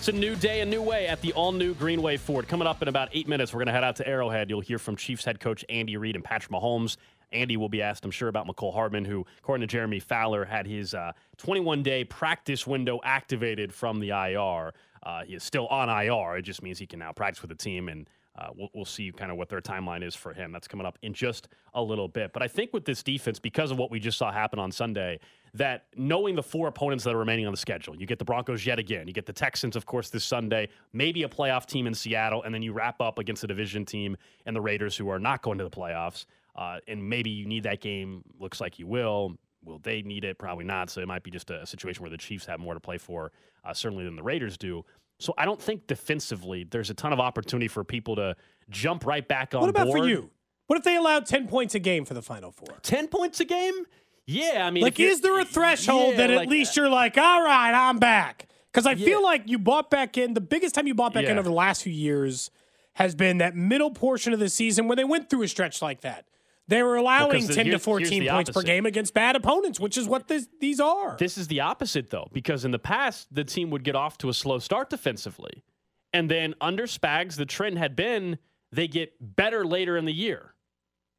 It's 0.05 0.15
a 0.15 0.19
new 0.19 0.35
day, 0.35 0.61
a 0.61 0.65
new 0.67 0.83
way 0.83 1.07
at 1.07 1.19
the 1.21 1.33
all-new 1.33 1.73
Greenway 1.73 2.17
Ford. 2.17 2.47
Coming 2.47 2.67
up 2.67 2.83
in 2.83 2.87
about 2.87 3.09
eight 3.13 3.27
minutes, 3.27 3.51
we're 3.51 3.57
going 3.57 3.69
to 3.69 3.73
head 3.73 3.83
out 3.83 3.95
to 3.95 4.07
Arrowhead. 4.07 4.51
You'll 4.51 4.61
hear 4.61 4.77
from 4.77 4.95
Chiefs 4.95 5.25
head 5.25 5.39
coach 5.39 5.65
Andy 5.67 5.97
Reid 5.97 6.13
and 6.13 6.23
Patrick 6.23 6.51
Mahomes. 6.51 6.97
Andy 7.31 7.57
will 7.57 7.69
be 7.69 7.81
asked, 7.81 8.05
I'm 8.05 8.11
sure, 8.11 8.29
about 8.29 8.45
Mecole 8.45 8.71
Hardman, 8.71 9.03
who, 9.05 9.25
according 9.39 9.67
to 9.67 9.71
Jeremy 9.71 9.99
Fowler, 9.99 10.45
had 10.45 10.67
his 10.67 10.93
21-day 11.39 12.03
practice 12.03 12.67
window 12.67 12.99
activated 13.03 13.73
from 13.73 13.99
the 13.99 14.09
IR. 14.09 14.73
Uh, 15.01 15.23
he 15.23 15.33
is 15.33 15.41
still 15.41 15.65
on 15.69 15.89
IR. 15.89 16.37
It 16.37 16.43
just 16.43 16.61
means 16.61 16.77
he 16.77 16.85
can 16.85 16.99
now 16.99 17.11
practice 17.11 17.41
with 17.41 17.49
the 17.49 17.55
team, 17.55 17.89
and 17.89 18.07
uh, 18.37 18.49
we'll, 18.55 18.69
we'll 18.73 18.85
see 18.85 19.11
kind 19.11 19.31
of 19.31 19.37
what 19.37 19.49
their 19.49 19.61
timeline 19.61 20.05
is 20.05 20.15
for 20.15 20.33
him. 20.33 20.51
That's 20.51 20.67
coming 20.67 20.85
up 20.85 20.97
in 21.01 21.13
just 21.13 21.47
a 21.73 21.81
little 21.81 22.07
bit. 22.07 22.33
But 22.33 22.43
I 22.43 22.47
think 22.47 22.73
with 22.73 22.85
this 22.85 23.01
defense, 23.01 23.39
because 23.39 23.71
of 23.71 23.77
what 23.77 23.91
we 23.91 23.99
just 23.99 24.17
saw 24.17 24.31
happen 24.31 24.59
on 24.59 24.71
Sunday, 24.71 25.19
that 25.53 25.85
knowing 25.95 26.35
the 26.35 26.43
four 26.43 26.67
opponents 26.67 27.05
that 27.05 27.15
are 27.15 27.17
remaining 27.17 27.47
on 27.47 27.53
the 27.53 27.57
schedule, 27.57 27.95
you 27.95 28.05
get 28.05 28.19
the 28.19 28.25
Broncos 28.25 28.65
yet 28.65 28.77
again, 28.77 29.07
you 29.07 29.13
get 29.13 29.25
the 29.25 29.33
Texans, 29.33 29.75
of 29.75 29.85
course, 29.85 30.09
this 30.09 30.25
Sunday, 30.25 30.67
maybe 30.91 31.23
a 31.23 31.29
playoff 31.29 31.65
team 31.65 31.87
in 31.87 31.93
Seattle, 31.93 32.43
and 32.43 32.53
then 32.53 32.61
you 32.61 32.73
wrap 32.73 32.99
up 32.99 33.19
against 33.19 33.43
a 33.43 33.47
division 33.47 33.85
team 33.85 34.17
and 34.45 34.55
the 34.55 34.61
Raiders 34.61 34.97
who 34.97 35.09
are 35.09 35.19
not 35.19 35.41
going 35.41 35.57
to 35.57 35.63
the 35.63 35.69
playoffs. 35.69 36.25
Uh, 36.55 36.79
and 36.87 37.07
maybe 37.07 37.29
you 37.29 37.45
need 37.45 37.63
that 37.63 37.81
game. 37.81 38.23
Looks 38.39 38.59
like 38.59 38.79
you 38.79 38.87
will. 38.87 39.37
Will 39.63 39.79
they 39.79 40.01
need 40.01 40.23
it? 40.23 40.37
Probably 40.37 40.63
not. 40.63 40.89
So 40.89 41.01
it 41.01 41.07
might 41.07 41.23
be 41.23 41.31
just 41.31 41.49
a, 41.49 41.65
situation 41.65 42.01
where 42.01 42.11
the 42.11 42.17
Chiefs 42.17 42.45
have 42.45 42.59
more 42.59 42.73
to 42.73 42.79
play 42.79 42.97
for, 42.97 43.31
uh, 43.63 43.73
certainly 43.73 44.05
than 44.05 44.15
the 44.15 44.23
Raiders 44.23 44.57
do. 44.57 44.85
So 45.19 45.33
I 45.37 45.45
don't 45.45 45.61
think 45.61 45.87
defensively 45.87 46.65
there's 46.65 46.89
a 46.89 46.93
ton 46.93 47.13
of 47.13 47.19
opportunity 47.19 47.67
for 47.67 47.83
people 47.83 48.15
to 48.17 48.35
jump 48.69 49.05
right 49.05 49.25
back 49.27 49.53
on 49.55 49.61
What 49.61 49.69
about 49.69 49.87
board. 49.87 49.99
for 50.01 50.07
you? 50.07 50.29
What 50.67 50.77
if 50.77 50.83
they 50.83 50.95
allowed 50.95 51.25
10 51.25 51.47
points 51.47 51.75
a 51.75 51.79
game 51.79 52.05
for 52.05 52.13
the 52.13 52.21
final 52.21 52.51
four? 52.51 52.77
10 52.81 53.07
points 53.07 53.39
a 53.39 53.45
game? 53.45 53.85
Yeah, 54.25 54.65
I 54.65 54.71
mean, 54.71 54.83
Like, 54.83 54.99
is 54.99 55.21
there 55.21 55.39
a 55.39 55.45
threshold 55.45 56.13
Yeah, 56.13 56.17
that 56.17 56.29
at 56.31 56.35
like, 56.37 56.47
uh, 56.47 56.51
least 56.51 56.75
you're 56.75 56.89
like, 56.89 57.17
all 57.17 57.43
right, 57.43 57.71
I'm 57.73 57.99
back? 57.99 58.47
Because 58.71 58.85
I 58.87 58.91
Yeah. 58.93 59.05
feel 59.05 59.23
like 59.23 59.43
you 59.45 59.59
bought 59.59 59.89
back 59.89 60.17
in. 60.17 60.33
The 60.33 60.41
biggest 60.41 60.73
time 60.75 60.87
you 60.87 60.95
bought 60.95 61.13
back 61.13 61.25
in 61.25 61.37
over 61.37 61.47
the 61.47 61.53
last 61.55 61.83
few 61.83 61.93
years 61.93 62.49
has 62.93 63.13
been 63.13 63.37
that 63.37 63.55
middle 63.55 63.91
portion 63.91 64.33
of 64.33 64.39
the 64.39 64.49
season 64.49 64.87
where 64.87 64.95
they 64.95 65.03
went 65.03 65.29
through 65.29 65.43
a 65.43 65.47
stretch 65.47 65.81
like 65.81 66.01
that. 66.01 66.25
They 66.67 66.81
were 66.81 66.95
allowing 66.95 67.29
the- 67.47 67.53
10 67.53 67.65
to 67.65 67.69
here's- 67.71 67.73
here's 67.73 67.83
14 67.83 68.23
points 68.27 68.49
per 68.49 68.61
game 68.65 68.85
against 68.85 69.13
bad 69.13 69.35
opponents, 69.35 69.79
which 69.79 69.97
is 69.97 70.07
what 70.07 70.27
this, 70.27 70.47
these 70.59 70.79
are. 70.79 71.15
This 71.17 71.37
is 71.37 71.47
the 71.47 71.59
opposite, 71.61 72.09
though, 72.09 72.27
because 72.33 72.65
in 72.65 72.71
the 72.71 72.79
past, 72.79 73.27
the 73.33 73.43
team 73.43 73.69
would 73.69 73.83
get 73.83 73.95
off 73.95 74.17
to 74.19 74.29
a 74.29 74.33
slow 74.33 74.57
start 74.59 74.89
defensively. 74.89 75.63
And 76.11 76.29
then 76.31 76.55
under 76.61 76.83
Spags, 76.87 77.35
the 77.35 77.45
trend 77.45 77.77
had 77.77 77.95
been 77.95 78.39
they 78.71 78.87
get 78.87 79.13
better 79.21 79.63
later 79.65 79.95
in 79.95 80.05
the 80.05 80.13
year. 80.13 80.53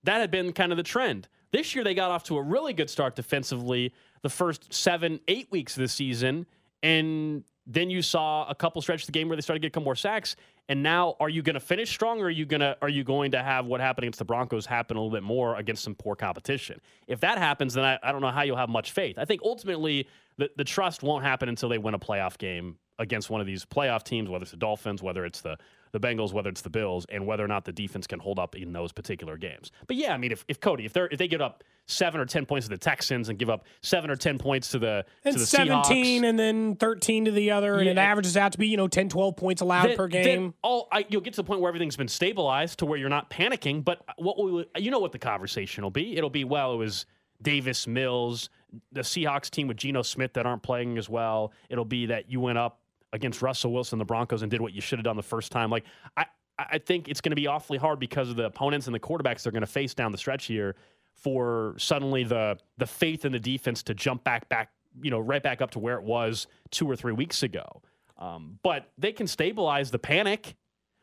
That 0.03 0.19
had 0.21 0.31
been 0.31 0.53
kind 0.53 0.73
of 0.73 0.77
the 0.79 0.83
trend. 0.83 1.29
This 1.53 1.75
year, 1.75 1.85
they 1.85 1.95
got 1.95 2.11
off 2.11 2.25
to 2.25 2.37
a 2.37 2.43
really 2.43 2.73
good 2.73 2.91
start 2.91 3.15
defensively 3.15 3.93
the 4.23 4.29
first 4.29 4.73
seven, 4.75 5.21
eight 5.29 5.51
weeks 5.53 5.77
of 5.77 5.83
the 5.83 5.89
season. 5.89 6.47
And 6.83 7.45
then 7.67 7.89
you 7.89 8.03
saw 8.03 8.47
a 8.49 8.55
couple 8.55 8.83
stretches 8.83 9.05
of 9.09 9.13
the 9.13 9.19
game 9.19 9.29
where 9.29 9.37
they 9.37 9.41
started 9.43 9.61
to 9.61 9.65
get 9.67 9.69
a 9.69 9.75
couple 9.75 9.85
more 9.85 9.95
sacks. 9.97 10.37
And 10.69 10.83
now, 10.83 11.15
are 11.21 11.29
you 11.29 11.43
going 11.43 11.55
to 11.55 11.61
finish 11.61 11.91
strong, 11.91 12.21
or 12.21 12.25
are 12.25 12.31
you 12.31 12.45
going 12.45 12.61
to 12.61 12.77
are 12.83 12.89
you 12.89 13.05
going 13.05 13.31
to 13.33 13.43
have 13.43 13.67
what 13.67 13.81
happened 13.81 14.05
against 14.05 14.19
the 14.19 14.25
Broncos 14.25 14.67
happen 14.67 14.97
a 14.97 15.01
little 15.01 15.17
bit 15.17 15.23
more 15.23 15.57
against 15.57 15.85
some 15.85 15.95
poor 15.95 16.17
competition? 16.17 16.81
If 17.07 17.21
that 17.21 17.39
happens, 17.39 17.75
then 17.75 17.85
I, 17.85 17.99
I 18.03 18.11
don't 18.11 18.21
know 18.21 18.31
how 18.31 18.43
you'll 18.43 18.57
have 18.57 18.69
much 18.69 18.91
faith. 18.91 19.17
I 19.17 19.25
think 19.25 19.43
ultimately 19.45 20.09
the, 20.39 20.51
the 20.57 20.65
trust 20.65 21.03
won't 21.03 21.25
happen 21.25 21.49
until 21.49 21.69
they 21.69 21.79
win 21.79 21.95
a 21.95 21.99
playoff 21.99 22.37
game 22.37 22.79
against 22.99 23.31
one 23.31 23.41
of 23.41 23.47
these 23.47 23.65
playoff 23.65 24.03
teams, 24.03 24.29
whether 24.29 24.43
it's 24.43 24.51
the 24.51 24.57
Dolphins, 24.57 25.03
whether 25.03 25.25
it's 25.25 25.41
the 25.41 25.57
the 25.93 26.01
Bengals, 26.01 26.33
whether 26.33 26.51
it's 26.51 26.63
the 26.63 26.71
Bills, 26.71 27.07
and 27.11 27.27
whether 27.27 27.45
or 27.45 27.49
not 27.49 27.65
the 27.65 27.73
defense 27.73 28.07
can 28.07 28.19
hold 28.19 28.39
up 28.39 28.57
in 28.57 28.73
those 28.73 28.93
particular 28.93 29.37
games. 29.37 29.71
But 29.87 29.97
yeah, 29.97 30.13
I 30.13 30.19
mean, 30.19 30.33
if, 30.33 30.45
if 30.49 30.61
Cody, 30.61 30.85
if 30.85 30.93
they're 30.93 31.07
if 31.07 31.19
they 31.19 31.29
give 31.29 31.41
up 31.41 31.63
seven 31.87 32.21
or 32.21 32.27
ten 32.27 32.45
points 32.47 32.67
to 32.67 32.71
the 32.71 32.79
Texans 32.79 33.29
and 33.29 33.39
give 33.39 33.49
up 33.49 33.65
seven 33.81 34.11
or 34.11 34.17
ten 34.17 34.39
points 34.39 34.69
to 34.71 34.79
the 34.79 35.05
and 35.25 35.35
to 35.35 35.39
the 35.41 35.47
17 35.47 36.23
Seahawks, 36.23 36.29
and 36.29 36.39
then 36.39 36.77
13 36.77 37.27
to 37.27 37.31
the 37.31 37.53
other, 37.53 37.77
and 37.77 37.89
it 37.89 37.99
averages 37.99 38.37
out 38.37 38.53
to 38.53 38.59
be, 38.59 38.67
you 38.67 38.77
know, 38.77 38.89
10, 38.89 39.09
12 39.09 39.37
points 39.37 39.63
allowed 39.63 39.89
then- 39.91 39.97
per 39.97 40.09
game. 40.09 40.55
all 40.63 40.89
I, 40.93 41.07
you'll 41.09 41.21
get 41.21 41.35
to 41.35 41.39
the 41.39 41.45
point 41.45 41.61
where 41.61 41.69
everything's 41.69 41.97
been 41.97 42.09
stabilized 42.09 42.81
to 42.81 42.87
where 42.87 42.99
you're 42.99 43.09
not 43.09 43.31
panicking. 43.31 43.85
But 43.85 44.03
what 44.17 44.43
we, 44.43 44.67
you 44.77 44.91
know 44.91 44.99
what 44.99 45.13
the 45.13 45.19
conversation 45.19 45.83
will 45.83 45.91
be? 45.91 46.17
It'll 46.17 46.31
be 46.31 46.45
well, 46.45 46.73
it 46.75 46.77
was 46.77 47.07
Davis 47.43 47.87
Mills, 47.87 48.51
the 48.93 49.03
Seahawks 49.03 49.51
team 49.51 49.69
with 49.69 49.77
Geno 49.77 50.03
Smith 50.03 50.33
that 50.35 50.47
aren't 50.47 50.63
playing 50.63 50.99
as 50.99 51.09
well. 51.09 51.53
It'll 51.69 51.85
be 51.85 52.07
that 52.07 52.31
you 52.31 52.41
went 52.41 52.59
up 52.59 52.81
against 53.13 53.43
Russell 53.43 53.73
Wilson, 53.73 53.99
the 53.99 54.05
Broncos, 54.05 54.43
and 54.43 54.51
did 54.51 54.61
what 54.61 54.73
you 54.73 54.81
should 54.81 54.99
have 54.99 55.05
done 55.05 55.17
the 55.17 55.23
first 55.23 55.53
time. 55.53 55.71
Like 55.71 55.85
I, 56.17 56.27
I 56.59 56.79
think 56.79 57.09
it's 57.09 57.21
going 57.21 57.31
to 57.31 57.37
be 57.37 57.47
awfully 57.47 57.79
hard 57.79 57.99
because 58.01 58.31
of 58.31 58.37
the 58.37 58.45
opponents 58.47 58.87
and 58.87 58.95
the 58.95 59.01
quarterbacks 59.01 59.43
they're 59.43 59.53
going 59.53 59.61
to 59.61 59.67
face 59.67 59.95
down 59.95 60.13
the 60.13 60.19
stretch 60.19 60.47
here 60.47 60.77
for 61.17 61.75
suddenly 61.79 62.25
the 62.25 62.59
the 62.79 62.87
faith 62.87 63.25
in 63.25 63.33
the 63.33 63.41
defense 63.41 63.83
to 63.85 63.95
jump 63.95 64.25
back 64.25 64.49
back 64.49 64.71
you 65.03 65.11
know 65.11 65.19
right 65.19 65.43
back 65.43 65.61
up 65.61 65.71
to 65.73 65.79
where 65.79 65.97
it 65.97 66.05
was 66.05 66.47
two 66.71 66.89
or 66.89 66.97
three 66.97 67.13
weeks 67.13 67.43
ago. 67.43 67.83
Um, 68.19 68.59
but 68.63 68.91
they 68.97 69.13
can 69.13 69.27
stabilize 69.27 69.91
the 69.91 69.99
panic, 69.99 70.57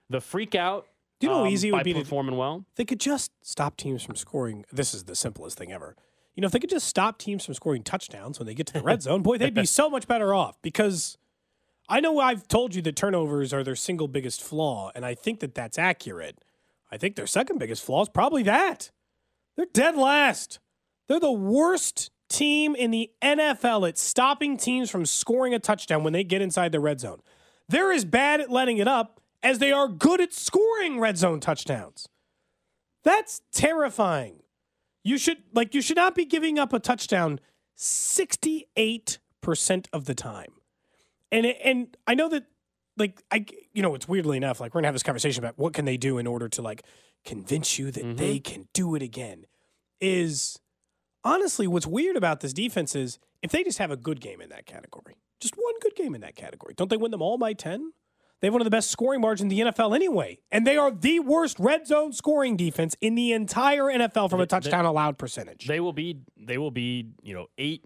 the 0.10 0.20
freak 0.20 0.56
out. 0.56 0.88
Do 1.20 1.28
you 1.28 1.32
know 1.32 1.40
how 1.40 1.46
um, 1.46 1.50
easy 1.50 1.70
it 1.70 1.74
would 1.74 1.84
be 1.84 1.94
to- 1.94 2.00
performing 2.00 2.38
well? 2.38 2.66
they 2.76 2.86
could 2.86 3.00
just 3.00 3.32
stop 3.42 3.78
teams 3.78 4.04
from 4.04 4.16
scoring. 4.16 4.66
This 4.72 4.94
is 4.94 5.04
the 5.04 5.16
simplest 5.16 5.58
thing 5.58 5.72
ever. 5.72 5.96
You 6.36 6.42
know, 6.42 6.48
if 6.48 6.52
they 6.52 6.60
could 6.60 6.72
just 6.72 6.88
stop 6.88 7.20
teams 7.20 7.46
from 7.46 7.54
scoring 7.54 7.84
touchdowns 7.84 8.40
when 8.40 8.48
they 8.48 8.56
get 8.56 8.66
to 8.68 8.74
the 8.74 8.82
red 8.82 9.02
zone, 9.04 9.22
boy, 9.22 9.38
they'd 9.38 9.54
be 9.54 9.66
so 9.66 9.90
much 9.90 10.08
better 10.08 10.34
off 10.34 10.60
because 10.64 11.18
I 11.88 12.00
know 12.00 12.20
I've 12.20 12.48
told 12.48 12.74
you 12.74 12.82
that 12.84 12.96
turnovers 12.96 13.54
are 13.54 13.64
their 13.64 13.76
single 13.76 14.08
biggest 14.08 14.42
flaw, 14.42 14.92
and 14.96 15.06
I 15.06 15.14
think 15.14 15.42
that 15.42 15.54
that's 15.54 15.78
accurate. 15.78 16.44
I 16.92 16.98
think 16.98 17.16
their 17.16 17.28
second 17.28 17.60
biggest 17.60 17.84
flaw 17.84 18.02
is 18.02 18.10
probably 18.10 18.44
that. 18.44 18.90
They're 19.56 19.66
dead 19.72 19.96
last. 19.96 20.60
They're 21.08 21.20
the 21.20 21.32
worst 21.32 22.12
team 22.30 22.76
in 22.76 22.92
the 22.92 23.12
NFL 23.22 23.88
at 23.88 23.98
stopping 23.98 24.58
teams 24.58 24.90
from 24.90 25.06
scoring 25.06 25.54
a 25.54 25.60
touchdown 25.60 26.04
when 26.04 26.14
they 26.14 26.24
get 26.24 26.42
inside 26.42 26.72
the 26.72 26.80
red 26.80 27.00
zone. 27.00 27.20
They're 27.70 27.92
as 27.92 28.06
bad 28.06 28.42
at 28.42 28.50
letting 28.52 28.78
it 28.78 28.88
up 28.88 29.22
as 29.42 29.60
they 29.60 29.72
are 29.72 29.88
good 29.88 30.20
at 30.22 30.34
scoring 30.34 31.00
red 31.00 31.18
zone 31.18 31.40
touchdowns. 31.40 32.08
That's 33.04 33.42
terrifying. 33.52 34.40
You 35.04 35.18
should 35.18 35.44
like 35.54 35.76
you 35.76 35.82
should 35.82 35.98
not 35.98 36.16
be 36.16 36.26
giving 36.26 36.58
up 36.58 36.72
a 36.72 36.80
touchdown 36.80 37.40
68% 37.78 39.20
of 39.92 40.06
the 40.06 40.16
time. 40.16 40.54
And 41.32 41.46
and 41.46 41.98
I 42.08 42.16
know 42.16 42.30
that 42.30 42.46
like 42.98 43.22
I 43.32 43.46
you 43.74 43.82
know 43.82 43.96
it's 43.96 44.08
weirdly 44.08 44.38
enough 44.38 44.62
like 44.62 44.74
we're 44.74 44.80
going 44.80 44.84
to 44.84 44.88
have 44.88 44.96
this 44.96 45.04
conversation 45.04 45.44
about 45.44 45.58
what 45.58 45.74
can 45.74 45.86
they 45.86 45.98
do 45.98 46.18
in 46.18 46.28
order 46.28 46.48
to 46.50 46.62
like 46.62 46.84
convince 47.26 47.80
you 47.80 47.92
that 47.92 48.18
they 48.18 48.38
mm-hmm. 48.38 48.54
can 48.54 48.68
do 48.74 48.96
it 48.96 49.02
again 49.02 49.46
is 50.02 50.60
honestly 51.24 51.68
what's 51.68 51.88
weird 51.88 52.16
about 52.16 52.42
this 52.42 52.54
defense 52.54 52.96
is 52.96 53.20
if 53.42 53.52
they 53.52 53.64
just 53.64 53.78
have 53.78 53.92
a 53.92 53.98
good 53.98 54.20
game 54.20 54.42
in 54.42 54.50
that 54.50 54.66
category. 54.66 55.18
Just 55.40 55.56
one 55.56 55.74
good 55.82 55.96
game 55.96 56.16
in 56.16 56.22
that 56.22 56.36
category. 56.36 56.74
Don't 56.76 56.90
they 56.90 56.98
win 56.98 57.12
them 57.12 57.22
all 57.22 57.38
by 57.38 57.54
10? 57.54 57.92
They 58.40 58.48
have 58.48 58.54
one 58.54 58.62
of 58.62 58.66
the 58.66 58.72
best 58.72 58.92
scoring 58.92 59.22
margins 59.22 59.54
in 59.54 59.58
the 59.58 59.72
NFL 59.72 59.96
anyway. 59.96 60.40
And 60.52 60.68
they 60.68 60.76
are 60.76 60.92
the 60.92 61.22
worst 61.22 61.60
red 61.60 61.88
zone 61.88 62.12
scoring 62.12 62.58
defense 62.58 62.96
in 63.00 63.16
the 63.16 63.32
entire 63.32 63.84
NFL 63.84 64.30
from 64.30 64.42
a 64.42 64.46
touchdown 64.46 64.84
allowed 64.84 65.18
percentage. 65.18 65.66
They 65.66 65.80
will 65.80 65.94
be 65.94 66.20
they 66.38 66.58
will 66.58 66.72
be, 66.72 67.08
you 67.22 67.34
know, 67.34 67.48
eight 67.58 67.86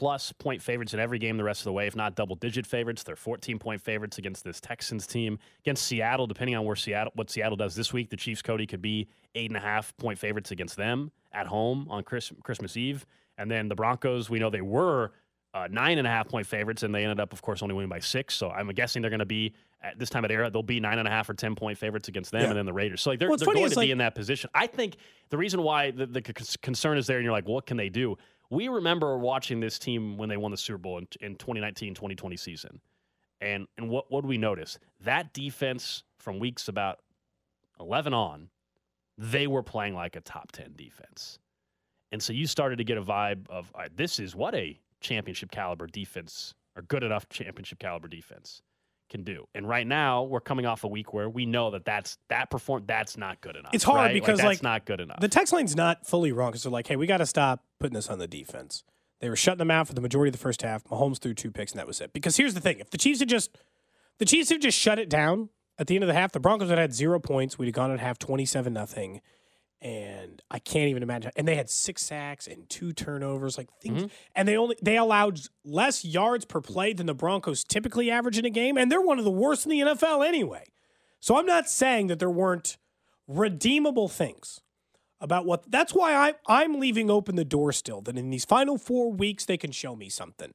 plus 0.00 0.32
point 0.32 0.62
favorites 0.62 0.94
in 0.94 0.98
every 0.98 1.18
game 1.18 1.36
the 1.36 1.44
rest 1.44 1.60
of 1.60 1.64
the 1.64 1.72
way, 1.74 1.86
if 1.86 1.94
not 1.94 2.14
double 2.14 2.34
digit 2.34 2.66
favorites. 2.66 3.02
They're 3.02 3.16
14 3.16 3.58
point 3.58 3.82
favorites 3.82 4.16
against 4.16 4.44
this 4.44 4.58
Texans 4.58 5.06
team. 5.06 5.38
Against 5.60 5.84
Seattle, 5.86 6.26
depending 6.26 6.56
on 6.56 6.64
where 6.64 6.74
Seattle 6.74 7.12
what 7.16 7.28
Seattle 7.28 7.56
does 7.56 7.74
this 7.74 7.92
week, 7.92 8.08
the 8.08 8.16
Chiefs 8.16 8.40
Cody 8.40 8.66
could 8.66 8.80
be 8.80 9.08
eight 9.34 9.50
and 9.50 9.58
a 9.58 9.60
half 9.60 9.94
point 9.98 10.18
favorites 10.18 10.52
against 10.52 10.74
them 10.78 11.12
at 11.32 11.46
home 11.46 11.86
on 11.90 12.02
Chris, 12.02 12.32
Christmas 12.42 12.78
Eve. 12.78 13.04
And 13.36 13.50
then 13.50 13.68
the 13.68 13.74
Broncos, 13.74 14.30
we 14.30 14.38
know 14.38 14.48
they 14.48 14.62
were 14.62 15.12
uh, 15.52 15.68
nine 15.70 15.98
and 15.98 16.06
a 16.06 16.10
half 16.10 16.28
point 16.28 16.46
favorites, 16.46 16.82
and 16.82 16.94
they 16.94 17.02
ended 17.04 17.20
up, 17.20 17.34
of 17.34 17.42
course, 17.42 17.62
only 17.62 17.74
winning 17.74 17.90
by 17.90 17.98
six. 17.98 18.34
So 18.34 18.48
I'm 18.48 18.68
guessing 18.68 19.02
they're 19.02 19.10
going 19.10 19.18
to 19.18 19.26
be 19.26 19.52
at 19.82 19.98
this 19.98 20.08
time 20.08 20.24
of 20.24 20.30
era, 20.30 20.48
they'll 20.50 20.62
be 20.62 20.80
nine 20.80 20.98
and 20.98 21.06
a 21.08 21.10
half 21.10 21.28
or 21.28 21.34
ten 21.34 21.54
point 21.54 21.76
favorites 21.76 22.08
against 22.08 22.30
them, 22.30 22.40
Yeah. 22.42 22.48
and 22.48 22.56
then 22.56 22.64
the 22.66 22.72
Raiders. 22.72 23.02
So 23.02 23.10
like 23.10 23.18
they're, 23.18 23.28
Well, 23.28 23.36
they're 23.36 23.46
going 23.52 23.68
to 23.68 23.76
like- 23.76 23.86
be 23.88 23.90
in 23.90 23.98
that 23.98 24.14
position. 24.14 24.48
I 24.54 24.66
think 24.66 24.96
the 25.28 25.36
reason 25.36 25.62
why 25.62 25.90
the, 25.90 26.06
the 26.06 26.22
concern 26.62 26.96
is 26.96 27.06
there, 27.06 27.18
and 27.18 27.24
you're 27.24 27.32
like, 27.32 27.46
what 27.48 27.66
can 27.66 27.76
they 27.76 27.90
do? 27.90 28.16
We 28.50 28.68
remember 28.68 29.16
watching 29.16 29.60
this 29.60 29.78
team 29.78 30.16
when 30.16 30.28
they 30.28 30.36
won 30.36 30.50
the 30.50 30.56
Super 30.56 30.78
Bowl 30.78 30.98
in, 30.98 31.06
in 31.20 31.36
2019 31.36 31.94
2020 31.94 32.36
season. 32.36 32.80
And, 33.40 33.66
and 33.78 33.88
what, 33.88 34.10
what 34.10 34.22
do 34.22 34.28
we 34.28 34.38
notice? 34.38 34.78
That 35.02 35.32
defense 35.32 36.02
from 36.18 36.38
weeks 36.38 36.68
about 36.68 36.98
11 37.78 38.12
on, 38.12 38.50
they 39.16 39.46
were 39.46 39.62
playing 39.62 39.94
like 39.94 40.16
a 40.16 40.20
top 40.20 40.52
10 40.52 40.74
defense. 40.76 41.38
And 42.12 42.22
so 42.22 42.32
you 42.32 42.46
started 42.46 42.76
to 42.76 42.84
get 42.84 42.98
a 42.98 43.02
vibe 43.02 43.48
of 43.48 43.72
right, 43.76 43.96
this 43.96 44.18
is 44.18 44.34
what 44.34 44.54
a 44.54 44.78
championship 45.00 45.50
caliber 45.50 45.86
defense 45.86 46.54
or 46.76 46.82
good 46.82 47.02
enough 47.02 47.28
championship 47.28 47.78
caliber 47.78 48.08
defense 48.08 48.62
can 49.10 49.24
do. 49.24 49.46
And 49.54 49.68
right 49.68 49.86
now 49.86 50.22
we're 50.22 50.40
coming 50.40 50.64
off 50.64 50.84
a 50.84 50.88
week 50.88 51.12
where 51.12 51.28
we 51.28 51.44
know 51.44 51.72
that 51.72 51.84
that's 51.84 52.16
that 52.28 52.50
perform 52.50 52.84
that's 52.86 53.18
not 53.18 53.40
good 53.40 53.56
enough. 53.56 53.74
It's 53.74 53.84
hard 53.84 53.98
right? 53.98 54.14
because, 54.14 54.38
that's 54.38 54.46
like, 54.46 54.62
not 54.62 54.86
good 54.86 55.00
enough. 55.00 55.20
The 55.20 55.28
text 55.28 55.52
line's 55.52 55.76
not 55.76 56.06
fully 56.06 56.32
wrong 56.32 56.50
because 56.50 56.62
they're 56.62 56.72
like, 56.72 56.86
hey, 56.86 56.96
we 56.96 57.06
got 57.06 57.18
to 57.18 57.26
stop 57.26 57.64
putting 57.78 57.94
this 57.94 58.08
on 58.08 58.18
the 58.18 58.26
defense. 58.28 58.84
They 59.20 59.28
were 59.28 59.36
shutting 59.36 59.58
them 59.58 59.70
out 59.70 59.86
for 59.86 59.94
the 59.94 60.00
majority 60.00 60.30
of 60.30 60.32
the 60.32 60.38
first 60.38 60.62
half. 60.62 60.82
Mahomes 60.84 61.18
threw 61.18 61.34
two 61.34 61.50
picks, 61.50 61.72
and 61.72 61.78
that 61.78 61.86
was 61.86 62.00
it. 62.00 62.14
Because 62.14 62.38
here's 62.38 62.54
the 62.54 62.60
thing: 62.60 62.78
if 62.78 62.88
the 62.88 62.96
Chiefs 62.96 63.20
had 63.20 63.28
just, 63.28 63.58
the 64.18 64.24
Chiefs 64.24 64.48
had 64.48 64.62
just 64.62 64.78
shut 64.78 64.98
it 64.98 65.10
down 65.10 65.50
at 65.78 65.88
the 65.88 65.94
end 65.94 66.04
of 66.04 66.08
the 66.08 66.14
half, 66.14 66.32
the 66.32 66.40
Broncos 66.40 66.68
would 66.68 66.78
have 66.78 66.84
had 66.84 66.94
zero 66.94 67.20
points. 67.20 67.58
We'd 67.58 67.66
have 67.66 67.74
gone 67.74 67.90
at 67.90 68.00
half 68.00 68.18
twenty-seven 68.18 68.72
nothing, 68.72 69.20
and 69.82 70.42
I 70.50 70.58
can't 70.58 70.88
even 70.88 71.02
imagine. 71.02 71.30
And 71.36 71.48
they 71.48 71.54
had 71.54 71.70
six 71.70 72.02
sacks 72.02 72.46
and 72.46 72.68
two 72.68 72.92
turnovers, 72.92 73.56
like 73.56 73.68
things. 73.80 74.02
Mm-hmm. 74.02 74.14
And 74.34 74.46
they 74.48 74.56
only 74.56 74.76
they 74.82 74.96
allowed 74.96 75.40
less 75.64 76.04
yards 76.04 76.44
per 76.44 76.60
play 76.60 76.92
than 76.92 77.06
the 77.06 77.14
Broncos 77.14 77.64
typically 77.64 78.10
average 78.10 78.38
in 78.38 78.44
a 78.44 78.50
game, 78.50 78.76
and 78.76 78.90
they're 78.90 79.00
one 79.00 79.18
of 79.18 79.24
the 79.24 79.30
worst 79.30 79.64
in 79.66 79.70
the 79.70 79.80
NFL 79.80 80.26
anyway. 80.26 80.64
So 81.20 81.36
I'm 81.36 81.46
not 81.46 81.68
saying 81.68 82.08
that 82.08 82.18
there 82.18 82.30
weren't 82.30 82.76
redeemable 83.26 84.08
things 84.08 84.60
about 85.20 85.46
what 85.46 85.70
that's 85.70 85.94
why 85.94 86.14
I 86.14 86.34
I'm 86.46 86.80
leaving 86.80 87.10
open 87.10 87.36
the 87.36 87.44
door 87.44 87.72
still 87.72 88.00
that 88.02 88.16
in 88.16 88.30
these 88.30 88.44
final 88.44 88.76
4 88.78 89.12
weeks 89.12 89.44
they 89.44 89.56
can 89.56 89.70
show 89.70 89.94
me 89.94 90.08
something. 90.08 90.52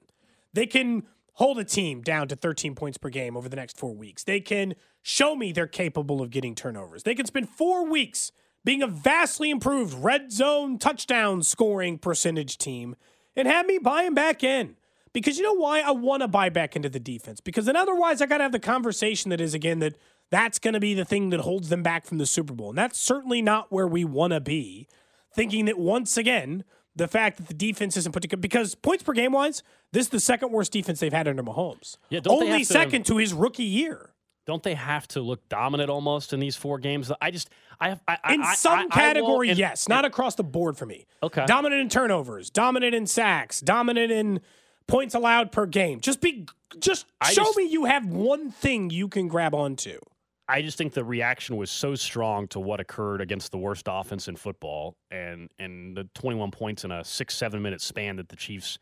They 0.53 0.65
can 0.65 1.03
hold 1.33 1.59
a 1.59 1.63
team 1.63 2.01
down 2.01 2.27
to 2.29 2.35
13 2.35 2.75
points 2.75 2.97
per 2.97 3.09
game 3.09 3.35
over 3.35 3.49
the 3.49 3.55
next 3.55 3.77
4 3.77 3.95
weeks. 3.95 4.23
They 4.23 4.39
can 4.39 4.75
show 5.01 5.35
me 5.35 5.51
they're 5.51 5.67
capable 5.67 6.21
of 6.21 6.29
getting 6.29 6.55
turnovers. 6.55 7.03
They 7.03 7.15
can 7.15 7.25
spend 7.25 7.49
4 7.49 7.89
weeks 7.89 8.31
being 8.65 8.81
a 8.83 8.87
vastly 8.87 9.49
improved 9.51 9.93
red 9.93 10.31
zone 10.33 10.77
touchdown 10.77 11.43
scoring 11.43 11.97
percentage 11.97 12.57
team 12.57 12.95
and 13.35 13.47
have 13.47 13.65
me 13.65 13.77
buying 13.77 14.13
back 14.13 14.43
in. 14.43 14.75
Because 15.13 15.37
you 15.37 15.43
know 15.43 15.53
why 15.53 15.79
I 15.79 15.91
want 15.91 16.23
to 16.23 16.27
buy 16.27 16.49
back 16.49 16.75
into 16.75 16.89
the 16.89 16.99
defense? 16.99 17.39
Because 17.39 17.65
then 17.65 17.77
otherwise 17.77 18.21
I 18.21 18.25
got 18.25 18.39
to 18.39 18.43
have 18.43 18.51
the 18.51 18.59
conversation 18.59 19.29
that 19.29 19.39
is 19.39 19.53
again 19.53 19.79
that 19.79 19.95
that's 20.29 20.59
going 20.59 20.73
to 20.73 20.79
be 20.81 20.93
the 20.93 21.05
thing 21.05 21.29
that 21.29 21.39
holds 21.39 21.69
them 21.69 21.83
back 21.83 22.05
from 22.05 22.17
the 22.17 22.25
Super 22.25 22.53
Bowl. 22.53 22.69
And 22.69 22.77
that's 22.77 22.99
certainly 22.99 23.41
not 23.41 23.71
where 23.71 23.87
we 23.87 24.03
want 24.03 24.33
to 24.33 24.41
be. 24.41 24.89
Thinking 25.33 25.65
that 25.65 25.77
once 25.77 26.17
again, 26.17 26.63
the 26.95 27.07
fact 27.07 27.37
that 27.37 27.47
the 27.47 27.53
defense 27.53 27.95
isn't 27.97 28.11
put 28.11 28.21
together, 28.23 28.41
because 28.41 28.73
points 28.73 29.03
per 29.03 29.13
game 29.13 29.33
wise, 29.33 29.63
this 29.91 30.07
is 30.07 30.09
the 30.09 30.19
second 30.19 30.51
worst 30.51 30.71
defense 30.71 30.99
they've 30.99 31.13
had 31.13 31.27
under 31.27 31.43
Mahomes. 31.43 31.97
Yeah, 32.09 32.21
Only 32.25 32.59
to- 32.59 32.65
second 32.65 33.05
to 33.05 33.17
his 33.17 33.33
rookie 33.33 33.63
year. 33.63 34.11
Don't 34.45 34.61
they 34.61 34.75
have 34.75 35.07
to 35.09 35.21
look 35.21 35.47
dominant 35.49 35.89
almost 35.89 36.31
in 36.33 36.39
these 36.39 36.55
four 36.55 36.77
games? 36.77 37.11
I 37.19 37.31
just 37.31 37.49
I 37.79 37.89
have 37.89 38.01
I, 38.07 38.17
In 38.33 38.41
I, 38.43 38.53
some 38.55 38.73
I- 38.73 38.81
I 38.81 38.83
will- 38.83 38.89
category, 38.91 39.49
and- 39.49 39.57
yes. 39.57 39.87
Not 39.89 40.05
across 40.05 40.35
the 40.35 40.43
board 40.43 40.77
for 40.77 40.85
me. 40.85 41.05
Okay. 41.23 41.45
Dominant 41.47 41.81
in 41.81 41.89
turnovers, 41.89 42.49
dominant 42.49 42.93
in 42.93 43.07
sacks, 43.07 43.59
dominant 43.59 44.11
in 44.11 44.41
points 44.87 45.15
allowed 45.15 45.51
per 45.51 45.65
game. 45.65 45.99
Just 45.99 46.21
be 46.21 46.45
just 46.79 47.07
I 47.19 47.33
show 47.33 47.43
just- 47.43 47.57
me 47.57 47.63
you 47.67 47.85
have 47.85 48.05
one 48.05 48.51
thing 48.51 48.89
you 48.91 49.07
can 49.07 49.27
grab 49.27 49.55
onto. 49.55 49.99
I 50.47 50.61
just 50.61 50.77
think 50.77 50.93
the 50.93 51.03
reaction 51.03 51.57
was 51.57 51.71
so 51.71 51.95
strong 51.95 52.47
to 52.49 52.59
what 52.59 52.79
occurred 52.79 53.19
against 53.19 53.51
the 53.51 53.57
worst 53.57 53.87
offense 53.89 54.27
in 54.27 54.35
football, 54.35 54.95
and 55.09 55.49
and 55.57 55.97
the 55.97 56.03
21 56.13 56.51
points 56.51 56.83
in 56.83 56.91
a 56.91 57.03
six 57.03 57.35
seven 57.35 57.63
minute 57.63 57.81
span 57.81 58.17
that 58.17 58.29
the 58.29 58.35
Chiefs 58.35 58.77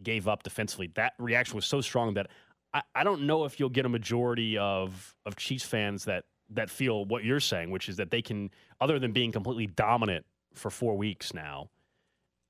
gave 0.00 0.28
up 0.28 0.44
defensively. 0.44 0.92
That 0.94 1.14
reaction 1.18 1.56
was 1.56 1.66
so 1.66 1.80
strong 1.80 2.14
that 2.14 2.28
I, 2.74 2.82
I 2.94 3.04
don't 3.04 3.22
know 3.22 3.44
if 3.44 3.58
you'll 3.58 3.68
get 3.68 3.86
a 3.86 3.88
majority 3.88 4.58
of 4.58 5.14
of 5.24 5.36
Chiefs 5.36 5.64
fans 5.64 6.04
that 6.04 6.24
that 6.50 6.70
feel 6.70 7.04
what 7.04 7.24
you're 7.24 7.40
saying, 7.40 7.70
which 7.70 7.88
is 7.88 7.96
that 7.96 8.10
they 8.10 8.22
can, 8.22 8.50
other 8.80 8.98
than 8.98 9.12
being 9.12 9.32
completely 9.32 9.66
dominant 9.66 10.24
for 10.54 10.70
four 10.70 10.96
weeks 10.96 11.34
now, 11.34 11.68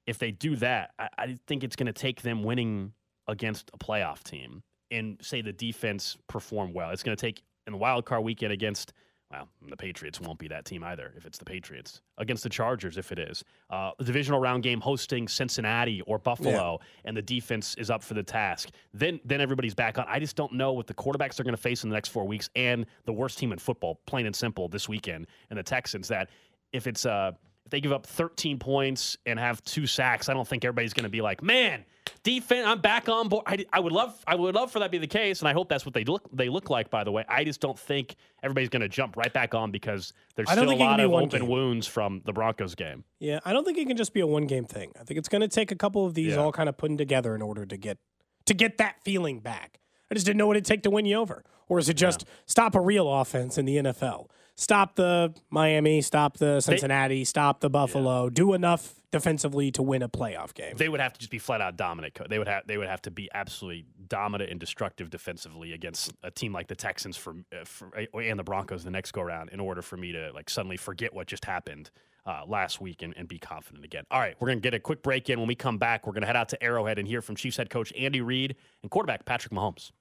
if 0.07 0.18
they 0.18 0.31
do 0.31 0.57
that, 0.57 0.90
I, 0.98 1.09
I 1.18 1.38
think 1.46 1.64
it's 1.64 1.76
going 1.76 1.87
to 1.87 1.92
take 1.92 2.22
them 2.22 2.42
winning 2.42 2.92
against 3.26 3.70
a 3.74 3.78
playoff 3.78 4.22
team 4.22 4.62
and 4.90 5.18
say 5.20 5.42
the 5.42 5.52
defense 5.52 6.16
perform 6.28 6.72
well. 6.72 6.90
It's 6.90 7.02
going 7.02 7.16
to 7.16 7.20
take 7.20 7.42
in 7.66 7.72
the 7.72 7.78
wild 7.78 8.04
card 8.04 8.24
weekend 8.24 8.52
against. 8.52 8.92
Well, 9.30 9.46
the 9.68 9.76
Patriots 9.76 10.20
won't 10.22 10.38
be 10.38 10.48
that 10.48 10.64
team 10.64 10.82
either 10.82 11.12
if 11.14 11.26
it's 11.26 11.36
the 11.36 11.44
Patriots. 11.44 12.00
Against 12.16 12.42
the 12.42 12.48
Chargers, 12.48 12.96
if 12.96 13.12
it 13.12 13.18
is. 13.18 13.44
Uh, 13.68 13.90
the 13.98 14.04
divisional 14.04 14.40
round 14.40 14.62
game 14.62 14.80
hosting 14.80 15.28
Cincinnati 15.28 16.00
or 16.02 16.18
Buffalo, 16.18 16.78
and 17.04 17.14
the 17.14 17.20
defense 17.20 17.74
is 17.76 17.90
up 17.90 18.02
for 18.02 18.14
the 18.14 18.22
task. 18.22 18.70
Then 18.94 19.20
then 19.26 19.42
everybody's 19.42 19.74
back 19.74 19.98
on. 19.98 20.06
I 20.08 20.18
just 20.18 20.34
don't 20.34 20.54
know 20.54 20.72
what 20.72 20.86
the 20.86 20.94
quarterbacks 20.94 21.36
they're 21.36 21.44
going 21.44 21.56
to 21.56 21.60
face 21.60 21.84
in 21.84 21.90
the 21.90 21.94
next 21.94 22.08
four 22.08 22.24
weeks 22.24 22.48
and 22.56 22.86
the 23.04 23.12
worst 23.12 23.38
team 23.38 23.52
in 23.52 23.58
football, 23.58 24.00
plain 24.06 24.24
and 24.24 24.34
simple, 24.34 24.66
this 24.66 24.88
weekend, 24.88 25.26
and 25.50 25.58
the 25.58 25.62
Texans, 25.62 26.08
that 26.08 26.30
if 26.72 26.86
it's 26.86 27.04
uh 27.04 27.32
if 27.68 27.70
they 27.70 27.83
give 27.83 27.92
up 27.92 28.07
13 28.07 28.59
points 28.59 29.18
and 29.26 29.38
have 29.38 29.62
two 29.62 29.87
sacks, 29.87 30.31
I 30.31 30.33
don't 30.33 30.48
think 30.48 30.64
everybody's 30.64 30.94
going 30.94 31.04
to 31.04 31.11
be 31.11 31.20
like, 31.20 31.42
"Man, 31.42 31.85
defense, 32.22 32.66
I'm 32.66 32.81
back 32.81 33.11
on 33.11 33.28
board." 33.28 33.44
I, 33.46 33.66
I 33.74 33.78
would 33.81 33.92
love, 33.92 34.18
I 34.26 34.37
would 34.37 34.54
love 34.54 34.72
for 34.72 34.78
that 34.78 34.87
to 34.87 34.90
be 34.90 34.96
the 34.96 35.07
case, 35.07 35.40
and 35.40 35.48
I 35.48 35.52
hope 35.52 35.68
that's 35.68 35.85
what 35.85 35.92
they 35.92 36.04
look 36.04 36.22
they 36.33 36.48
look 36.48 36.70
like. 36.70 36.88
By 36.88 37.04
the 37.04 37.12
way, 37.12 37.26
I 37.28 37.44
just 37.44 37.61
don't 37.61 37.78
think 37.78 38.16
everybody's 38.42 38.70
going 38.70 38.81
to 38.81 38.88
jump 38.88 39.18
right 39.18 39.31
back 39.31 39.54
on 39.54 39.70
because 39.70 40.14
there's 40.35 40.50
still 40.50 40.64
a 40.64 40.66
think 40.66 40.81
it 40.81 40.83
can 40.83 40.90
lot 40.92 41.00
of 41.00 41.12
open 41.12 41.40
game. 41.40 41.48
wounds 41.50 41.87
from 41.87 42.22
the 42.24 42.33
Broncos 42.33 42.74
game. 42.74 43.04
Yeah, 43.20 43.40
I 43.44 43.52
don't 43.52 43.64
think 43.66 43.76
it 43.76 43.87
can 43.87 43.98
just 43.98 44.14
be 44.14 44.20
a 44.20 44.26
one 44.26 44.46
game 44.46 44.64
thing. 44.64 44.92
I 44.98 45.04
think 45.04 45.18
it's 45.18 45.28
going 45.28 45.42
to 45.42 45.48
take 45.48 45.70
a 45.70 45.76
couple 45.76 46.07
of 46.07 46.14
these 46.14 46.33
Yeah. 46.35 46.38
all 46.40 46.52
kind 46.52 46.70
of 46.70 46.78
putting 46.78 46.96
together 46.96 47.35
in 47.35 47.42
order 47.42 47.66
to 47.66 47.76
get 47.76 47.98
to 48.46 48.54
get 48.54 48.78
that 48.78 48.96
feeling 49.04 49.40
back. 49.40 49.78
I 50.10 50.14
just 50.14 50.26
didn't 50.26 50.38
know 50.38 50.46
what 50.46 50.56
it'd 50.56 50.64
take 50.64 50.82
to 50.84 50.90
win 50.90 51.06
you 51.06 51.16
over. 51.16 51.44
Or 51.68 51.78
is 51.78 51.88
it 51.88 51.94
just 51.94 52.24
stop 52.46 52.74
a 52.74 52.80
real 52.80 53.12
offense 53.12 53.58
in 53.58 53.66
the 53.66 53.76
NFL? 53.76 54.28
Stop 54.56 54.96
the 54.96 55.32
Miami, 55.50 56.00
stop 56.00 56.38
the 56.38 56.60
Cincinnati, 56.60 57.24
stop 57.24 57.60
the 57.60 57.70
Buffalo. 57.70 58.28
Do 58.28 58.54
enough 58.54 58.94
defensively 59.12 59.70
to 59.70 59.82
win 59.82 60.02
a 60.02 60.08
playoff 60.08 60.52
game. 60.52 60.76
They 60.76 60.88
would 60.88 60.98
have 61.00 61.12
to 61.12 61.18
just 61.18 61.30
be 61.30 61.38
flat 61.38 61.60
out 61.60 61.76
dominant. 61.76 62.18
They 62.28 62.38
would 62.38 62.48
have 62.48 62.66
they 62.66 62.76
would 62.76 62.88
have 62.88 63.00
to 63.02 63.10
be 63.10 63.28
absolutely 63.32 63.86
dominant 64.08 64.50
and 64.50 64.58
destructive 64.58 65.10
defensively 65.10 65.74
against 65.74 66.12
a 66.24 66.30
team 66.30 66.52
like 66.52 66.66
the 66.66 66.74
Texans 66.74 67.16
for, 67.16 67.36
uh, 67.52 67.64
for 67.64 67.94
and 67.96 68.38
the 68.38 68.42
Broncos 68.42 68.82
the 68.82 68.90
next 68.90 69.12
go 69.12 69.22
round 69.22 69.50
in 69.50 69.60
order 69.60 69.80
for 69.80 69.96
me 69.96 70.12
to 70.12 70.32
like 70.34 70.50
suddenly 70.50 70.76
forget 70.76 71.14
what 71.14 71.26
just 71.28 71.44
happened 71.44 71.90
uh, 72.26 72.42
last 72.46 72.80
week 72.80 73.02
and, 73.02 73.14
and 73.16 73.28
be 73.28 73.38
confident 73.38 73.84
again. 73.84 74.04
All 74.10 74.20
right, 74.20 74.34
we're 74.40 74.48
gonna 74.48 74.60
get 74.60 74.74
a 74.74 74.80
quick 74.80 75.02
break 75.02 75.30
in. 75.30 75.38
When 75.38 75.48
we 75.48 75.54
come 75.54 75.78
back, 75.78 76.06
we're 76.06 76.12
gonna 76.12 76.26
head 76.26 76.36
out 76.36 76.48
to 76.50 76.62
Arrowhead 76.62 76.98
and 76.98 77.06
hear 77.06 77.22
from 77.22 77.36
Chiefs 77.36 77.56
head 77.56 77.70
coach 77.70 77.92
Andy 77.96 78.20
Reid 78.20 78.56
and 78.82 78.90
quarterback 78.90 79.24
Patrick 79.24 79.52
Mahomes. 79.52 79.92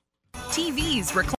TVs, 0.49 1.11
recliners, 1.11 1.35